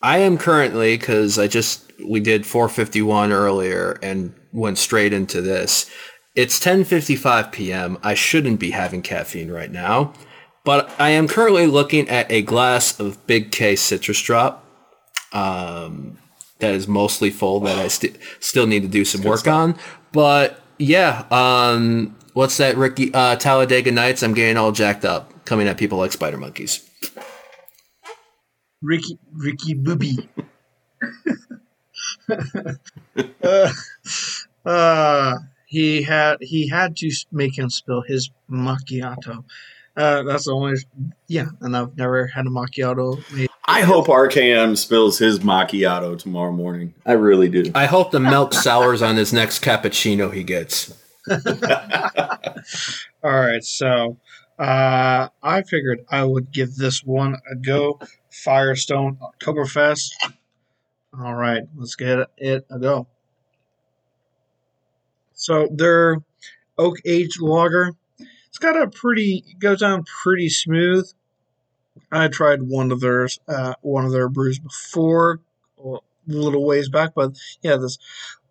I 0.02 0.18
am 0.20 0.38
currently 0.38 0.98
because 0.98 1.40
I 1.40 1.48
just 1.48 1.92
we 2.04 2.20
did 2.20 2.46
451 2.46 3.32
earlier 3.32 4.00
and 4.02 4.34
went 4.52 4.78
straight 4.78 5.14
into 5.14 5.42
this. 5.42 5.90
It's 6.36 6.60
10:55 6.60 7.52
p.m. 7.52 7.98
I 8.04 8.14
shouldn't 8.14 8.60
be 8.60 8.72
having 8.72 9.02
caffeine 9.02 9.52
right 9.52 9.72
now, 9.72 10.14
but 10.66 10.90
I 11.00 11.10
am 11.10 11.28
currently 11.28 11.68
looking 11.68 12.10
at 12.10 12.32
a 12.32 12.42
glass 12.42 13.00
of 13.00 13.26
Big 13.28 13.52
K 13.52 13.76
Citrus 13.76 14.22
Drop. 14.22 14.66
Um, 15.34 16.18
that 16.60 16.74
is 16.74 16.88
mostly 16.88 17.30
full 17.30 17.60
that 17.62 17.78
I 17.78 17.88
st- 17.88 18.18
still 18.40 18.68
need 18.68 18.82
to 18.82 18.88
do 18.88 19.06
some 19.06 19.24
work 19.24 19.48
on. 19.48 19.78
But 20.12 20.62
yeah, 20.82 21.26
um, 21.32 22.18
what's 22.34 22.58
that, 22.58 22.76
Ricky? 22.76 23.14
Uh, 23.14 23.36
Talladega 23.36 23.92
Nights. 23.92 24.24
I'm 24.24 24.34
getting 24.34 24.58
all 24.58 24.72
jacked 24.72 25.06
up, 25.06 25.46
coming 25.46 25.68
at 25.68 25.78
people 25.78 25.98
like 25.98 26.12
spider 26.12 26.38
monkeys. 26.38 26.88
Ricky 28.82 29.20
Ricky 29.32 29.76
Bobby. 29.76 30.28
uh, 33.44 33.72
uh, 34.66 35.38
he 35.66 36.02
had 36.02 36.38
he 36.42 36.68
had 36.68 36.98
to 36.98 37.12
make 37.32 37.58
him 37.58 37.70
spill 37.70 38.02
his 38.02 38.32
macchiato. 38.50 39.44
Uh, 39.96 40.24
that's 40.24 40.46
the 40.46 40.52
only 40.52 40.78
yeah, 41.28 41.48
and 41.62 41.78
I've 41.78 41.96
never 41.98 42.28
had 42.28 42.48
a 42.48 42.50
macchiato 42.50 43.22
made. 43.36 43.51
I 43.72 43.84
hope 43.84 44.08
RKM 44.08 44.78
spills 44.78 45.18
his 45.18 45.40
macchiato 45.40 46.20
tomorrow 46.20 46.52
morning. 46.52 46.94
I 47.06 47.14
really 47.14 47.48
do. 47.48 47.72
I 47.74 47.86
hope 47.86 48.12
the 48.12 48.20
milk 48.20 48.54
sours 48.54 49.02
on 49.02 49.16
his 49.16 49.32
next 49.32 49.64
cappuccino 49.64 50.32
he 50.32 50.44
gets. 50.44 50.94
All 53.24 53.32
right, 53.32 53.64
so 53.64 54.18
uh, 54.60 55.30
I 55.42 55.62
figured 55.62 56.06
I 56.10 56.26
would 56.26 56.52
give 56.52 56.76
this 56.76 57.02
one 57.06 57.38
a 57.50 57.56
go. 57.56 57.98
Firestone 58.30 59.18
Oktoberfest. 59.22 60.12
All 61.18 61.36
right, 61.36 61.64
let's 61.78 61.96
get 61.96 62.30
it 62.36 62.66
a 62.70 62.78
go. 62.78 63.08
So 65.34 65.70
their 65.74 66.18
oak 66.78 66.98
aged 67.06 67.42
lager. 67.42 67.94
It's 68.50 68.58
got 68.58 68.76
a 68.76 68.90
pretty 68.90 69.46
it 69.48 69.60
goes 69.60 69.80
down 69.80 70.04
pretty 70.24 70.50
smooth. 70.50 71.10
I 72.12 72.28
tried 72.28 72.64
one 72.64 72.92
of 72.92 73.00
theirs, 73.00 73.40
uh, 73.48 73.76
one 73.82 74.06
of 74.06 74.12
their 74.12 74.30
brews 74.30 74.60
before, 74.60 75.40
a 75.84 75.98
little 76.28 76.66
ways 76.66 76.90
back, 76.90 77.12
but 77.16 77.38
yeah, 77.62 77.78
this 77.78 77.98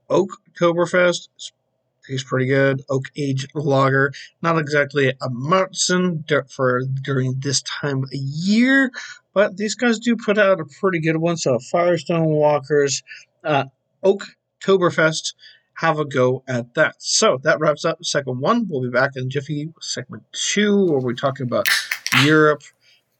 oak 0.08 0.30
tastes 0.58 2.24
pretty 2.28 2.46
good. 2.46 2.82
Oak 2.88 3.04
aged 3.16 3.50
lager, 3.54 4.12
not 4.42 4.58
exactly 4.58 5.08
a 5.08 5.28
Märzen 5.28 6.50
for 6.50 6.82
during 7.02 7.38
this 7.40 7.62
time 7.62 8.04
of 8.04 8.10
year, 8.12 8.90
but 9.34 9.56
these 9.56 9.74
guys 9.74 9.98
do 9.98 10.16
put 10.16 10.38
out 10.38 10.60
a 10.60 10.64
pretty 10.80 11.00
good 11.00 11.18
one. 11.18 11.36
So 11.36 11.58
Firestone 11.58 12.26
Walkers, 12.26 13.02
uh, 13.44 13.66
Oktoberfest, 14.02 15.34
have 15.74 15.98
a 15.98 16.04
go 16.04 16.42
at 16.46 16.74
that. 16.74 16.96
So 16.98 17.38
that 17.42 17.58
wraps 17.58 17.84
up 17.84 18.04
segment 18.04 18.40
one. 18.40 18.66
We'll 18.68 18.82
be 18.82 18.90
back 18.90 19.12
in 19.16 19.30
Jiffy 19.30 19.72
segment 19.80 20.24
two, 20.32 20.86
where 20.86 21.00
we're 21.00 21.14
talking 21.14 21.46
about 21.46 21.68
Europe, 22.22 22.62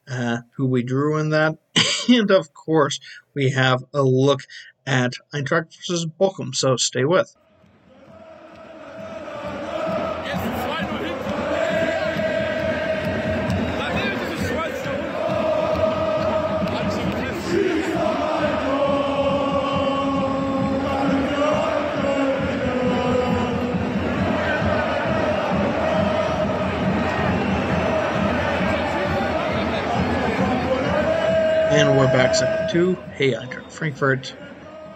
uh, 0.09 0.39
who 0.55 0.65
we 0.67 0.83
drew 0.83 1.17
in 1.17 1.29
that, 1.29 1.57
and 2.09 2.31
of 2.31 2.53
course 2.53 2.99
we 3.33 3.51
have 3.51 3.83
a 3.93 4.03
look 4.03 4.41
at 4.85 5.13
Eintracht 5.33 5.75
versus 5.75 6.05
Bochum. 6.05 6.53
So 6.55 6.75
stay 6.77 7.05
with. 7.05 7.35
Back 32.07 32.33
second 32.33 32.69
two. 32.69 32.95
Hey, 33.13 33.33
Eintracht 33.33 33.71
Frankfurt. 33.71 34.35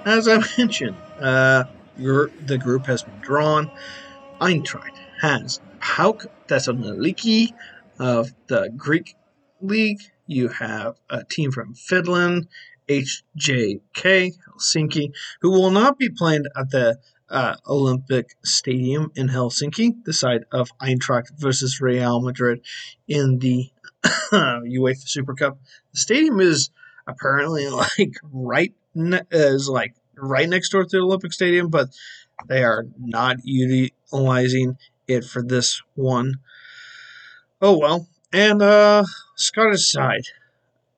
As 0.05 0.27
I 0.27 0.39
mentioned, 0.57 0.97
uh, 1.19 1.65
the 1.97 2.57
group 2.61 2.87
has 2.87 3.03
been 3.03 3.19
drawn. 3.21 3.69
Eintracht 4.41 4.97
has 5.21 5.61
PAOK 5.79 6.25
Thessaloniki 6.47 7.53
of 7.99 8.33
the 8.47 8.73
Greek 8.75 9.15
league. 9.61 10.01
You 10.25 10.47
have 10.49 10.95
a 11.09 11.23
team 11.23 11.51
from 11.51 11.75
Finland, 11.75 12.47
HJK 12.89 13.81
Helsinki, 14.49 15.13
who 15.41 15.51
will 15.51 15.71
not 15.71 15.99
be 15.99 16.09
playing 16.09 16.45
at 16.57 16.71
the 16.71 16.97
uh, 17.29 17.55
Olympic 17.67 18.35
Stadium 18.43 19.11
in 19.15 19.29
Helsinki, 19.29 20.03
the 20.03 20.11
site 20.11 20.41
of 20.51 20.69
Eintracht 20.79 21.37
versus 21.37 21.79
Real 21.79 22.19
Madrid 22.19 22.61
in 23.07 23.37
the 23.39 23.69
UEFA 24.33 25.07
Super 25.07 25.35
Cup. 25.35 25.59
The 25.93 25.99
stadium 25.99 26.39
is 26.39 26.71
apparently 27.07 27.67
like 27.97 28.15
right 28.23 28.73
ne- 28.93 29.21
is 29.31 29.69
like 29.69 29.95
right 30.15 30.49
next 30.49 30.69
door 30.69 30.83
to 30.83 30.89
the 30.89 31.03
Olympic 31.03 31.33
Stadium, 31.33 31.69
but 31.69 31.89
they 32.47 32.63
are 32.63 32.85
not 32.97 33.37
utilizing 33.43 34.77
it 35.07 35.23
for 35.23 35.41
this 35.41 35.81
one. 35.95 36.35
Oh 37.61 37.77
well. 37.77 38.07
And 38.33 38.61
uh 38.61 39.05
Scottish 39.35 39.91
side, 39.91 40.23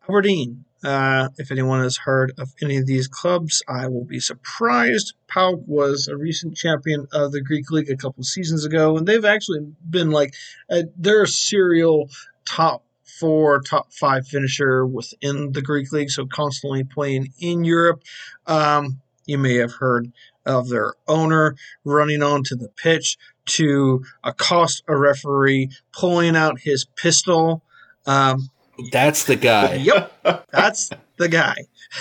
Aberdeen. 0.08 0.66
Uh, 0.84 1.30
if 1.38 1.50
anyone 1.50 1.82
has 1.82 1.98
heard 1.98 2.32
of 2.38 2.54
any 2.62 2.78
of 2.78 2.86
these 2.86 3.08
clubs, 3.08 3.64
I 3.68 3.88
will 3.88 4.04
be 4.06 4.20
surprised. 4.20 5.16
PAOK 5.28 5.68
was 5.68 6.08
a 6.08 6.16
recent 6.16 6.56
champion 6.56 7.08
of 7.12 7.32
the 7.32 7.42
Greek 7.42 7.72
League 7.72 7.90
a 7.90 7.98
couple 7.98 8.24
seasons 8.24 8.64
ago, 8.64 8.96
and 8.96 9.08
they've 9.08 9.26
actually 9.26 9.74
been 9.90 10.12
like 10.12 10.36
a, 10.70 10.84
they're 10.96 11.24
a 11.24 11.28
serial 11.28 12.10
top 12.46 12.84
four, 13.08 13.62
top 13.62 13.92
five 13.94 14.28
finisher 14.28 14.86
within 14.86 15.52
the 15.54 15.62
Greek 15.62 15.92
League, 15.92 16.12
so 16.12 16.26
constantly 16.26 16.84
playing 16.84 17.34
in 17.40 17.64
Europe. 17.64 18.04
Um, 18.46 19.02
you 19.26 19.38
may 19.38 19.56
have 19.56 19.74
heard 19.74 20.12
of 20.46 20.70
their 20.70 20.94
owner 21.08 21.56
running 21.84 22.24
onto 22.24 22.56
the 22.56 22.70
pitch 22.70 23.18
to 23.46 24.04
accost 24.24 24.84
a 24.88 24.96
referee, 24.96 25.70
pulling 25.92 26.36
out 26.36 26.60
his 26.60 26.86
pistol. 26.96 27.64
Um, 28.06 28.50
That's 28.92 29.26
the 29.26 29.36
guy. 29.36 29.76
Yep, 29.84 30.46
that's 30.52 30.90
the 31.18 31.30
guy. 31.30 31.56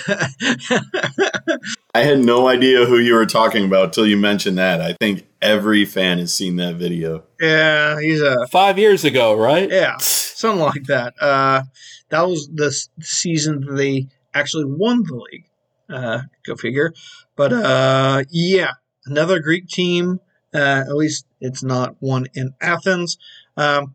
I 1.94 2.02
had 2.02 2.18
no 2.18 2.48
idea 2.48 2.84
who 2.84 2.98
you 2.98 3.14
were 3.14 3.26
talking 3.26 3.64
about 3.64 3.92
till 3.92 4.06
you 4.06 4.16
mentioned 4.16 4.58
that. 4.58 4.80
I 4.80 4.92
think 4.94 5.26
every 5.46 5.84
fan 5.84 6.18
has 6.18 6.32
seen 6.34 6.56
that 6.56 6.76
video. 6.76 7.24
yeah, 7.40 8.00
he's 8.00 8.20
a 8.20 8.46
Five 8.48 8.78
years 8.78 9.04
ago, 9.04 9.34
right? 9.34 9.70
yeah, 9.70 9.96
something 10.00 10.60
like 10.62 10.84
that. 10.84 11.14
Uh, 11.20 11.62
that 12.10 12.22
was 12.28 12.48
the 12.52 12.70
season 13.00 13.60
that 13.60 13.74
they 13.74 14.08
actually 14.34 14.64
won 14.66 15.02
the 15.04 15.14
league. 15.14 15.46
Uh, 15.88 16.22
go 16.46 16.56
figure. 16.56 16.92
But 17.36 17.52
uh, 17.52 18.24
yeah, 18.30 18.72
another 19.06 19.40
Greek 19.40 19.68
team. 19.68 20.20
Uh, 20.54 20.84
at 20.88 20.96
least 20.96 21.26
it's 21.40 21.62
not 21.62 21.96
one 22.00 22.26
in 22.34 22.54
Athens. 22.60 23.18
Um, 23.56 23.94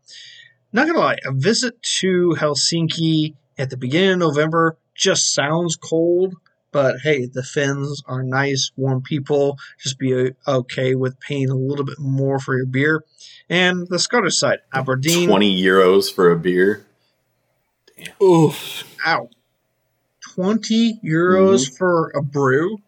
not 0.72 0.86
gonna 0.86 0.98
lie, 1.00 1.16
a 1.26 1.32
visit 1.32 1.82
to 2.00 2.36
Helsinki 2.38 3.34
at 3.58 3.70
the 3.70 3.76
beginning 3.76 4.12
of 4.12 4.18
November 4.20 4.78
just 4.94 5.34
sounds 5.34 5.76
cold. 5.76 6.34
But 6.72 6.96
hey, 7.02 7.26
the 7.26 7.42
Finns 7.42 8.02
are 8.06 8.22
nice, 8.22 8.72
warm 8.76 9.02
people. 9.02 9.58
Just 9.82 9.98
be 9.98 10.14
uh, 10.14 10.30
okay 10.48 10.94
with 10.94 11.20
paying 11.20 11.50
a 11.50 11.54
little 11.54 11.84
bit 11.84 11.98
more 11.98 12.38
for 12.38 12.56
your 12.56 12.66
beer. 12.66 13.04
And 13.48 13.86
the 13.88 13.98
Scottish 13.98 14.38
side, 14.38 14.60
Aberdeen. 14.72 15.28
20 15.28 15.62
euros 15.62 16.12
for 16.12 16.30
a 16.30 16.36
beer. 16.36 16.86
Oof. 18.22 18.84
Ow. 19.06 19.28
20 20.34 21.00
euros 21.04 21.76
for 21.76 22.10
a 22.16 22.22
brew? 22.22 22.78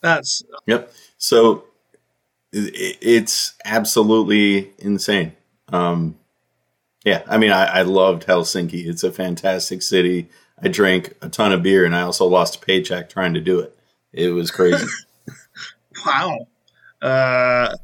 That's 0.00 0.42
Yep. 0.66 0.92
So 1.18 1.64
it's 2.52 3.54
absolutely 3.64 4.72
insane. 4.78 5.32
Um, 5.68 6.16
yeah, 7.04 7.22
I 7.28 7.38
mean, 7.38 7.50
I, 7.50 7.64
I 7.66 7.82
loved 7.82 8.26
Helsinki. 8.26 8.86
It's 8.86 9.04
a 9.04 9.12
fantastic 9.12 9.82
city. 9.82 10.28
I 10.62 10.68
drank 10.68 11.14
a 11.22 11.28
ton 11.28 11.52
of 11.52 11.62
beer, 11.62 11.84
and 11.84 11.94
I 11.94 12.02
also 12.02 12.26
lost 12.26 12.56
a 12.56 12.58
paycheck 12.58 13.08
trying 13.08 13.34
to 13.34 13.40
do 13.40 13.60
it. 13.60 13.76
It 14.12 14.30
was 14.30 14.50
crazy. 14.50 14.86
wow. 16.06 16.46
Uh, 17.00 17.76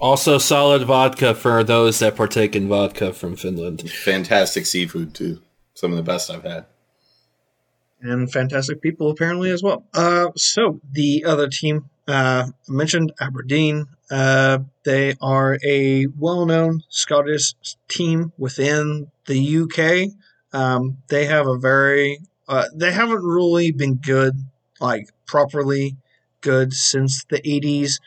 Also, 0.00 0.38
solid 0.38 0.82
vodka 0.84 1.34
for 1.34 1.64
those 1.64 1.98
that 2.00 2.16
partake 2.16 2.54
in 2.54 2.68
vodka 2.68 3.12
from 3.12 3.36
Finland. 3.36 3.90
fantastic 3.90 4.66
seafood 4.66 5.14
too. 5.14 5.40
Some 5.74 5.90
of 5.92 5.96
the 5.96 6.02
best 6.02 6.30
I've 6.30 6.42
had. 6.44 6.66
and 8.00 8.30
fantastic 8.30 8.80
people 8.80 9.10
apparently 9.10 9.50
as 9.50 9.62
well. 9.62 9.84
Uh, 9.94 10.28
so 10.36 10.80
the 10.92 11.24
other 11.24 11.48
team 11.48 11.88
uh, 12.08 12.46
I 12.68 12.72
mentioned 12.72 13.12
Aberdeen. 13.20 13.86
Uh, 14.10 14.60
they 14.84 15.14
are 15.20 15.58
a 15.64 16.06
well-known 16.18 16.82
Scottish 16.88 17.54
team 17.88 18.32
within 18.38 19.10
the 19.26 19.58
UK. 19.58 20.10
Um, 20.52 20.98
they 21.08 21.26
have 21.26 21.46
a 21.46 21.58
very 21.58 22.20
uh, 22.48 22.64
they 22.74 22.92
haven't 22.92 23.22
really 23.22 23.70
been 23.70 23.96
good 23.96 24.34
like 24.80 25.08
properly 25.26 25.96
good 26.40 26.72
since 26.72 27.24
the 27.28 27.40
80s. 27.40 28.00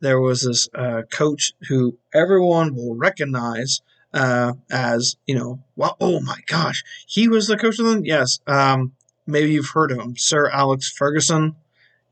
There 0.00 0.20
was 0.20 0.42
this 0.42 0.68
uh, 0.74 1.02
coach 1.12 1.52
who 1.68 1.98
everyone 2.14 2.74
will 2.74 2.96
recognize 2.96 3.80
uh, 4.14 4.52
as 4.70 5.16
you 5.26 5.34
know, 5.34 5.60
well, 5.76 5.96
oh 6.00 6.20
my 6.20 6.38
gosh, 6.46 6.84
he 7.06 7.28
was 7.28 7.46
the 7.46 7.56
coach 7.56 7.78
of 7.78 7.86
them. 7.86 8.04
Yes, 8.04 8.40
um, 8.46 8.92
maybe 9.26 9.52
you've 9.52 9.70
heard 9.72 9.90
of 9.90 9.98
him, 9.98 10.16
Sir 10.16 10.50
Alex 10.50 10.90
Ferguson. 10.90 11.56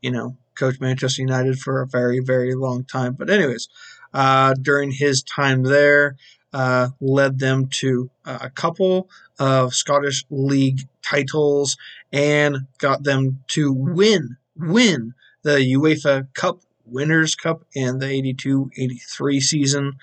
You 0.01 0.11
know, 0.11 0.37
coach 0.55 0.79
Manchester 0.79 1.21
United 1.21 1.59
for 1.59 1.81
a 1.81 1.87
very, 1.87 2.19
very 2.19 2.55
long 2.55 2.83
time. 2.85 3.13
But 3.13 3.29
anyways, 3.29 3.67
uh, 4.13 4.55
during 4.59 4.91
his 4.91 5.21
time 5.21 5.63
there, 5.63 6.15
uh, 6.53 6.89
led 6.99 7.39
them 7.39 7.67
to 7.67 8.09
a 8.25 8.49
couple 8.49 9.09
of 9.39 9.73
Scottish 9.73 10.25
League 10.29 10.81
titles 11.01 11.77
and 12.11 12.67
got 12.77 13.03
them 13.03 13.43
to 13.47 13.71
win 13.71 14.37
win 14.55 15.13
the 15.43 15.59
UEFA 15.75 16.27
Cup 16.33 16.61
Winners' 16.85 17.35
Cup 17.35 17.63
in 17.73 17.99
the 17.99 18.07
82-83 18.07 19.41
season. 19.41 19.93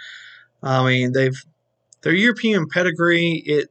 I 0.63 0.85
mean, 0.85 1.13
they've 1.13 1.45
their 2.03 2.15
European 2.15 2.69
pedigree 2.69 3.43
it 3.47 3.71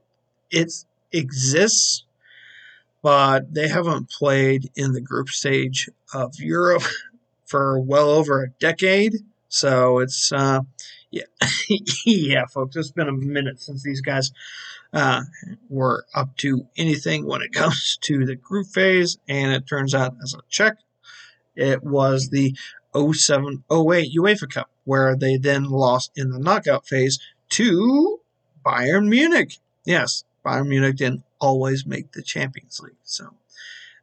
it 0.52 0.72
exists, 1.12 2.04
but 3.02 3.54
they 3.54 3.68
haven't 3.68 4.10
played 4.10 4.70
in 4.76 4.94
the 4.94 5.02
group 5.02 5.30
stage 5.30 5.90
of 6.14 6.36
Europe 6.40 6.84
for 7.46 7.80
well 7.80 8.10
over 8.10 8.44
a 8.44 8.50
decade. 8.60 9.16
So 9.50 10.00
it's 10.00 10.32
uh, 10.32 10.62
yeah, 11.12 11.24
yeah, 12.06 12.46
folks. 12.46 12.76
It's 12.76 12.92
been 12.92 13.08
a 13.08 13.14
minute 13.14 13.60
since 13.60 13.84
these 13.84 14.02
guys 14.02 14.32
uh, 14.94 15.22
were 15.70 16.06
up 16.14 16.36
to 16.38 16.68
anything 16.78 17.26
when 17.26 17.42
it 17.42 17.52
comes 17.54 17.98
to 18.02 18.26
the 18.26 18.36
group 18.36 18.68
phase, 18.68 19.18
and 19.28 19.52
it 19.52 19.68
turns 19.68 19.94
out 19.96 20.16
as 20.24 20.34
a 20.34 20.42
check, 20.50 20.78
it 21.56 21.84
was 21.84 22.30
the 22.30 22.56
07 22.96 23.64
08 23.72 24.16
UEFA 24.16 24.50
Cup, 24.52 24.70
where 24.84 25.16
they 25.16 25.38
then 25.38 25.66
lost 25.66 26.12
in 26.16 26.30
the 26.30 26.40
knockout 26.40 26.88
phase 26.88 27.20
to 27.50 28.20
Bayern 28.66 29.08
Munich. 29.08 29.58
Yes, 29.86 30.24
Bayern 30.46 30.68
Munich 30.68 30.98
didn't 30.98 31.24
always 31.40 31.86
make 31.86 32.12
the 32.12 32.22
Champions 32.22 32.80
League. 32.80 32.96
So 33.04 33.34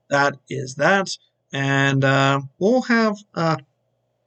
that 0.09 0.37
is 0.49 0.77
that. 0.77 1.17
And 1.53 2.05
uh, 2.05 2.41
we'll 2.59 2.83
have 2.83 3.19
uh, 3.35 3.57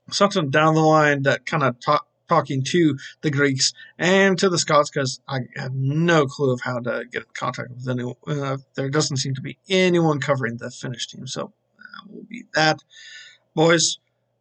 something 0.09 0.49
down 0.49 0.75
the 0.75 0.81
line 0.81 1.23
that 1.23 1.45
kind 1.45 1.63
of 1.63 1.79
talk, 1.79 2.06
talking 2.27 2.63
to 2.63 2.97
the 3.21 3.31
Greeks 3.31 3.73
and 3.97 4.37
to 4.39 4.49
the 4.49 4.57
Scots 4.57 4.89
because 4.89 5.19
I 5.27 5.39
have 5.55 5.73
no 5.73 6.25
clue 6.25 6.53
of 6.53 6.61
how 6.61 6.79
to 6.79 7.05
get 7.11 7.23
in 7.23 7.29
contact 7.33 7.71
with 7.71 7.87
anyone. 7.87 8.15
Uh, 8.27 8.57
there 8.75 8.89
doesn't 8.89 9.17
seem 9.17 9.35
to 9.35 9.41
be 9.41 9.57
anyone 9.69 10.19
covering 10.19 10.57
the 10.57 10.71
Finnish 10.71 11.07
team. 11.07 11.27
So 11.27 11.53
that 11.79 12.11
will 12.11 12.23
be 12.23 12.45
that. 12.53 12.83
Boys, 13.55 13.97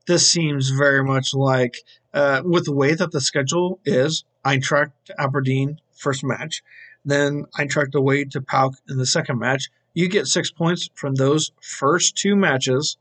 this 0.07 0.31
seems 0.31 0.71
very 0.71 1.03
much 1.03 1.35
like, 1.35 1.79
uh, 2.13 2.43
with 2.45 2.65
the 2.65 2.75
way 2.75 2.95
that 2.95 3.13
the 3.13 3.21
schedule 3.21 3.81
is, 3.85 4.25
Eintracht 4.45 4.93
Aberdeen, 5.19 5.81
first 5.93 6.23
match, 6.23 6.63
then 7.05 7.45
Eintracht 7.59 7.95
away 7.95 8.25
to 8.25 8.41
PAOK 8.41 8.75
in 8.89 8.99
the 8.99 9.07
second 9.07 9.39
match. 9.39 9.71
You 9.95 10.09
get 10.09 10.27
six 10.27 10.51
points 10.51 10.91
from 10.95 11.15
those 11.15 11.53
first 11.61 12.17
two 12.17 12.37
matches. 12.37 12.99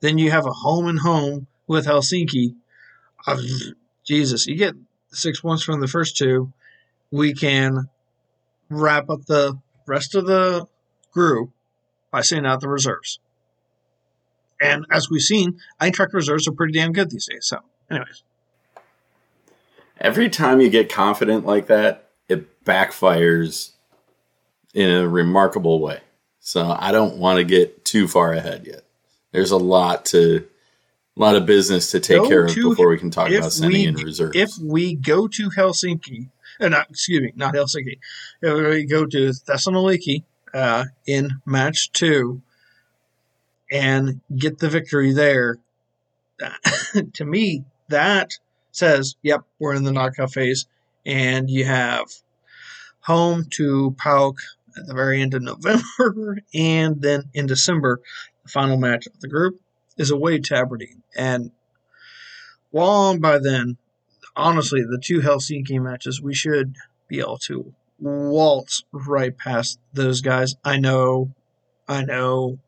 Then 0.00 0.18
you 0.18 0.30
have 0.30 0.46
a 0.46 0.52
home 0.52 0.86
and 0.86 1.00
home 1.00 1.46
with 1.66 1.86
Helsinki. 1.86 2.54
Uh, 3.26 3.36
Jesus, 4.10 4.48
you 4.48 4.56
get 4.56 4.74
six 5.12 5.40
points 5.40 5.62
from 5.62 5.80
the 5.80 5.86
first 5.86 6.16
two. 6.16 6.52
We 7.12 7.32
can 7.32 7.88
wrap 8.68 9.08
up 9.08 9.26
the 9.26 9.58
rest 9.86 10.16
of 10.16 10.26
the 10.26 10.66
group 11.12 11.50
by 12.10 12.22
sending 12.22 12.50
out 12.50 12.60
the 12.60 12.68
reserves. 12.68 13.20
And 14.60 14.84
as 14.90 15.08
we've 15.08 15.22
seen, 15.22 15.60
Eintracht 15.80 16.12
reserves 16.12 16.48
are 16.48 16.52
pretty 16.52 16.72
damn 16.72 16.92
good 16.92 17.10
these 17.10 17.26
days. 17.26 17.46
So, 17.46 17.60
anyways, 17.88 18.24
Every 20.00 20.28
time 20.28 20.60
you 20.60 20.70
get 20.70 20.90
confident 20.90 21.46
like 21.46 21.66
that, 21.66 22.08
it 22.28 22.64
backfires 22.64 23.72
in 24.72 24.90
a 24.90 25.06
remarkable 25.06 25.78
way. 25.78 26.00
So 26.40 26.74
I 26.76 26.90
don't 26.90 27.18
want 27.18 27.36
to 27.36 27.44
get 27.44 27.84
too 27.84 28.08
far 28.08 28.32
ahead 28.32 28.66
yet. 28.66 28.82
There's 29.30 29.50
a 29.50 29.58
lot 29.58 30.06
to, 30.06 30.48
a 31.16 31.20
lot 31.20 31.36
of 31.36 31.46
business 31.46 31.90
to 31.90 32.00
take 32.00 32.24
care 32.28 32.44
of 32.44 32.52
to- 32.52 32.70
before 32.70 32.88
we 32.88 32.98
can 32.98 33.10
talk 33.10 33.30
about 33.30 33.52
sending 33.52 33.82
we- 33.82 33.86
in 33.86 33.94
reserves. 33.96 34.36
If 34.36 34.50
we 34.62 34.94
go 34.94 35.26
to 35.28 35.50
Helsinki, 35.50 36.28
uh, 36.60 36.68
not 36.68 36.90
excuse 36.90 37.20
me, 37.22 37.32
not 37.36 37.54
Helsinki, 37.54 37.98
if 38.42 38.68
we 38.74 38.84
go 38.84 39.06
to 39.06 39.30
Thessaloniki 39.30 40.24
uh, 40.54 40.84
in 41.06 41.40
match 41.46 41.90
two 41.92 42.42
and 43.70 44.20
get 44.36 44.58
the 44.58 44.68
victory 44.68 45.12
there, 45.12 45.58
to 47.14 47.24
me 47.24 47.64
that 47.88 48.32
says, 48.72 49.16
"Yep, 49.22 49.42
we're 49.58 49.74
in 49.74 49.84
the 49.84 49.92
knockout 49.92 50.32
phase," 50.32 50.66
and 51.04 51.50
you 51.50 51.64
have 51.64 52.06
home 53.00 53.46
to 53.50 53.94
PAOK 53.98 54.38
at 54.78 54.86
the 54.86 54.94
very 54.94 55.20
end 55.20 55.34
of 55.34 55.42
November, 56.02 56.38
and 56.54 57.02
then 57.02 57.24
in 57.34 57.46
December, 57.46 58.00
the 58.44 58.48
final 58.48 58.76
match 58.78 59.06
of 59.06 59.20
the 59.20 59.28
group 59.28 59.60
is 60.00 60.10
away 60.10 60.38
to 60.38 60.56
Aberdeen, 60.56 61.02
and 61.14 61.50
long 62.72 63.20
by 63.20 63.38
then, 63.38 63.76
honestly, 64.34 64.82
the 64.82 65.00
two 65.02 65.20
Helsinki 65.20 65.80
matches, 65.80 66.20
we 66.22 66.34
should 66.34 66.76
be 67.08 67.20
able 67.20 67.38
to 67.38 67.74
waltz 67.98 68.82
right 68.92 69.36
past 69.36 69.78
those 69.92 70.22
guys. 70.22 70.54
I 70.64 70.78
know, 70.78 71.34
I 71.86 72.04
know, 72.04 72.58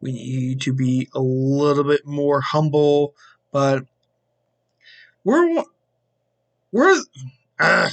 we 0.00 0.12
need 0.12 0.60
to 0.62 0.74
be 0.74 1.08
a 1.14 1.20
little 1.20 1.84
bit 1.84 2.06
more 2.06 2.40
humble, 2.40 3.14
but 3.52 3.84
we're 5.24 5.62
we're 6.72 7.00
uh, 7.58 7.88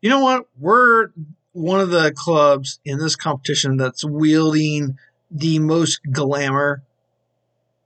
you 0.00 0.10
know 0.10 0.20
what 0.20 0.46
we're 0.58 1.08
one 1.52 1.80
of 1.80 1.90
the 1.90 2.12
clubs 2.12 2.80
in 2.84 2.98
this 2.98 3.16
competition 3.16 3.76
that's 3.76 4.04
wielding 4.04 4.98
the 5.30 5.58
most 5.58 6.00
glamour 6.12 6.82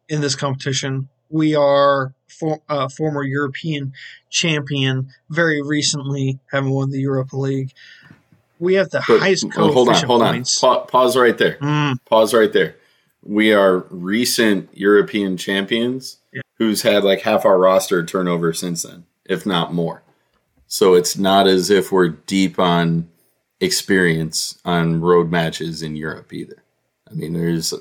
in 0.08 0.20
this 0.20 0.34
competition. 0.34 1.08
We 1.30 1.54
are 1.54 2.14
for, 2.28 2.60
uh, 2.68 2.88
former 2.88 3.22
European 3.22 3.92
champion, 4.30 5.08
very 5.30 5.60
recently 5.62 6.38
having 6.50 6.70
won 6.70 6.90
the 6.90 7.00
Europa 7.00 7.36
League. 7.36 7.72
We 8.58 8.74
have 8.74 8.90
the 8.90 9.02
But- 9.06 9.20
highest 9.20 9.44
oh, 9.56 9.70
hold 9.72 9.88
on, 9.88 9.94
coefficient 9.94 10.06
hold 10.10 10.22
on. 10.22 10.44
Pa- 10.60 10.84
pause 10.86 11.16
right 11.16 11.36
there. 11.38 11.58
Mm, 11.60 11.96
Pause 12.06 12.34
right 12.34 12.52
there. 12.52 12.76
We 13.22 13.52
are 13.52 13.78
recent 13.90 14.68
European 14.72 15.36
champions 15.36 16.18
Yeah. 16.32 16.40
who's 16.58 16.82
had 16.82 17.04
like 17.04 17.20
half 17.22 17.44
our 17.44 17.58
roster 17.58 18.04
turnover 18.04 18.52
since 18.52 18.82
then, 18.84 19.04
if 19.26 19.44
not 19.44 19.74
more. 19.74 20.02
So 20.66 20.94
it's 20.94 21.16
not 21.16 21.46
as 21.46 21.70
if 21.70 21.92
we're 21.92 22.08
deep 22.08 22.58
on 22.58 23.08
experience 23.60 24.58
on 24.64 25.00
road 25.00 25.30
matches 25.30 25.82
in 25.82 25.96
Europe 25.96 26.32
either. 26.32 26.62
I 27.10 27.14
mean, 27.14 27.32
there's 27.32 27.72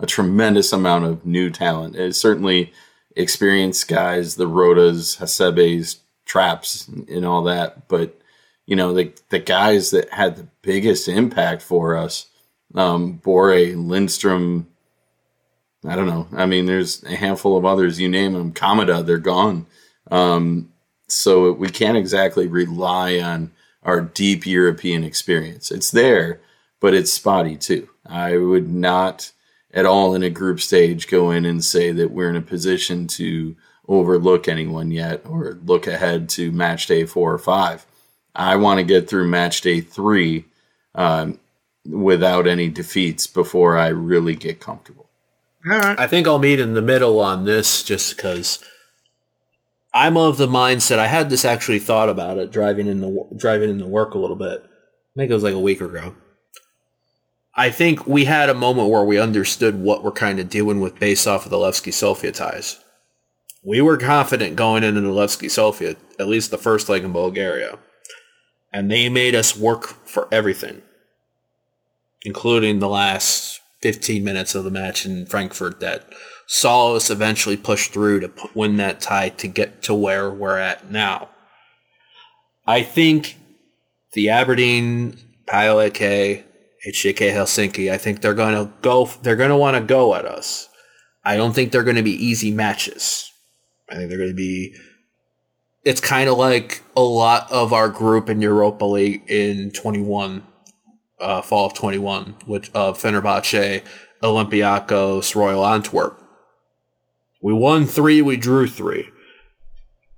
a, 0.00 0.06
tremendous 0.06 0.72
amount 0.72 1.04
of 1.04 1.24
new 1.26 1.50
talent. 1.50 1.96
It's 1.96 2.18
certainly 2.18 2.72
experienced 3.16 3.88
guys, 3.88 4.36
the 4.36 4.48
Rotas, 4.48 5.18
Hasebes, 5.18 5.98
Trapps, 6.26 6.88
and 7.08 7.24
all 7.24 7.42
that. 7.44 7.88
But 7.88 8.20
you 8.66 8.76
know, 8.76 8.94
the 8.94 9.12
the 9.30 9.38
guys 9.38 9.90
that 9.90 10.10
had 10.10 10.36
the 10.36 10.48
biggest 10.62 11.08
impact 11.08 11.62
for 11.62 11.96
us, 11.96 12.26
um, 12.74 13.20
Borré, 13.24 13.74
Lindstrom. 13.76 14.66
I 15.86 15.96
don't 15.96 16.06
know. 16.06 16.28
I 16.36 16.44
mean, 16.44 16.66
there's 16.66 17.02
a 17.04 17.16
handful 17.16 17.56
of 17.56 17.64
others. 17.64 17.98
You 17.98 18.08
name 18.08 18.34
them, 18.34 18.52
Kamada, 18.52 19.04
they're 19.04 19.16
gone. 19.16 19.66
Um, 20.10 20.70
so 21.08 21.52
we 21.52 21.68
can't 21.68 21.96
exactly 21.96 22.46
rely 22.46 23.18
on 23.18 23.52
our 23.82 24.00
deep 24.00 24.46
European 24.46 25.04
experience. 25.04 25.70
It's 25.70 25.90
there, 25.90 26.40
but 26.80 26.94
it's 26.94 27.12
spotty 27.12 27.56
too. 27.56 27.88
I 28.06 28.36
would 28.36 28.68
not 28.68 29.32
at 29.72 29.86
all 29.86 30.14
in 30.14 30.22
a 30.22 30.30
group 30.30 30.60
stage 30.60 31.08
go 31.08 31.30
in 31.30 31.44
and 31.44 31.64
say 31.64 31.92
that 31.92 32.10
we're 32.10 32.30
in 32.30 32.36
a 32.36 32.42
position 32.42 33.06
to 33.06 33.56
overlook 33.88 34.48
anyone 34.48 34.90
yet 34.90 35.22
or 35.26 35.58
look 35.64 35.86
ahead 35.86 36.28
to 36.28 36.52
match 36.52 36.86
day 36.86 37.04
four 37.04 37.32
or 37.32 37.38
five. 37.38 37.86
I 38.34 38.56
want 38.56 38.78
to 38.78 38.84
get 38.84 39.08
through 39.08 39.28
match 39.28 39.60
day 39.60 39.80
three 39.80 40.44
um, 40.94 41.38
without 41.84 42.46
any 42.46 42.68
defeats 42.68 43.26
before 43.26 43.76
I 43.76 43.88
really 43.88 44.36
get 44.36 44.60
comfortable. 44.60 45.08
all 45.66 45.78
right. 45.78 45.98
I 45.98 46.06
think 46.06 46.26
I'll 46.26 46.38
meet 46.38 46.60
in 46.60 46.74
the 46.74 46.82
middle 46.82 47.20
on 47.20 47.44
this 47.44 47.82
just 47.82 48.16
because 48.16 48.64
I'm 49.92 50.16
of 50.16 50.36
the 50.36 50.46
mindset. 50.46 50.98
I 50.98 51.08
had 51.08 51.30
this 51.30 51.44
actually 51.44 51.80
thought 51.80 52.08
about 52.08 52.38
it 52.38 52.52
driving 52.52 52.86
in 52.86 53.00
the 53.00 53.26
driving 53.36 53.70
into 53.70 53.86
work 53.86 54.14
a 54.14 54.18
little 54.18 54.36
bit. 54.36 54.62
I 54.64 55.18
think 55.18 55.30
it 55.30 55.34
was 55.34 55.42
like 55.42 55.54
a 55.54 55.60
week 55.60 55.80
ago. 55.80 56.14
I 57.54 57.70
think 57.70 58.06
we 58.06 58.26
had 58.26 58.48
a 58.48 58.54
moment 58.54 58.90
where 58.90 59.04
we 59.04 59.18
understood 59.18 59.82
what 59.82 60.04
we're 60.04 60.12
kind 60.12 60.38
of 60.38 60.48
doing 60.48 60.80
with 60.80 60.98
based 60.98 61.26
off 61.26 61.44
of 61.44 61.50
the 61.50 61.56
Levski 61.56 61.92
Sofia 61.92 62.32
ties. 62.32 62.78
We 63.64 63.80
were 63.80 63.96
confident 63.96 64.56
going 64.56 64.84
into 64.84 65.00
the 65.00 65.08
Levski 65.08 65.50
Sofia, 65.50 65.96
at 66.18 66.28
least 66.28 66.50
the 66.50 66.58
first 66.58 66.88
leg 66.88 67.04
in 67.04 67.12
Bulgaria, 67.12 67.78
and 68.72 68.90
they 68.90 69.08
made 69.08 69.34
us 69.34 69.56
work 69.56 69.86
for 70.06 70.28
everything, 70.32 70.82
including 72.22 72.78
the 72.78 72.88
last 72.88 73.60
15 73.82 74.22
minutes 74.22 74.54
of 74.54 74.64
the 74.64 74.70
match 74.70 75.04
in 75.04 75.26
Frankfurt 75.26 75.80
that 75.80 76.04
saw 76.46 76.94
us 76.94 77.10
eventually 77.10 77.56
push 77.56 77.88
through 77.88 78.20
to 78.20 78.30
win 78.54 78.76
that 78.76 79.00
tie 79.00 79.30
to 79.30 79.48
get 79.48 79.82
to 79.82 79.94
where 79.94 80.30
we're 80.30 80.58
at 80.58 80.90
now. 80.90 81.28
I 82.66 82.82
think 82.82 83.36
the 84.12 84.28
Aberdeen, 84.30 85.18
PAOK, 85.46 86.44
HJK 86.86 87.32
Helsinki, 87.32 87.92
I 87.92 87.98
think 87.98 88.20
they're 88.20 88.34
going 88.34 88.54
to 88.54 88.72
go, 88.80 89.06
they're 89.22 89.36
going 89.36 89.50
to 89.50 89.56
want 89.56 89.76
to 89.76 89.82
go 89.82 90.14
at 90.14 90.24
us. 90.24 90.68
I 91.24 91.36
don't 91.36 91.52
think 91.52 91.72
they're 91.72 91.84
going 91.84 91.96
to 91.96 92.02
be 92.02 92.24
easy 92.24 92.50
matches. 92.50 93.30
I 93.90 93.96
think 93.96 94.08
they're 94.08 94.18
going 94.18 94.30
to 94.30 94.36
be, 94.36 94.74
it's 95.84 96.00
kind 96.00 96.28
of 96.28 96.38
like 96.38 96.82
a 96.96 97.02
lot 97.02 97.50
of 97.52 97.72
our 97.72 97.88
group 97.88 98.30
in 98.30 98.40
Europa 98.40 98.84
League 98.84 99.30
in 99.30 99.70
21, 99.72 100.42
uh, 101.20 101.42
fall 101.42 101.66
of 101.66 101.74
21, 101.74 102.36
which, 102.46 102.70
uh, 102.74 102.92
Fenerbahce, 102.92 103.84
Olympiacos, 104.22 105.34
Royal 105.34 105.66
Antwerp. 105.66 106.22
We 107.42 107.52
won 107.52 107.84
three, 107.84 108.22
we 108.22 108.36
drew 108.36 108.66
three. 108.66 109.08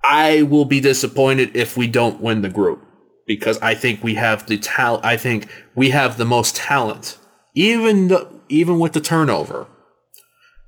I 0.03 0.43
will 0.43 0.65
be 0.65 0.79
disappointed 0.79 1.55
if 1.55 1.75
we 1.75 1.87
don't 1.87 2.21
win 2.21 2.41
the 2.41 2.49
group 2.49 2.85
because 3.25 3.59
I 3.59 3.75
think 3.75 4.03
we 4.03 4.15
have 4.15 4.47
the 4.47 4.57
talent. 4.57 5.05
I 5.05 5.17
think 5.17 5.47
we 5.75 5.91
have 5.91 6.17
the 6.17 6.25
most 6.25 6.55
talent, 6.55 7.17
even 7.55 8.09
the, 8.09 8.27
even 8.49 8.79
with 8.79 8.93
the 8.93 9.01
turnover. 9.01 9.67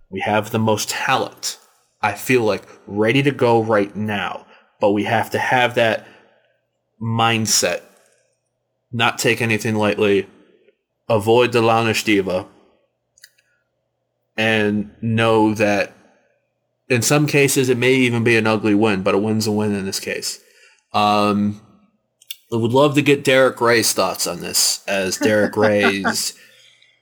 We 0.09 0.21
have 0.21 0.51
the 0.51 0.59
most 0.59 0.89
talent. 0.89 1.57
I 2.01 2.13
feel 2.13 2.43
like 2.43 2.67
ready 2.87 3.23
to 3.23 3.31
go 3.31 3.61
right 3.61 3.95
now, 3.95 4.45
but 4.79 4.91
we 4.91 5.03
have 5.05 5.31
to 5.31 5.39
have 5.39 5.75
that 5.75 6.07
mindset. 7.01 7.81
Not 8.91 9.17
take 9.17 9.41
anything 9.41 9.75
lightly. 9.75 10.27
Avoid 11.09 11.51
the 11.51 11.61
Launische 11.61 12.05
Diva. 12.05 12.47
And 14.37 14.91
know 15.01 15.53
that 15.53 15.93
in 16.89 17.01
some 17.01 17.25
cases 17.25 17.69
it 17.69 17.77
may 17.77 17.93
even 17.93 18.23
be 18.23 18.37
an 18.37 18.47
ugly 18.47 18.75
win, 18.75 19.01
but 19.01 19.15
a 19.15 19.17
win's 19.17 19.47
a 19.47 19.51
win 19.51 19.73
in 19.73 19.85
this 19.85 19.99
case. 19.99 20.39
Um, 20.93 21.64
I 22.51 22.57
would 22.57 22.71
love 22.71 22.95
to 22.95 23.01
get 23.01 23.23
Derek 23.23 23.59
Ray's 23.59 23.93
thoughts 23.93 24.27
on 24.27 24.39
this, 24.39 24.83
as 24.87 25.17
Derek 25.21 25.57
Ray's, 25.57 26.33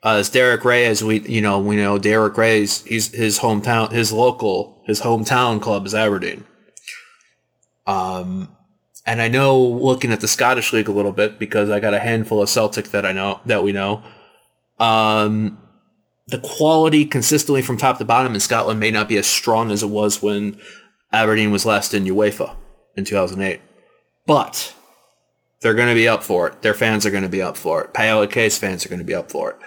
as 0.03 0.29
Derek 0.29 0.63
Ray, 0.63 0.85
as 0.85 1.03
we 1.03 1.21
you 1.21 1.41
know 1.41 1.59
we 1.59 1.75
know 1.75 1.97
Derek 1.97 2.37
Ray's 2.37 2.83
he's 2.83 3.13
his 3.13 3.39
hometown, 3.39 3.91
his 3.91 4.11
local, 4.11 4.81
his 4.85 5.01
hometown 5.01 5.61
club 5.61 5.85
is 5.85 5.95
Aberdeen. 5.95 6.45
Um, 7.85 8.55
and 9.05 9.21
I 9.21 9.27
know 9.27 9.61
looking 9.61 10.11
at 10.11 10.21
the 10.21 10.27
Scottish 10.27 10.71
League 10.71 10.87
a 10.87 10.93
little 10.93 11.11
bit 11.11 11.37
because 11.37 11.69
I 11.69 11.79
got 11.79 11.93
a 11.93 11.99
handful 11.99 12.41
of 12.41 12.49
Celtic 12.49 12.89
that 12.89 13.05
I 13.05 13.11
know 13.11 13.41
that 13.45 13.63
we 13.63 13.73
know. 13.73 14.01
Um, 14.79 15.59
the 16.27 16.39
quality 16.39 17.05
consistently 17.05 17.61
from 17.61 17.77
top 17.77 17.97
to 17.97 18.05
bottom 18.05 18.33
in 18.33 18.39
Scotland 18.39 18.79
may 18.79 18.91
not 18.91 19.09
be 19.09 19.17
as 19.17 19.27
strong 19.27 19.71
as 19.71 19.83
it 19.83 19.89
was 19.89 20.21
when 20.21 20.57
Aberdeen 21.11 21.51
was 21.51 21.65
last 21.65 21.93
in 21.93 22.05
UEFA 22.05 22.55
in 22.95 23.03
2008. 23.03 23.59
But 24.25 24.73
they're 25.63 25.73
going 25.73 25.89
to 25.89 25.95
be 25.95 26.07
up 26.07 26.23
for 26.23 26.47
it. 26.47 26.61
Their 26.61 26.73
fans 26.73 27.05
are 27.05 27.11
going 27.11 27.23
to 27.23 27.29
be 27.29 27.41
up 27.41 27.57
for 27.57 27.83
it. 27.83 27.93
Paola 27.93 28.27
Case 28.27 28.57
fans 28.57 28.85
are 28.85 28.89
going 28.89 28.99
to 28.99 29.05
be 29.05 29.15
up 29.15 29.31
for 29.31 29.51
it. 29.51 29.57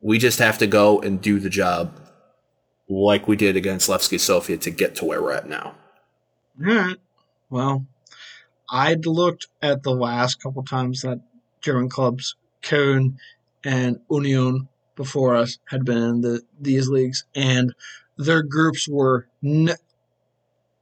We 0.00 0.18
just 0.18 0.38
have 0.38 0.58
to 0.58 0.66
go 0.66 1.00
and 1.00 1.20
do 1.20 1.40
the 1.40 1.50
job 1.50 1.98
like 2.88 3.26
we 3.26 3.36
did 3.36 3.56
against 3.56 3.88
Levski 3.88 4.20
Sofia 4.20 4.58
to 4.58 4.70
get 4.70 4.94
to 4.96 5.04
where 5.04 5.22
we're 5.22 5.32
at 5.32 5.48
now. 5.48 5.74
All 6.60 6.74
right. 6.74 6.96
Well, 7.48 7.86
I'd 8.70 9.06
looked 9.06 9.46
at 9.62 9.82
the 9.82 9.94
last 9.94 10.42
couple 10.42 10.62
times 10.64 11.02
that 11.02 11.20
German 11.62 11.88
clubs, 11.88 12.36
Köln 12.62 13.16
and 13.64 14.00
Union, 14.10 14.68
before 14.96 15.34
us 15.34 15.58
had 15.68 15.84
been 15.84 16.02
in 16.02 16.20
the 16.20 16.42
these 16.60 16.88
leagues, 16.88 17.24
and 17.34 17.74
their 18.18 18.42
groups 18.42 18.86
were, 18.88 19.26
n- 19.42 19.76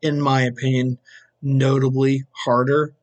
in 0.02 0.20
my 0.20 0.42
opinion, 0.42 0.98
notably 1.42 2.24
harder. 2.32 2.94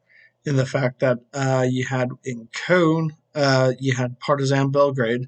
In 0.47 0.55
the 0.55 0.65
fact 0.65 1.01
that 1.01 1.19
uh, 1.33 1.65
you 1.69 1.85
had 1.85 2.09
in 2.23 2.47
Köln, 2.53 3.09
uh, 3.35 3.73
you 3.79 3.93
had 3.95 4.17
Partizan 4.21 4.71
Belgrade, 4.71 5.27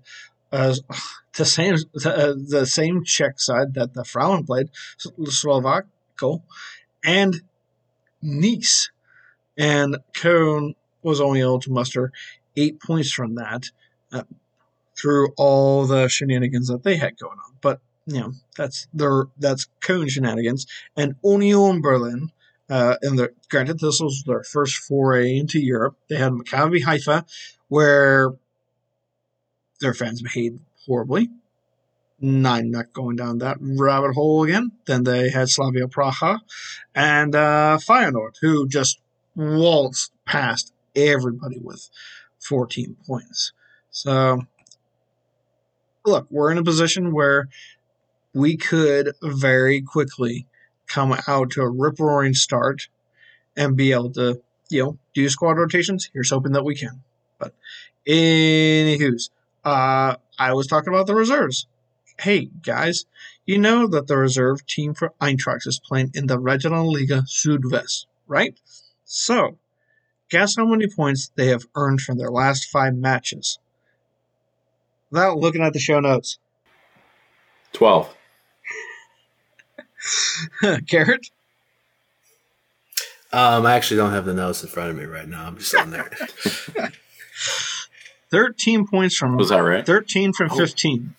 the 0.49 1.45
same 1.45 1.75
uh, 2.05 2.33
the 2.37 2.65
same 2.65 3.03
Czech 3.03 3.41
side 3.41 3.73
that 3.73 3.93
the 3.93 4.05
Frauen 4.05 4.45
played, 4.45 4.69
Slovacko, 4.97 6.41
and 7.03 7.41
Nice, 8.21 8.91
and 9.57 9.97
Köln 10.13 10.75
was 11.03 11.19
only 11.19 11.41
able 11.41 11.59
to 11.59 11.71
muster 11.71 12.13
eight 12.55 12.79
points 12.79 13.11
from 13.11 13.35
that 13.35 13.71
uh, 14.13 14.23
through 14.97 15.33
all 15.37 15.85
the 15.85 16.07
shenanigans 16.07 16.69
that 16.69 16.83
they 16.83 16.95
had 16.95 17.17
going 17.17 17.37
on. 17.37 17.57
But 17.59 17.81
you 18.05 18.21
know 18.21 18.31
that's 18.55 18.87
their 18.93 19.25
that's 19.37 19.67
Köln 19.81 20.09
shenanigans, 20.09 20.65
and 20.95 21.15
Union 21.25 21.81
Berlin. 21.81 22.31
Uh, 22.69 22.95
and 23.01 23.17
the, 23.17 23.33
granted, 23.49 23.79
this 23.79 23.99
was 23.99 24.23
their 24.25 24.43
first 24.43 24.75
foray 24.77 25.35
into 25.37 25.59
Europe. 25.59 25.97
They 26.07 26.17
had 26.17 26.33
Maccabi 26.33 26.83
Haifa, 26.83 27.25
where 27.67 28.31
their 29.81 29.93
fans 29.93 30.21
behaved 30.21 30.59
horribly. 30.85 31.29
I'm 32.21 32.69
not 32.71 32.93
going 32.93 33.15
down 33.15 33.37
that 33.39 33.57
rabbit 33.59 34.13
hole 34.13 34.43
again. 34.43 34.71
Then 34.85 35.03
they 35.03 35.29
had 35.29 35.49
Slavia 35.49 35.87
Praha 35.87 36.39
and 36.93 37.33
uh, 37.33 37.77
Feyenoord, 37.81 38.35
who 38.41 38.67
just 38.67 38.99
waltzed 39.35 40.11
past 40.25 40.73
everybody 40.95 41.59
with 41.59 41.89
14 42.39 42.97
points. 43.07 43.53
So, 43.91 44.41
look, 46.05 46.27
we're 46.29 46.51
in 46.51 46.57
a 46.57 46.63
position 46.63 47.13
where 47.13 47.47
we 48.33 48.57
could 48.57 49.13
very 49.23 49.81
quickly 49.81 50.45
come 50.89 51.15
out 51.27 51.51
to 51.51 51.61
a 51.61 51.69
rip 51.69 51.99
roaring 51.99 52.33
start 52.33 52.89
and 53.55 53.77
be 53.77 53.93
able 53.93 54.11
to, 54.11 54.41
you 54.69 54.83
know, 54.83 54.97
do 55.13 55.29
squad 55.29 55.57
rotations. 55.57 56.09
Here's 56.11 56.31
hoping 56.31 56.51
that 56.53 56.65
we 56.65 56.75
can. 56.75 57.03
But, 57.37 57.53
anywho's, 58.05 59.29
uh, 59.63 60.15
I 60.37 60.53
was 60.53 60.67
talking 60.67 60.93
about 60.93 61.07
the 61.07 61.15
reserves. 61.15 61.67
Hey, 62.19 62.49
guys, 62.63 63.05
you 63.45 63.57
know 63.57 63.87
that 63.87 64.07
the 64.07 64.17
reserve 64.17 64.65
team 64.65 64.93
for 64.93 65.13
Eintracht 65.21 65.65
is 65.65 65.79
playing 65.79 66.11
in 66.13 66.27
the 66.27 66.37
Regionalliga 66.37 67.23
Südwest, 67.23 68.05
right? 68.27 68.59
So, 69.05 69.57
guess 70.29 70.55
how 70.57 70.65
many 70.65 70.87
points 70.87 71.31
they 71.35 71.47
have 71.47 71.65
earned 71.75 72.01
from 72.01 72.17
their 72.17 72.29
last 72.29 72.69
five 72.69 72.95
matches? 72.95 73.59
Without 75.11 75.37
looking 75.37 75.63
at 75.63 75.73
the 75.73 75.79
show 75.79 75.99
notes. 75.99 76.39
12. 77.73 78.15
Garrett? 80.85 81.29
Um, 83.31 83.65
I 83.65 83.73
actually 83.73 83.97
don't 83.97 84.11
have 84.11 84.25
the 84.25 84.33
notes 84.33 84.63
in 84.63 84.69
front 84.69 84.89
of 84.89 84.95
me 84.97 85.05
right 85.05 85.27
now. 85.27 85.45
I'm 85.45 85.57
just 85.57 85.75
on 85.75 85.91
there. 85.91 86.09
13 88.31 88.87
points 88.87 89.15
from 89.15 89.37
Was 89.37 89.49
that 89.49 89.59
right? 89.59 89.85
13 89.85 90.33
from 90.33 90.49
15. 90.49 91.15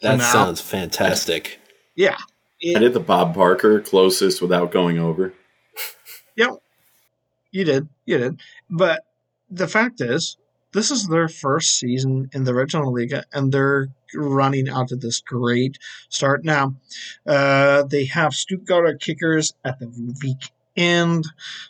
That 0.00 0.18
now- 0.18 0.32
sounds 0.32 0.60
fantastic. 0.60 1.58
Yeah. 1.94 2.16
I 2.62 2.78
did 2.78 2.94
the 2.94 3.00
Bob 3.00 3.34
Barker 3.34 3.80
closest 3.80 4.40
without 4.40 4.70
going 4.72 4.98
over. 4.98 5.34
Yep. 6.36 6.50
You 7.50 7.64
did. 7.64 7.88
You 8.06 8.18
did. 8.18 8.40
But 8.70 9.04
the 9.50 9.68
fact 9.68 10.00
is, 10.00 10.36
this 10.72 10.90
is 10.90 11.06
their 11.08 11.28
first 11.28 11.78
season 11.78 12.30
in 12.32 12.44
the 12.44 12.54
Regional 12.54 12.92
Liga, 12.92 13.24
and 13.32 13.52
they're 13.52 13.88
running 14.14 14.68
out 14.68 14.92
of 14.92 15.00
this 15.00 15.20
great 15.20 15.78
start. 16.08 16.44
Now, 16.44 16.74
uh, 17.26 17.84
they 17.84 18.04
have 18.06 18.34
Stuttgart 18.34 19.00
kickers 19.00 19.54
at 19.64 19.78
the 19.78 19.88
week 20.22 20.50
end, 20.76 21.24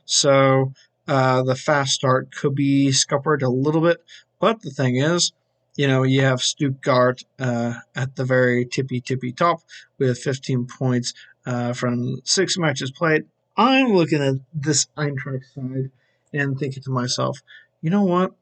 so 0.04 0.72
uh, 1.08 1.42
the 1.42 1.54
fast 1.54 1.92
start 1.92 2.34
could 2.34 2.54
be 2.54 2.92
scuppered 2.92 3.42
a 3.42 3.48
little 3.48 3.80
bit. 3.80 4.04
But 4.40 4.62
the 4.62 4.70
thing 4.70 4.96
is, 4.96 5.32
you 5.76 5.86
know, 5.86 6.02
you 6.02 6.22
have 6.22 6.40
Stuttgart 6.40 7.24
uh, 7.38 7.74
at 7.94 8.16
the 8.16 8.24
very 8.24 8.64
tippy 8.64 9.00
tippy 9.00 9.32
top 9.32 9.60
with 9.98 10.18
15 10.18 10.66
points 10.66 11.14
uh, 11.44 11.72
from 11.72 12.20
six 12.24 12.58
matches 12.58 12.90
played. 12.90 13.24
I'm 13.56 13.92
looking 13.92 14.22
at 14.22 14.34
this 14.52 14.86
Eintracht 14.96 15.44
side 15.54 15.90
and 16.32 16.58
thinking 16.58 16.82
to 16.82 16.90
myself, 16.90 17.40
you 17.80 17.90
know 17.90 18.02
what? 18.02 18.34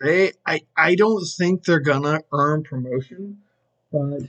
They, 0.00 0.32
I, 0.46 0.60
I 0.76 0.94
don't 0.94 1.24
think 1.24 1.64
they're 1.64 1.80
gonna 1.80 2.20
earn 2.32 2.62
promotion, 2.62 3.38
but 3.90 4.22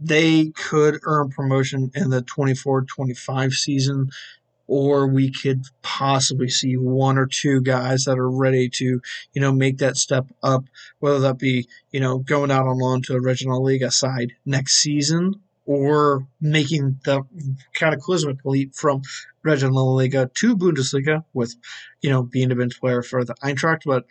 they 0.00 0.46
could 0.46 0.98
earn 1.04 1.30
promotion 1.30 1.92
in 1.94 2.10
the 2.10 2.22
24-25 2.22 3.52
season, 3.52 4.10
or 4.66 5.06
we 5.06 5.30
could 5.30 5.64
possibly 5.82 6.48
see 6.48 6.76
one 6.76 7.18
or 7.18 7.26
two 7.26 7.60
guys 7.60 8.04
that 8.04 8.18
are 8.18 8.30
ready 8.30 8.68
to, 8.68 9.00
you 9.32 9.40
know, 9.40 9.52
make 9.52 9.78
that 9.78 9.96
step 9.96 10.26
up, 10.42 10.64
whether 10.98 11.20
that 11.20 11.38
be, 11.38 11.68
you 11.92 12.00
know, 12.00 12.18
going 12.18 12.50
out 12.50 12.66
on 12.66 12.78
loan 12.78 13.02
to 13.02 13.14
a 13.14 13.20
regional 13.20 13.62
Liga 13.62 13.90
side 13.90 14.32
next 14.44 14.76
season 14.76 15.40
or 15.66 16.26
making 16.40 16.98
the 17.04 17.22
cataclysmic 17.74 18.44
leap 18.44 18.74
from 18.74 19.02
Regional 19.42 19.94
Liga 19.94 20.30
to 20.34 20.56
Bundesliga 20.56 21.24
with, 21.32 21.54
you 22.00 22.10
know, 22.10 22.22
being 22.22 22.50
a 22.50 22.56
bench 22.56 22.80
player 22.80 23.02
for 23.02 23.24
the 23.24 23.34
Eintracht. 23.34 23.82
But 23.84 24.06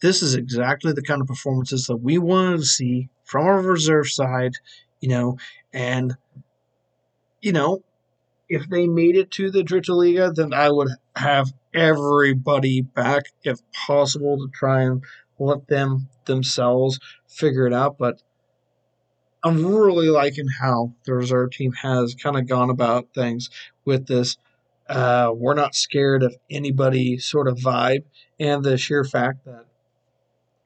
this 0.00 0.22
is 0.22 0.34
exactly 0.34 0.92
the 0.92 1.02
kind 1.02 1.20
of 1.20 1.26
performances 1.26 1.86
that 1.86 1.96
we 1.96 2.18
wanted 2.18 2.58
to 2.58 2.64
see 2.64 3.08
from 3.24 3.46
our 3.46 3.60
reserve 3.60 4.08
side, 4.08 4.52
you 5.00 5.08
know, 5.08 5.38
and, 5.72 6.16
you 7.40 7.52
know, 7.52 7.82
if 8.48 8.68
they 8.68 8.86
made 8.86 9.16
it 9.16 9.30
to 9.30 9.50
the 9.50 9.62
Dritte 9.62 9.88
Liga, 9.88 10.32
then 10.32 10.52
I 10.52 10.70
would 10.70 10.88
have 11.14 11.52
everybody 11.72 12.80
back 12.80 13.24
if 13.44 13.60
possible 13.86 14.38
to 14.38 14.48
try 14.52 14.82
and 14.82 15.04
let 15.38 15.68
them 15.68 16.08
themselves 16.24 16.98
figure 17.28 17.66
it 17.66 17.72
out. 17.72 17.96
But 17.96 18.22
I'm 19.42 19.64
really 19.64 20.08
liking 20.08 20.48
how 20.60 20.92
the 21.04 21.14
reserve 21.14 21.52
team 21.52 21.72
has 21.72 22.14
kind 22.14 22.36
of 22.36 22.48
gone 22.48 22.70
about 22.70 23.14
things 23.14 23.48
with 23.84 24.06
this. 24.06 24.36
Uh, 24.88 25.30
we're 25.32 25.54
not 25.54 25.76
scared 25.76 26.24
of 26.24 26.34
anybody 26.50 27.18
sort 27.18 27.46
of 27.46 27.58
vibe, 27.58 28.02
and 28.40 28.64
the 28.64 28.76
sheer 28.76 29.04
fact 29.04 29.44
that 29.44 29.66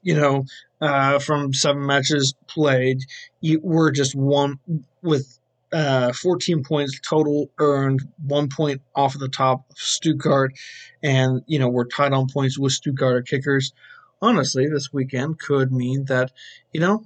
you 0.04 0.14
know 0.14 0.44
uh, 0.80 1.18
from 1.18 1.52
seven 1.52 1.84
matches 1.84 2.34
played, 2.46 3.00
you, 3.40 3.60
we're 3.62 3.90
just 3.90 4.14
one 4.14 4.60
with 5.02 5.38
uh, 5.72 6.12
14 6.12 6.62
points 6.62 7.00
total 7.00 7.50
earned, 7.58 8.02
one 8.24 8.48
point 8.48 8.80
off 8.94 9.14
of 9.14 9.20
the 9.20 9.28
top 9.28 9.64
of 9.70 9.76
Stuttgart, 9.76 10.52
and 11.02 11.42
you 11.46 11.58
know 11.58 11.68
we're 11.68 11.86
tied 11.86 12.12
on 12.12 12.28
points 12.32 12.58
with 12.58 12.72
Stuttgart 12.72 13.26
kickers. 13.26 13.72
Honestly, 14.22 14.68
this 14.68 14.92
weekend 14.92 15.38
could 15.40 15.72
mean 15.72 16.04
that 16.04 16.30
you 16.72 16.80
know 16.80 17.04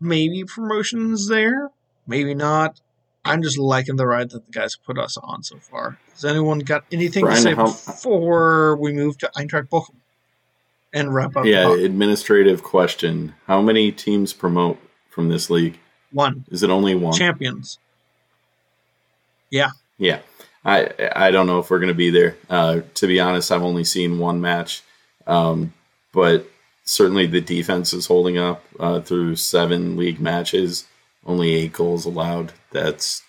maybe 0.00 0.44
promotions 0.44 1.28
there, 1.28 1.70
maybe 2.06 2.34
not. 2.34 2.80
I'm 3.24 3.42
just 3.42 3.58
liking 3.58 3.96
the 3.96 4.06
ride 4.06 4.30
that 4.30 4.46
the 4.46 4.52
guys 4.52 4.76
put 4.76 4.98
us 4.98 5.16
on 5.16 5.42
so 5.42 5.58
far. 5.58 5.98
Has 6.12 6.24
anyone 6.24 6.60
got 6.60 6.84
anything 6.92 7.24
Brian, 7.24 7.36
to 7.36 7.42
say 7.42 7.54
how- 7.54 7.64
before 7.64 8.76
we 8.76 8.92
move 8.92 9.18
to 9.18 9.30
Eintracht 9.36 9.68
Bochum 9.68 9.96
and 10.92 11.14
wrap 11.14 11.36
up? 11.36 11.44
Yeah, 11.44 11.74
administrative 11.74 12.62
question. 12.62 13.34
How 13.46 13.60
many 13.60 13.92
teams 13.92 14.32
promote 14.32 14.78
from 15.10 15.28
this 15.28 15.50
league? 15.50 15.78
one 16.12 16.44
Is 16.50 16.62
it 16.62 16.70
only 16.70 16.94
one? 16.94 17.12
champions. 17.12 17.78
Yeah, 19.50 19.70
Yeah. 19.98 20.20
I 20.64 20.90
I 21.14 21.30
don't 21.30 21.46
know 21.46 21.60
if 21.60 21.70
we're 21.70 21.78
going 21.78 21.88
to 21.88 21.94
be 21.94 22.10
there. 22.10 22.36
Uh, 22.50 22.80
to 22.94 23.06
be 23.06 23.20
honest, 23.20 23.52
I've 23.52 23.62
only 23.62 23.84
seen 23.84 24.18
one 24.18 24.40
match, 24.40 24.82
um, 25.26 25.72
but 26.12 26.48
certainly 26.84 27.26
the 27.26 27.40
defense 27.40 27.92
is 27.92 28.06
holding 28.06 28.36
up 28.36 28.64
uh, 28.80 29.00
through 29.00 29.36
seven 29.36 29.96
league 29.96 30.18
matches. 30.18 30.86
Only 31.24 31.54
eight 31.54 31.72
goals 31.72 32.04
allowed. 32.04 32.52
That's 32.72 33.22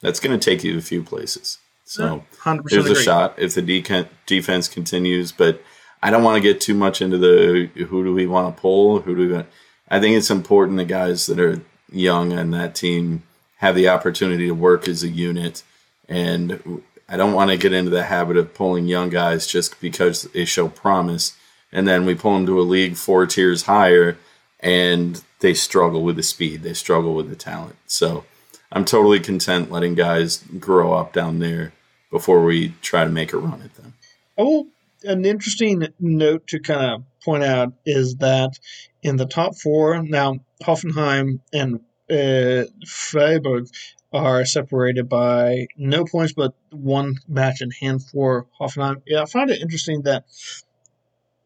that's 0.00 0.20
going 0.20 0.38
to 0.38 0.42
take 0.50 0.64
you 0.64 0.78
a 0.78 0.82
few 0.82 1.02
places. 1.02 1.58
So 1.84 2.24
there's 2.44 2.86
a 2.86 2.92
agree. 2.92 3.02
shot 3.02 3.34
if 3.36 3.54
the 3.54 3.62
decan- 3.62 4.08
defense 4.24 4.66
continues, 4.68 5.32
but 5.32 5.62
I 6.02 6.10
don't 6.10 6.22
want 6.22 6.36
to 6.36 6.52
get 6.52 6.60
too 6.60 6.74
much 6.74 7.02
into 7.02 7.18
the 7.18 7.70
who 7.74 8.04
do 8.04 8.14
we 8.14 8.26
want 8.26 8.54
to 8.54 8.60
pull, 8.60 9.00
who 9.00 9.14
do 9.14 9.28
we. 9.28 9.32
want. 9.34 9.46
I 9.88 10.00
think 10.00 10.16
it's 10.16 10.30
important 10.30 10.78
the 10.78 10.84
guys 10.84 11.26
that 11.26 11.40
are 11.40 11.60
young 11.92 12.32
on 12.32 12.52
that 12.52 12.74
team 12.74 13.24
have 13.56 13.74
the 13.74 13.88
opportunity 13.88 14.46
to 14.46 14.54
work 14.54 14.88
as 14.88 15.02
a 15.02 15.08
unit, 15.08 15.62
and 16.08 16.82
I 17.08 17.16
don't 17.16 17.34
want 17.34 17.50
to 17.50 17.56
get 17.56 17.72
into 17.72 17.90
the 17.90 18.04
habit 18.04 18.36
of 18.36 18.54
pulling 18.54 18.86
young 18.86 19.10
guys 19.10 19.46
just 19.46 19.80
because 19.80 20.22
they 20.22 20.44
show 20.44 20.68
promise, 20.68 21.36
and 21.72 21.86
then 21.86 22.06
we 22.06 22.14
pull 22.14 22.34
them 22.34 22.46
to 22.46 22.60
a 22.60 22.62
league 22.62 22.96
four 22.96 23.26
tiers 23.26 23.64
higher, 23.64 24.16
and 24.60 25.22
they 25.40 25.54
struggle 25.54 26.02
with 26.02 26.16
the 26.16 26.22
speed, 26.22 26.62
they 26.62 26.72
struggle 26.72 27.14
with 27.14 27.28
the 27.28 27.36
talent. 27.36 27.76
So 27.86 28.24
I'm 28.72 28.84
totally 28.84 29.20
content 29.20 29.70
letting 29.70 29.94
guys 29.94 30.44
grow 30.58 30.94
up 30.94 31.12
down 31.12 31.40
there 31.40 31.72
before 32.10 32.44
we 32.44 32.74
try 32.80 33.04
to 33.04 33.10
make 33.10 33.32
a 33.32 33.38
run 33.38 33.62
at 33.62 33.74
them. 33.74 33.94
Oh, 34.38 34.68
an 35.04 35.24
interesting 35.24 35.88
note 35.98 36.46
to 36.48 36.60
kind 36.60 36.94
of 36.94 37.02
point 37.24 37.44
out 37.44 37.72
is 37.86 38.16
that 38.16 38.58
in 39.02 39.16
the 39.16 39.26
top 39.26 39.56
four, 39.56 40.02
now 40.02 40.40
Hoffenheim 40.62 41.40
and 41.52 41.80
uh, 42.10 42.68
Freiburg 42.86 43.68
are 44.12 44.44
separated 44.44 45.08
by 45.08 45.66
no 45.76 46.04
points, 46.04 46.32
but 46.32 46.54
one 46.70 47.16
match 47.28 47.60
in 47.62 47.70
hand 47.70 48.02
for 48.02 48.46
Hoffenheim. 48.60 49.02
Yeah, 49.06 49.22
I 49.22 49.26
find 49.26 49.50
it 49.50 49.60
interesting 49.60 50.02
that 50.02 50.24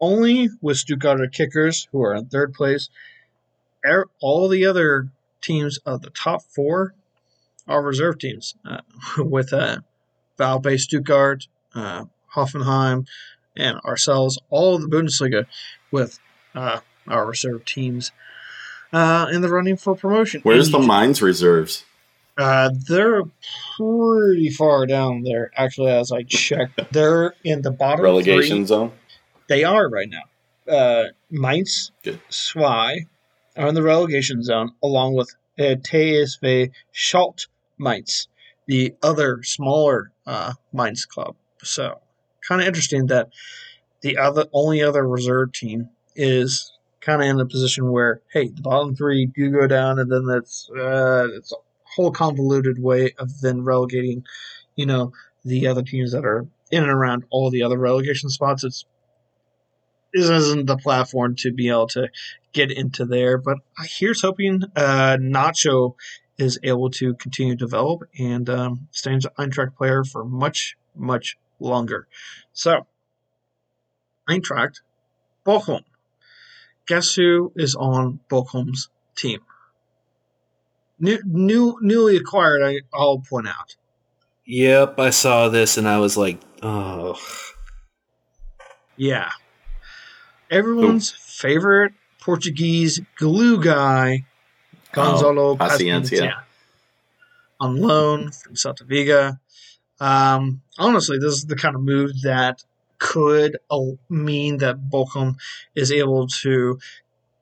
only 0.00 0.48
with 0.60 0.78
Stuttgart 0.78 1.32
Kickers, 1.32 1.88
who 1.92 2.02
are 2.02 2.14
in 2.14 2.26
third 2.26 2.54
place. 2.54 2.88
Er- 3.84 4.08
All 4.20 4.48
the 4.48 4.66
other 4.66 5.08
teams 5.40 5.78
of 5.84 6.00
the 6.00 6.10
top 6.10 6.42
four 6.42 6.94
are 7.68 7.82
reserve 7.82 8.18
teams, 8.18 8.54
uh, 8.64 8.80
with 9.18 9.52
uh, 9.52 9.78
Valbe 10.38 10.78
Stuttgart, 10.78 11.46
uh, 11.74 12.04
Hoffenheim, 12.34 13.06
and 13.56 13.78
ourselves, 13.80 14.38
all 14.50 14.76
of 14.76 14.82
the 14.82 14.88
Bundesliga, 14.88 15.46
with 15.90 16.18
uh, 16.54 16.80
our 17.06 17.26
reserve 17.26 17.64
teams 17.64 18.12
uh, 18.92 19.26
in 19.32 19.42
the 19.42 19.48
running 19.48 19.76
for 19.76 19.94
promotion. 19.94 20.40
Where's 20.42 20.70
the 20.70 20.78
Mainz 20.78 21.20
reserves? 21.20 21.84
Uh, 22.36 22.70
they're 22.88 23.22
pretty 23.76 24.50
far 24.50 24.86
down 24.86 25.22
there, 25.22 25.50
actually, 25.56 25.90
as 25.90 26.10
I 26.10 26.22
checked. 26.22 26.80
They're 26.92 27.34
in 27.44 27.62
the 27.62 27.70
bottom 27.70 27.98
three. 27.98 28.06
Relegation 28.06 28.66
zone. 28.66 28.92
They 29.48 29.62
are 29.62 29.88
right 29.88 30.08
now. 30.08 30.72
Uh, 30.72 31.08
Mainz, 31.30 31.92
Good. 32.02 32.20
Are 32.56 33.68
in 33.68 33.74
the 33.74 33.82
relegation 33.82 34.42
zone, 34.42 34.72
along 34.82 35.14
with 35.14 35.32
uh, 35.58 35.76
TSV 35.76 36.72
Schott 36.90 37.46
Mainz, 37.78 38.26
the 38.66 38.94
other 39.02 39.42
smaller 39.44 40.10
uh, 40.26 40.54
Mainz 40.72 41.04
club. 41.04 41.36
So, 41.62 42.00
kind 42.46 42.60
of 42.60 42.66
interesting 42.66 43.06
that 43.06 43.30
the 44.00 44.18
other 44.18 44.46
only 44.52 44.82
other 44.82 45.06
reserve 45.06 45.52
team 45.52 45.88
is 46.14 46.72
kind 47.00 47.22
of 47.22 47.28
in 47.28 47.40
a 47.40 47.46
position 47.46 47.90
where, 47.90 48.20
hey, 48.32 48.48
the 48.48 48.62
bottom 48.62 48.94
three 48.94 49.26
do 49.26 49.50
go 49.50 49.66
down, 49.66 49.98
and 49.98 50.10
then 50.10 50.26
that's 50.26 50.70
uh, 50.70 51.26
it's 51.34 51.52
a 51.52 51.56
whole 51.96 52.10
convoluted 52.10 52.82
way 52.82 53.14
of 53.18 53.40
then 53.40 53.62
relegating, 53.62 54.24
you 54.76 54.86
know, 54.86 55.12
the 55.44 55.66
other 55.66 55.82
teams 55.82 56.12
that 56.12 56.24
are 56.24 56.46
in 56.70 56.82
and 56.82 56.92
around 56.92 57.24
all 57.30 57.50
the 57.50 57.62
other 57.62 57.78
relegation 57.78 58.28
spots. 58.30 58.64
It's 58.64 58.84
this 60.12 60.28
isn't 60.28 60.66
the 60.66 60.76
platform 60.76 61.34
to 61.36 61.52
be 61.52 61.68
able 61.68 61.88
to 61.88 62.08
get 62.52 62.70
into 62.70 63.04
there. 63.04 63.36
But 63.36 63.58
here's 63.84 64.22
hoping 64.22 64.62
uh, 64.76 65.18
Nacho 65.20 65.96
is 66.38 66.58
able 66.62 66.90
to 66.90 67.14
continue 67.14 67.56
to 67.56 67.64
develop 67.64 68.02
and 68.18 68.48
um, 68.48 68.88
an 69.04 69.20
Eintracht 69.38 69.76
player 69.76 70.04
for 70.04 70.24
much, 70.24 70.76
much 70.94 71.36
longer. 71.64 72.06
So, 72.52 72.86
Eintracht, 74.28 74.80
Bochum. 75.44 75.82
Guess 76.86 77.14
who 77.14 77.52
is 77.56 77.74
on 77.74 78.20
Bochum's 78.30 78.88
team? 79.16 79.40
New, 80.98 81.18
new, 81.24 81.78
newly 81.80 82.16
acquired. 82.16 82.62
I, 82.62 82.80
I'll 82.92 83.18
point 83.18 83.48
out. 83.48 83.76
Yep, 84.46 84.98
I 84.98 85.10
saw 85.10 85.48
this 85.48 85.78
and 85.78 85.88
I 85.88 85.98
was 85.98 86.16
like, 86.16 86.38
oh. 86.62 87.18
Yeah. 88.96 89.30
Everyone's 90.50 91.10
favorite 91.10 91.94
Portuguese 92.20 93.00
glue 93.16 93.62
guy, 93.62 94.24
Gonzalo 94.92 95.50
Oh, 95.50 95.56
Paciencia. 95.56 96.20
Paciencia. 96.20 96.42
On 97.60 97.76
loan 97.80 98.30
from 98.30 98.54
Celta 98.54 98.82
Vigo. 98.86 99.38
Um, 100.00 100.62
honestly, 100.78 101.18
this 101.18 101.34
is 101.34 101.46
the 101.46 101.56
kind 101.56 101.76
of 101.76 101.82
move 101.82 102.22
that 102.22 102.64
could 102.98 103.58
uh, 103.70 103.80
mean 104.08 104.58
that 104.58 104.90
Bochum 104.90 105.36
is 105.74 105.92
able 105.92 106.26
to, 106.42 106.78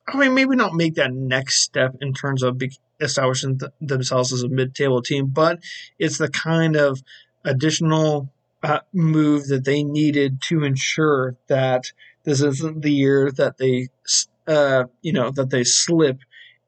I 0.07 0.16
mean, 0.16 0.34
maybe 0.34 0.57
not 0.57 0.74
make 0.74 0.94
that 0.94 1.12
next 1.12 1.61
step 1.62 1.96
in 2.00 2.12
terms 2.12 2.42
of 2.42 2.61
establishing 3.00 3.59
th- 3.59 3.72
themselves 3.80 4.32
as 4.32 4.42
a 4.42 4.48
mid-table 4.48 5.03
team, 5.03 5.26
but 5.26 5.61
it's 5.98 6.18
the 6.18 6.28
kind 6.28 6.76
of 6.76 7.03
additional 7.44 8.30
uh, 8.62 8.80
move 8.92 9.48
that 9.48 9.64
they 9.64 9.82
needed 9.82 10.40
to 10.42 10.64
ensure 10.64 11.36
that 11.48 11.92
this 12.24 12.40
isn't 12.40 12.82
the 12.82 12.92
year 12.92 13.30
that 13.32 13.59
they, 13.59 13.88
uh, 14.46 14.84
you 15.00 15.12
know, 15.12 15.30
that 15.30 15.50
they 15.50 15.64
slip 15.64 16.18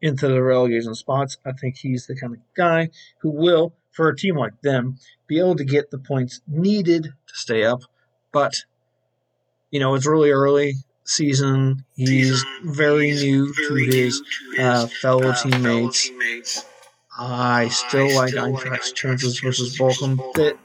into 0.02 0.28
the 0.28 0.42
relegation 0.42 0.94
spots. 0.94 1.38
I 1.46 1.52
think 1.52 1.76
he's 1.76 2.06
the 2.06 2.16
kind 2.16 2.34
of 2.34 2.40
guy 2.56 2.90
who 3.18 3.30
will, 3.30 3.74
for 3.92 4.08
a 4.08 4.16
team 4.16 4.36
like 4.36 4.60
them, 4.62 4.98
be 5.34 5.40
able 5.40 5.56
to 5.56 5.64
get 5.64 5.90
the 5.90 5.98
points 5.98 6.40
needed 6.46 7.02
to 7.04 7.34
stay 7.34 7.64
up. 7.64 7.82
But, 8.30 8.54
you 9.70 9.80
know, 9.80 9.94
it's 9.94 10.06
really 10.06 10.30
early 10.30 10.74
season. 11.04 11.84
He's 11.96 12.44
very 12.62 13.10
new 13.10 13.52
to 13.68 13.74
his 13.74 14.22
uh, 14.58 14.86
fellow 14.86 15.32
teammates. 15.32 16.10
I 17.18 17.68
still 17.68 18.14
like 18.14 18.34
Eintracht's 18.34 18.92
chances 18.92 19.40
versus. 19.40 19.76
That 19.76 20.56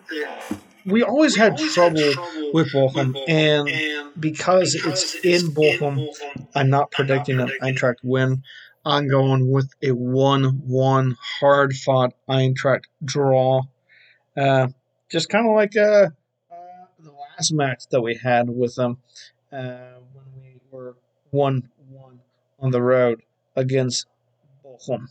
we 0.85 1.03
always 1.03 1.35
had 1.35 1.57
trouble 1.57 2.13
with 2.53 2.71
Bochum, 2.73 3.15
and 3.27 3.69
because 4.19 4.73
it's 4.73 5.13
in 5.23 5.51
Bochum, 5.51 6.07
I'm 6.55 6.69
not 6.69 6.91
predicting 6.91 7.39
an 7.39 7.51
Eintracht 7.61 7.97
win. 8.03 8.43
I'm 8.85 9.07
going 9.07 9.51
with 9.51 9.69
a 9.83 9.91
1 9.91 10.43
1 10.65 11.17
hard 11.39 11.73
fought 11.75 12.13
Eintracht 12.27 12.85
draw. 13.03 13.63
Uh, 14.37 14.67
just 15.09 15.29
kind 15.29 15.47
of 15.47 15.55
like 15.55 15.75
uh, 15.75 16.09
uh, 16.51 16.85
the 16.99 17.11
last 17.11 17.51
match 17.51 17.83
that 17.91 18.01
we 18.01 18.15
had 18.15 18.49
with 18.49 18.75
them 18.75 18.97
uh, 19.51 19.97
when 20.13 20.25
we 20.41 20.59
were 20.71 20.95
1 21.31 21.69
1 21.89 22.19
on 22.59 22.71
the 22.71 22.81
road 22.81 23.21
against 23.55 24.05
Bochum. 24.63 25.07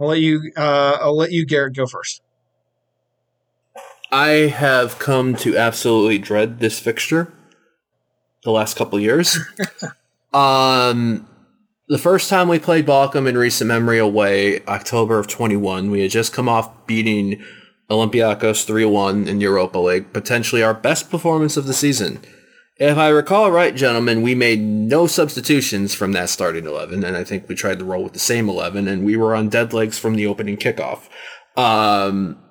I'll 0.00 0.08
let 0.08 0.20
you. 0.20 0.50
Uh, 0.56 0.98
I'll 1.00 1.16
let 1.16 1.30
you, 1.30 1.46
Garrett, 1.46 1.76
go 1.76 1.86
first. 1.86 2.22
I 4.10 4.28
have 4.48 4.98
come 4.98 5.36
to 5.36 5.56
absolutely 5.56 6.18
dread 6.18 6.58
this 6.58 6.78
fixture 6.78 7.32
the 8.42 8.50
last 8.50 8.76
couple 8.76 8.98
years. 8.98 9.38
um, 10.34 11.26
the 11.92 11.98
first 11.98 12.30
time 12.30 12.48
we 12.48 12.58
played 12.58 12.86
Bochum 12.86 13.28
in 13.28 13.36
recent 13.36 13.68
memory 13.68 13.98
away, 13.98 14.64
October 14.64 15.18
of 15.18 15.28
21, 15.28 15.90
we 15.90 16.00
had 16.00 16.10
just 16.10 16.32
come 16.32 16.48
off 16.48 16.86
beating 16.86 17.42
Olympiacos 17.90 18.64
3-1 18.64 19.26
in 19.26 19.42
Europa 19.42 19.78
League, 19.78 20.10
potentially 20.14 20.62
our 20.62 20.72
best 20.72 21.10
performance 21.10 21.58
of 21.58 21.66
the 21.66 21.74
season. 21.74 22.18
If 22.78 22.96
I 22.96 23.08
recall 23.08 23.50
right, 23.50 23.76
gentlemen, 23.76 24.22
we 24.22 24.34
made 24.34 24.60
no 24.60 25.06
substitutions 25.06 25.94
from 25.94 26.12
that 26.12 26.30
starting 26.30 26.66
11, 26.66 27.04
and 27.04 27.14
I 27.14 27.24
think 27.24 27.46
we 27.46 27.54
tried 27.54 27.78
to 27.80 27.84
roll 27.84 28.04
with 28.04 28.14
the 28.14 28.18
same 28.18 28.48
11, 28.48 28.88
and 28.88 29.04
we 29.04 29.14
were 29.14 29.34
on 29.34 29.50
dead 29.50 29.74
legs 29.74 29.98
from 29.98 30.14
the 30.14 30.26
opening 30.26 30.56
kickoff. 30.56 31.10
Um, 31.58 32.42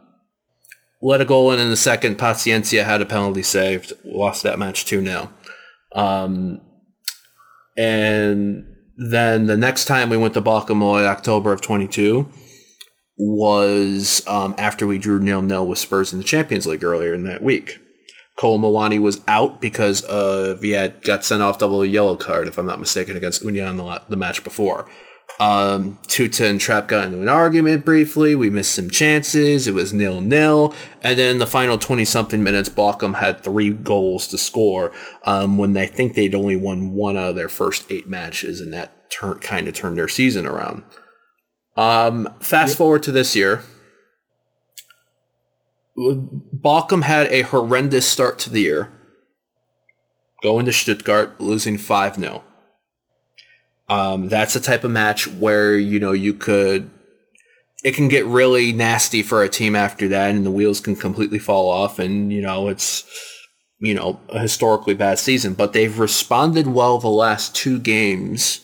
let 1.01 1.19
a 1.19 1.25
goal 1.25 1.51
in 1.51 1.59
in 1.59 1.71
the 1.71 1.75
second. 1.75 2.19
Paciencia 2.19 2.85
had 2.85 3.01
a 3.01 3.07
penalty 3.07 3.41
saved. 3.41 3.93
Lost 4.05 4.43
that 4.43 4.59
match 4.59 4.85
2 4.85 5.03
0. 5.03 5.33
Um, 5.95 6.61
and 7.75 8.70
then 9.09 9.47
the 9.47 9.57
next 9.57 9.85
time 9.85 10.09
we 10.09 10.17
went 10.17 10.35
to 10.35 10.41
Balcamoy, 10.41 11.05
October 11.05 11.51
of 11.51 11.61
22, 11.61 12.29
was 13.17 14.25
um, 14.27 14.53
after 14.57 14.85
we 14.85 14.99
drew 14.99 15.19
nil 15.19 15.41
nil 15.41 15.65
with 15.65 15.79
Spurs 15.79 16.13
in 16.13 16.19
the 16.19 16.25
Champions 16.25 16.67
League 16.67 16.83
earlier 16.83 17.13
in 17.13 17.23
that 17.23 17.41
week. 17.41 17.79
Kolo 18.37 18.57
Muani 18.57 18.99
was 18.99 19.21
out 19.27 19.59
because 19.59 20.03
uh, 20.05 20.57
he 20.61 20.71
had 20.71 21.01
got 21.03 21.23
sent 21.23 21.41
off 21.41 21.57
double 21.57 21.85
yellow 21.85 22.15
card, 22.15 22.47
if 22.47 22.57
I'm 22.57 22.65
not 22.65 22.79
mistaken, 22.79 23.17
against 23.17 23.43
Union 23.43 23.77
the, 23.77 24.01
the 24.07 24.15
match 24.15 24.43
before. 24.43 24.87
Um, 25.39 25.97
Tuta 26.07 26.47
and 26.47 26.59
Trapp 26.59 26.87
got 26.87 27.05
into 27.05 27.21
an 27.21 27.29
argument 27.29 27.83
briefly. 27.83 28.35
We 28.35 28.49
missed 28.49 28.75
some 28.75 28.89
chances. 28.89 29.67
It 29.67 29.73
was 29.73 29.91
nil 29.91 30.21
nil. 30.21 30.73
And 31.01 31.17
then 31.17 31.39
the 31.39 31.47
final 31.47 31.77
20 31.77 32.05
something 32.05 32.43
minutes, 32.43 32.69
Bochum 32.69 33.15
had 33.15 33.43
three 33.43 33.71
goals 33.71 34.27
to 34.27 34.37
score 34.37 34.91
um, 35.25 35.57
when 35.57 35.73
they 35.73 35.87
think 35.87 36.13
they'd 36.13 36.35
only 36.35 36.55
won 36.55 36.93
one 36.93 37.17
out 37.17 37.29
of 37.29 37.35
their 37.35 37.49
first 37.49 37.91
eight 37.91 38.07
matches, 38.07 38.61
and 38.61 38.71
that 38.73 39.09
tur- 39.09 39.35
kind 39.35 39.67
of 39.67 39.73
turned 39.73 39.97
their 39.97 40.07
season 40.07 40.45
around. 40.45 40.83
Um, 41.75 42.29
fast 42.39 42.77
forward 42.77 43.03
to 43.03 43.11
this 43.11 43.35
year. 43.35 43.63
Bochum 45.97 47.03
had 47.03 47.27
a 47.27 47.41
horrendous 47.41 48.07
start 48.07 48.39
to 48.39 48.49
the 48.49 48.61
year. 48.61 48.91
Going 50.41 50.65
to 50.65 50.73
Stuttgart, 50.73 51.39
losing 51.39 51.77
5 51.77 52.15
0. 52.15 52.43
Um, 53.91 54.29
that's 54.29 54.53
the 54.53 54.61
type 54.61 54.85
of 54.85 54.91
match 54.91 55.27
where, 55.27 55.77
you 55.77 55.99
know, 55.99 56.13
you 56.13 56.33
could. 56.33 56.89
It 57.83 57.93
can 57.93 58.07
get 58.07 58.25
really 58.25 58.71
nasty 58.71 59.21
for 59.21 59.43
a 59.43 59.49
team 59.49 59.75
after 59.75 60.07
that, 60.07 60.29
and 60.31 60.45
the 60.45 60.51
wheels 60.51 60.79
can 60.79 60.95
completely 60.95 61.39
fall 61.39 61.69
off, 61.69 61.99
and, 61.99 62.31
you 62.31 62.41
know, 62.41 62.69
it's, 62.69 63.03
you 63.79 63.93
know, 63.93 64.19
a 64.29 64.39
historically 64.39 64.93
bad 64.93 65.19
season. 65.19 65.55
But 65.55 65.73
they've 65.73 65.99
responded 65.99 66.67
well 66.67 66.99
the 66.99 67.09
last 67.09 67.53
two 67.53 67.79
games 67.79 68.61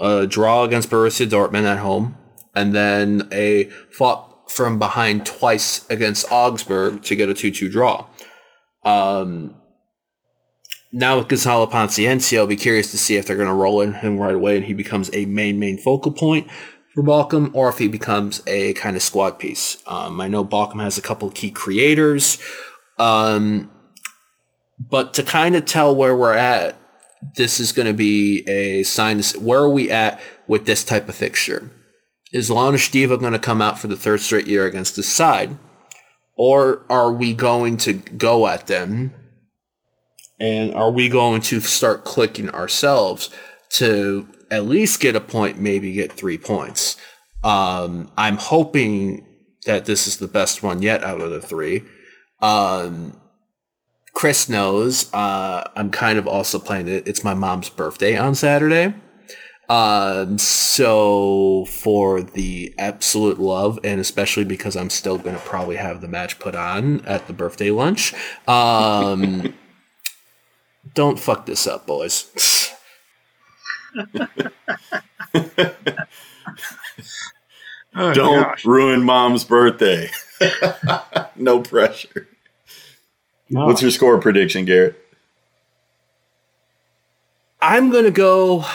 a 0.00 0.26
draw 0.26 0.64
against 0.64 0.90
Borussia 0.90 1.28
Dortmund 1.28 1.64
at 1.64 1.78
home, 1.78 2.16
and 2.54 2.74
then 2.74 3.28
a 3.30 3.70
fought 3.92 4.50
from 4.50 4.80
behind 4.80 5.24
twice 5.24 5.88
against 5.90 6.30
Augsburg 6.30 7.02
to 7.04 7.14
get 7.14 7.28
a 7.28 7.34
2 7.34 7.52
2 7.52 7.70
draw. 7.70 8.06
Um, 8.84 9.54
now 10.96 11.18
with 11.18 11.28
Gonzalo 11.28 11.66
Paciencia, 11.66 12.38
I'll 12.38 12.46
be 12.46 12.56
curious 12.56 12.90
to 12.90 12.96
see 12.96 13.16
if 13.16 13.26
they're 13.26 13.36
going 13.36 13.48
to 13.48 13.54
roll 13.54 13.82
in 13.82 13.92
him 13.92 14.16
right 14.16 14.34
away 14.34 14.56
and 14.56 14.64
he 14.64 14.72
becomes 14.72 15.10
a 15.12 15.26
main, 15.26 15.58
main 15.58 15.76
focal 15.76 16.10
point 16.10 16.48
for 16.94 17.02
Bochum, 17.02 17.50
or 17.52 17.68
if 17.68 17.76
he 17.76 17.86
becomes 17.86 18.42
a 18.46 18.72
kind 18.72 18.96
of 18.96 19.02
squad 19.02 19.38
piece. 19.38 19.76
Um, 19.86 20.18
I 20.22 20.28
know 20.28 20.42
Bochum 20.42 20.82
has 20.82 20.96
a 20.96 21.02
couple 21.02 21.30
key 21.30 21.50
creators. 21.50 22.38
Um, 22.98 23.70
but 24.78 25.12
to 25.14 25.22
kind 25.22 25.54
of 25.54 25.66
tell 25.66 25.94
where 25.94 26.16
we're 26.16 26.32
at, 26.32 26.76
this 27.34 27.60
is 27.60 27.72
going 27.72 27.88
to 27.88 27.94
be 27.94 28.48
a 28.48 28.82
sign. 28.84 29.22
Where 29.38 29.60
are 29.60 29.70
we 29.70 29.90
at 29.90 30.18
with 30.46 30.64
this 30.64 30.82
type 30.82 31.10
of 31.10 31.14
fixture? 31.14 31.70
Is 32.32 32.48
Launische 32.48 32.90
Diva 32.90 33.18
going 33.18 33.34
to 33.34 33.38
come 33.38 33.60
out 33.60 33.78
for 33.78 33.88
the 33.88 33.96
third 33.96 34.20
straight 34.20 34.46
year 34.46 34.64
against 34.64 34.96
this 34.96 35.08
side? 35.08 35.58
Or 36.38 36.86
are 36.88 37.12
we 37.12 37.34
going 37.34 37.76
to 37.78 37.92
go 37.92 38.46
at 38.46 38.66
them? 38.66 39.12
And 40.38 40.74
are 40.74 40.90
we 40.90 41.08
going 41.08 41.40
to 41.42 41.60
start 41.60 42.04
clicking 42.04 42.50
ourselves 42.50 43.30
to 43.70 44.28
at 44.50 44.66
least 44.66 45.00
get 45.00 45.16
a 45.16 45.20
point, 45.20 45.58
maybe 45.58 45.92
get 45.92 46.12
three 46.12 46.38
points? 46.38 46.96
Um, 47.42 48.10
I'm 48.16 48.36
hoping 48.36 49.26
that 49.66 49.84
this 49.84 50.06
is 50.06 50.18
the 50.18 50.28
best 50.28 50.62
one 50.62 50.82
yet 50.82 51.02
out 51.02 51.20
of 51.20 51.30
the 51.30 51.40
three. 51.40 51.82
Um, 52.40 53.18
Chris 54.14 54.48
knows 54.48 55.12
uh, 55.12 55.68
I'm 55.76 55.90
kind 55.90 56.18
of 56.18 56.26
also 56.26 56.58
playing 56.58 56.88
it. 56.88 57.06
It's 57.06 57.22
my 57.22 57.34
mom's 57.34 57.68
birthday 57.68 58.16
on 58.16 58.34
Saturday. 58.34 58.94
Um, 59.68 60.38
so 60.38 61.66
for 61.66 62.22
the 62.22 62.72
absolute 62.78 63.38
love, 63.38 63.78
and 63.82 64.00
especially 64.00 64.44
because 64.44 64.76
I'm 64.76 64.90
still 64.90 65.18
going 65.18 65.34
to 65.34 65.42
probably 65.42 65.76
have 65.76 66.00
the 66.00 66.08
match 66.08 66.38
put 66.38 66.54
on 66.54 67.04
at 67.04 67.26
the 67.26 67.32
birthday 67.32 67.70
lunch, 67.70 68.14
um, 68.46 69.52
don't 70.96 71.20
fuck 71.20 71.46
this 71.46 71.68
up, 71.68 71.86
boys. 71.86 72.72
Oh, 77.98 78.12
Don't 78.12 78.42
gosh. 78.42 78.64
ruin 78.66 79.02
mom's 79.02 79.44
birthday. 79.44 80.10
no 81.36 81.60
pressure. 81.62 82.28
No. 83.48 83.66
What's 83.66 83.80
your 83.80 83.90
score 83.90 84.18
prediction, 84.18 84.66
Garrett? 84.66 85.02
I'm 87.62 87.90
going 87.90 88.04
to 88.04 88.10
go 88.10 88.66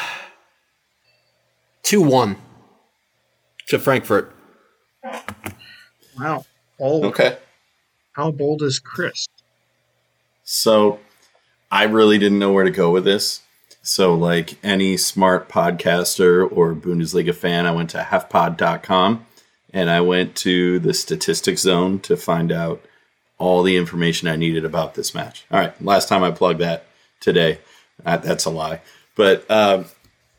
2 1.84 2.02
1 2.02 2.36
to 3.68 3.78
Frankfurt. 3.78 4.36
Wow. 6.20 6.46
Bold. 6.80 7.06
Okay. 7.06 7.38
How 8.14 8.32
bold 8.32 8.64
is 8.64 8.80
Chris? 8.80 9.28
So 10.44 11.00
I 11.72 11.84
really 11.84 12.18
didn't 12.18 12.40
know 12.40 12.52
where 12.52 12.66
to 12.66 12.72
go 12.72 12.92
with 12.92 13.06
this. 13.06 13.42
So, 13.82 14.14
like 14.14 14.64
any 14.64 14.98
smart 14.98 15.50
podcaster 15.50 16.48
or 16.52 16.76
Bundesliga 16.76 17.34
fan, 17.34 17.66
I 17.66 17.72
went 17.72 17.90
to 17.92 18.00
HEFpod.com 18.00 19.26
and 19.74 19.90
I 19.90 20.02
went 20.02 20.36
to 20.38 20.80
the 20.80 20.94
statistics 20.94 21.62
zone 21.62 22.00
to 22.02 22.18
find 22.18 22.52
out 22.52 22.82
all 23.40 23.64
the 23.64 23.78
information 23.78 24.28
I 24.28 24.36
needed 24.36 24.66
about 24.66 24.94
this 24.94 25.16
match. 25.16 25.46
All 25.50 25.60
right, 25.60 25.82
last 25.84 26.08
time 26.10 26.24
I 26.24 26.30
plugged 26.30 26.60
that 26.60 26.86
today. 27.20 27.60
Uh, 28.06 28.18
that's 28.18 28.46
a 28.46 28.52
lie. 28.52 28.82
But 29.16 29.50
um, 29.50 29.86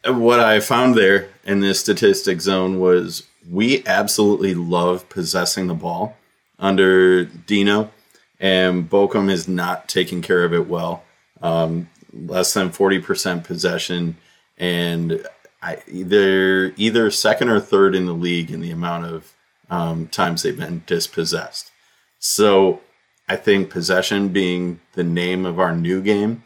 what 0.07 0.39
I 0.39 0.61
found 0.61 0.95
there 0.95 1.29
in 1.45 1.61
this 1.61 1.81
statistics 1.81 2.45
zone 2.45 2.79
was 2.79 3.25
we 3.51 3.85
absolutely 3.87 4.55
love 4.55 5.09
possessing 5.09 5.67
the 5.67 5.75
ball 5.75 6.17
under 6.59 7.25
Dino, 7.25 7.91
and 8.39 8.89
Bochum 8.89 9.31
is 9.31 9.49
not 9.49 9.89
taking 9.89 10.23
care 10.23 10.45
of 10.45 10.55
it 10.55 10.69
well. 10.69 11.03
Um, 11.43 11.91
less 12.13 12.55
than 12.55 12.71
40% 12.71 13.45
possession, 13.45 14.17
and 14.59 15.27
I, 15.63 15.79
they're 15.89 16.73
either 16.77 17.11
second 17.11 17.49
or 17.49 17.61
third 17.61 17.95
in 17.95 18.07
the 18.07 18.13
league 18.13 18.51
in 18.51 18.61
the 18.61 18.71
amount 18.71 19.07
of 19.07 19.33
um, 19.71 20.09
times 20.09 20.43
they've 20.43 20.57
been 20.57 20.83
dispossessed. 20.87 21.71
So 22.19 22.81
I 23.29 23.37
think 23.37 23.71
possession 23.71 24.29
being 24.29 24.81
the 24.93 25.05
name 25.05 25.47
of 25.47 25.59
our 25.59 25.75
new 25.75 26.03
game, 26.03 26.43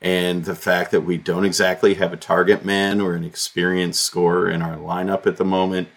and 0.00 0.44
the 0.44 0.56
fact 0.56 0.90
that 0.90 1.02
we 1.02 1.16
don't 1.16 1.44
exactly 1.44 1.94
have 1.94 2.12
a 2.12 2.16
target 2.16 2.64
man 2.64 3.00
or 3.00 3.14
an 3.14 3.22
experienced 3.22 4.02
scorer 4.02 4.50
in 4.50 4.62
our 4.62 4.76
lineup 4.76 5.26
at 5.26 5.36
the 5.36 5.44
moment, 5.44 5.88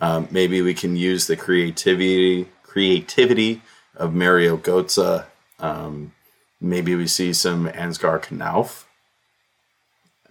um, 0.00 0.28
maybe 0.30 0.62
we 0.62 0.72
can 0.72 0.96
use 0.96 1.26
the 1.26 1.36
creativity 1.36 2.48
creativity 2.62 3.60
of 3.96 4.14
Mario 4.14 4.56
Götze. 4.56 5.26
Um, 5.58 6.12
maybe 6.60 6.94
we 6.94 7.06
see 7.06 7.32
some 7.32 7.68
Ansgar 7.68 8.20
Knauf. 8.20 8.84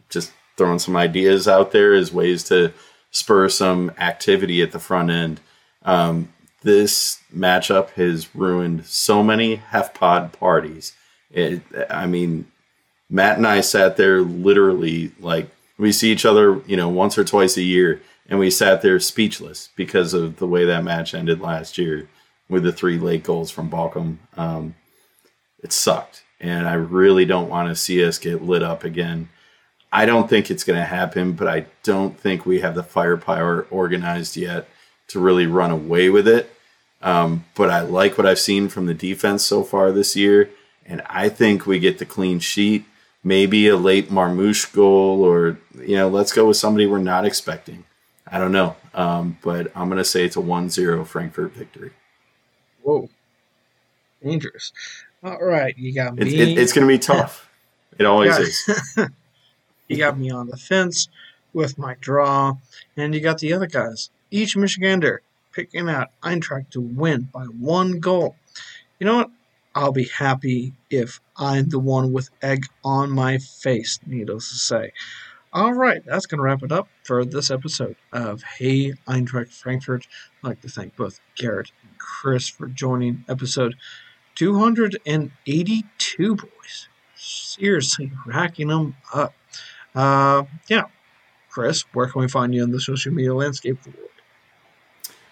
Just 0.09 0.31
throwing 0.57 0.79
some 0.79 0.95
ideas 0.95 1.47
out 1.47 1.71
there 1.71 1.93
as 1.93 2.13
ways 2.13 2.43
to 2.45 2.73
spur 3.11 3.49
some 3.49 3.91
activity 3.97 4.61
at 4.61 4.71
the 4.71 4.79
front 4.79 5.09
end. 5.09 5.39
Um, 5.83 6.33
this 6.61 7.21
matchup 7.35 7.91
has 7.91 8.35
ruined 8.35 8.85
so 8.85 9.23
many 9.23 9.55
half 9.55 9.93
HEFPOD 9.93 10.33
parties. 10.33 10.93
It, 11.31 11.61
I 11.89 12.05
mean, 12.05 12.51
Matt 13.09 13.37
and 13.37 13.47
I 13.47 13.61
sat 13.61 13.97
there 13.97 14.21
literally 14.21 15.11
like 15.19 15.49
we 15.77 15.91
see 15.91 16.11
each 16.11 16.25
other, 16.25 16.61
you 16.67 16.75
know, 16.75 16.89
once 16.89 17.17
or 17.17 17.23
twice 17.23 17.55
a 17.57 17.63
year, 17.63 18.01
and 18.27 18.37
we 18.37 18.51
sat 18.51 18.81
there 18.81 18.99
speechless 18.99 19.69
because 19.75 20.13
of 20.13 20.37
the 20.37 20.47
way 20.47 20.65
that 20.65 20.83
match 20.83 21.13
ended 21.13 21.39
last 21.39 21.77
year 21.77 22.09
with 22.49 22.63
the 22.63 22.73
three 22.73 22.99
late 22.99 23.23
goals 23.23 23.49
from 23.49 23.69
Bochum. 23.69 24.17
Um, 24.35 24.75
it 25.63 25.71
sucked, 25.71 26.23
and 26.39 26.67
I 26.67 26.73
really 26.73 27.25
don't 27.25 27.49
want 27.49 27.69
to 27.69 27.75
see 27.75 28.03
us 28.03 28.17
get 28.17 28.43
lit 28.43 28.63
up 28.63 28.83
again. 28.83 29.29
I 29.91 30.05
don't 30.05 30.29
think 30.29 30.51
it's 30.51 30.63
going 30.63 30.79
to 30.79 30.85
happen, 30.85 31.33
but 31.33 31.47
I 31.47 31.65
don't 31.83 32.17
think 32.17 32.45
we 32.45 32.59
have 32.59 32.75
the 32.75 32.83
firepower 32.83 33.65
organized 33.71 34.37
yet 34.37 34.67
to 35.07 35.19
really 35.19 35.47
run 35.47 35.71
away 35.71 36.09
with 36.09 36.27
it. 36.27 36.51
Um, 37.01 37.45
but 37.55 37.69
I 37.69 37.81
like 37.81 38.17
what 38.17 38.27
I've 38.27 38.39
seen 38.39 38.67
from 38.69 38.85
the 38.85 38.93
defense 38.93 39.43
so 39.43 39.63
far 39.63 39.91
this 39.91 40.15
year, 40.15 40.49
and 40.85 41.01
I 41.07 41.29
think 41.29 41.65
we 41.65 41.79
get 41.79 41.97
the 41.97 42.05
clean 42.05 42.39
sheet. 42.39 42.85
Maybe 43.23 43.67
a 43.67 43.75
late 43.75 44.09
Marmoush 44.09 44.73
goal, 44.73 45.23
or 45.23 45.59
you 45.77 45.95
know, 45.97 46.07
let's 46.07 46.33
go 46.33 46.47
with 46.47 46.57
somebody 46.57 46.85
we're 46.85 46.99
not 46.99 47.25
expecting. 47.25 47.83
I 48.31 48.37
don't 48.37 48.51
know, 48.51 48.75
um, 48.93 49.37
but 49.41 49.71
I'm 49.75 49.89
going 49.89 49.97
to 49.97 50.05
say 50.05 50.23
it's 50.23 50.37
a 50.37 50.41
1-0 50.41 51.05
Frankfurt 51.07 51.53
victory. 51.53 51.91
Whoa. 52.83 53.09
Dangerous. 54.23 54.71
All 55.23 55.37
right. 55.43 55.77
You 55.77 55.93
got 55.93 56.15
me. 56.15 56.23
It's, 56.23 56.33
it, 56.33 56.57
it's 56.57 56.73
going 56.73 56.87
to 56.87 56.93
be 56.93 56.99
tough. 56.99 57.49
It 57.97 58.05
always 58.05 58.37
Yeah. 58.37 58.39
is. 58.43 58.69
You 59.87 59.97
got 59.97 60.19
me 60.19 60.29
on 60.29 60.47
the 60.47 60.55
fence 60.55 61.09
with 61.51 61.79
my 61.79 61.95
draw, 61.99 62.53
and 62.95 63.15
you 63.15 63.21
got 63.21 63.39
the 63.39 63.53
other 63.53 63.65
guys. 63.65 64.11
Each 64.29 64.55
Michigander 64.55 65.17
picking 65.51 65.89
out 65.89 66.09
Eintracht 66.21 66.69
to 66.71 66.79
win 66.79 67.27
by 67.33 67.45
one 67.45 67.99
goal. 67.99 68.35
You 68.99 69.07
know 69.07 69.15
what? 69.15 69.31
I'll 69.73 69.91
be 69.91 70.05
happy 70.15 70.73
if 70.91 71.19
I'm 71.37 71.69
the 71.69 71.79
one 71.79 72.13
with 72.13 72.29
egg 72.43 72.65
on 72.83 73.09
my 73.09 73.39
face, 73.39 73.99
needless 74.05 74.49
to 74.49 74.55
say. 74.57 74.91
All 75.53 75.73
right, 75.73 76.03
that's 76.05 76.27
going 76.27 76.37
to 76.37 76.43
wrap 76.43 76.61
it 76.61 76.71
up 76.71 76.87
for 77.03 77.25
this 77.25 77.49
episode 77.49 77.95
of 78.13 78.43
Hey 78.43 78.93
Eintracht 79.07 79.51
Frankfurt. 79.51 80.05
I'd 80.43 80.47
like 80.49 80.61
to 80.61 80.69
thank 80.69 80.95
both 80.95 81.19
Garrett 81.35 81.71
and 81.81 81.97
Chris 81.97 82.47
for 82.47 82.67
joining 82.67 83.25
episode 83.27 83.73
282, 84.39 86.35
boys. 86.35 86.87
Seriously, 87.15 88.11
racking 88.25 88.69
them 88.69 88.95
up. 89.13 89.33
Uh, 89.93 90.43
yeah. 90.69 90.85
Chris, 91.49 91.83
where 91.93 92.07
can 92.07 92.21
we 92.21 92.27
find 92.29 92.55
you 92.55 92.63
in 92.63 92.71
the 92.71 92.79
social 92.79 93.11
media 93.11 93.33
landscape 93.33 93.77
world? 93.85 94.09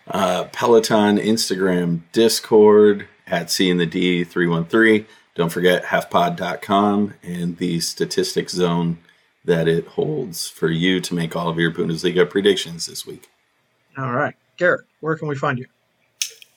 uh, 0.10 0.46
Peloton, 0.52 1.18
Instagram, 1.18 2.02
Discord, 2.12 3.08
at 3.26 3.50
C 3.50 3.70
in 3.70 3.78
the 3.78 3.86
D 3.86 4.24
313. 4.26 5.06
Don't 5.36 5.52
forget 5.52 5.86
HEFpod.com 5.86 7.14
and 7.24 7.58
the 7.58 7.80
statistics 7.80 8.54
zone 8.54 8.98
that 9.46 9.68
it 9.68 9.88
holds 9.88 10.50
for 10.50 10.70
you 10.70 11.00
to 11.00 11.14
make 11.14 11.36
all 11.36 11.48
of 11.48 11.58
your 11.60 11.72
Bundesliga 11.72 12.30
predictions 12.30 12.88
this 12.88 13.06
week. 13.06 13.30
All 13.98 14.12
right. 14.12 14.36
Garrett, 14.58 14.86
where 15.00 15.16
can 15.16 15.28
we 15.28 15.36
find 15.36 15.60
you? 15.60 15.68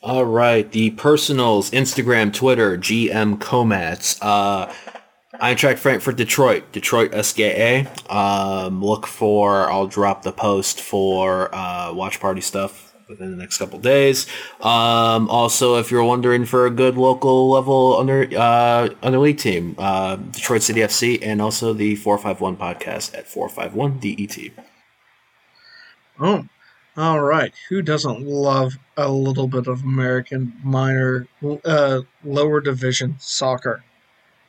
All 0.03 0.25
right, 0.25 0.71
the 0.73 0.93
personals, 0.93 1.71
Instagram, 1.73 2.33
Twitter, 2.33 2.79
GM 2.79 3.37
Komatz, 3.37 4.19
uh, 4.23 4.73
Eintracht 5.35 5.79
Frankfurt, 5.79 6.17
Detroit, 6.17 6.73
Detroit 6.73 7.13
SKA. 7.23 7.87
Um, 8.09 8.83
look 8.83 9.07
for, 9.07 9.71
I'll 9.71 9.87
drop 9.87 10.23
the 10.23 10.33
post 10.33 10.81
for 10.81 11.55
uh, 11.55 11.93
watch 11.93 12.19
party 12.19 12.41
stuff 12.41 12.95
within 13.11 13.31
the 13.31 13.37
next 13.37 13.59
couple 13.59 13.79
days. 13.79 14.27
Um, 14.63 15.29
also, 15.29 15.77
if 15.77 15.91
you're 15.91 16.05
wondering 16.05 16.47
for 16.47 16.65
a 16.65 16.71
good 16.71 16.97
local 16.97 17.51
level 17.51 17.99
under 17.99 18.27
uh, 18.35 18.89
under 19.03 19.19
league 19.19 19.37
team, 19.37 19.75
uh, 19.77 20.17
Detroit 20.17 20.63
City 20.63 20.81
FC, 20.81 21.19
and 21.21 21.43
also 21.43 21.75
the 21.75 21.97
451 21.97 22.57
podcast 22.57 23.15
at 23.15 23.29
451 23.29 23.99
DET. 23.99 24.65
Oh, 26.19 26.47
all 27.01 27.21
right. 27.21 27.53
Who 27.71 27.81
doesn't 27.81 28.27
love 28.27 28.79
a 28.97 29.11
little 29.11 29.49
bit 29.49 29.67
of 29.67 29.83
American 29.83 30.53
minor, 30.63 31.27
uh, 31.65 32.01
lower 32.23 32.61
division 32.61 33.17
soccer? 33.19 33.83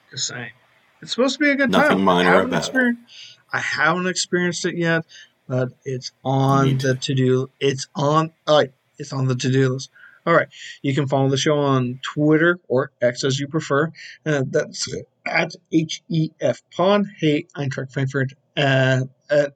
Just 0.09 0.27
saying. 0.27 0.51
It's 1.01 1.11
supposed 1.11 1.35
to 1.35 1.39
be 1.39 1.49
a 1.49 1.55
good 1.55 1.71
Nothing 1.71 1.97
time. 1.97 2.03
minor 2.03 2.29
I 2.29 2.33
haven't 2.33 2.49
about 2.49 2.75
it. 2.75 2.95
I 3.53 3.59
haven't 3.59 4.07
experienced 4.07 4.65
it 4.65 4.75
yet, 4.75 5.05
but 5.47 5.69
it's 5.85 6.11
on 6.25 6.77
the 6.77 6.95
to 6.95 7.15
do. 7.15 7.49
It's 7.61 7.87
on. 7.95 8.33
All 8.45 8.57
right, 8.57 8.73
it's 8.97 9.13
on 9.13 9.27
the 9.27 9.35
to 9.35 9.49
do 9.49 9.69
list. 9.69 9.89
All 10.27 10.33
right, 10.33 10.49
you 10.81 10.93
can 10.93 11.07
follow 11.07 11.29
the 11.29 11.37
show 11.37 11.57
on 11.57 12.01
Twitter 12.03 12.59
or 12.67 12.91
X 13.01 13.23
as 13.23 13.39
you 13.39 13.47
prefer. 13.47 13.93
Uh, 14.25 14.43
that's 14.45 14.93
at 15.25 15.55
HEF 15.71 16.61
Pod. 16.75 17.05
Hey, 17.17 17.47
Eintracht 17.55 17.93
Frankfurt 17.93 18.33
uh, 18.57 19.03
at, 19.29 19.55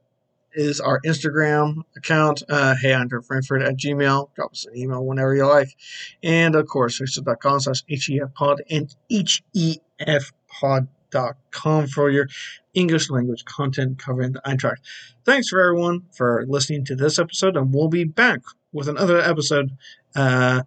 is 0.56 0.80
our 0.80 1.00
Instagram 1.06 1.84
account. 1.96 2.42
Uh, 2.50 2.74
hey, 2.82 2.90
Eintracht 2.92 3.26
Frankfurt 3.26 3.62
at 3.62 3.78
Gmail. 3.78 4.34
Drop 4.36 4.52
us 4.52 4.66
an 4.66 4.76
email 4.78 5.06
whenever 5.06 5.36
you 5.36 5.46
like. 5.46 5.76
And 6.24 6.56
of 6.56 6.66
course, 6.68 7.00
facebook.com 7.00 7.60
slash 7.60 7.84
HEF 7.88 8.34
Pod 8.34 8.64
and 8.70 8.96
HEFPod.com 9.12 11.88
for 11.88 12.10
your 12.10 12.28
English 12.74 13.10
language 13.10 13.46
content 13.46 14.00
covering 14.00 14.34
the 14.34 14.42
Eintracht. 14.42 14.78
Thanks 15.26 15.48
for 15.50 15.62
everyone 15.62 16.04
for 16.12 16.46
listening 16.48 16.86
to 16.86 16.96
this 16.96 17.20
episode, 17.20 17.58
and 17.58 17.74
we'll 17.74 17.88
be 17.88 18.04
back 18.04 18.42
with 18.74 18.90
another 18.90 19.20
episode 19.20 19.72
uh, 20.16 20.64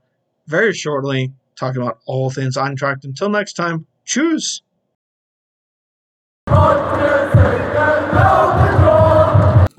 very 0.47 0.73
shortly, 0.73 1.33
talking 1.57 1.83
about 1.83 1.99
all 2.07 2.31
things 2.31 2.57
Eintracht. 2.57 3.05
Until 3.05 3.29
next 3.29 3.55
time, 3.55 3.87
choose. 4.05 4.63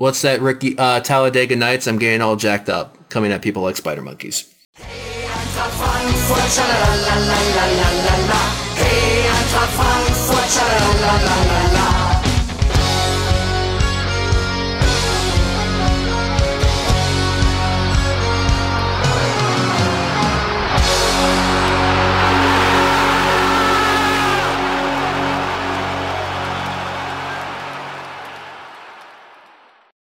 What's 0.00 0.22
that, 0.22 0.40
Ricky? 0.40 0.78
Uh, 0.78 1.00
Talladega 1.00 1.56
Nights. 1.56 1.86
I'm 1.86 1.98
getting 1.98 2.22
all 2.22 2.34
jacked 2.34 2.70
up, 2.70 3.10
coming 3.10 3.32
at 3.32 3.42
people 3.42 3.60
like 3.60 3.76
spider 3.76 4.00
monkeys. 4.00 4.50
Hey. 4.72 5.20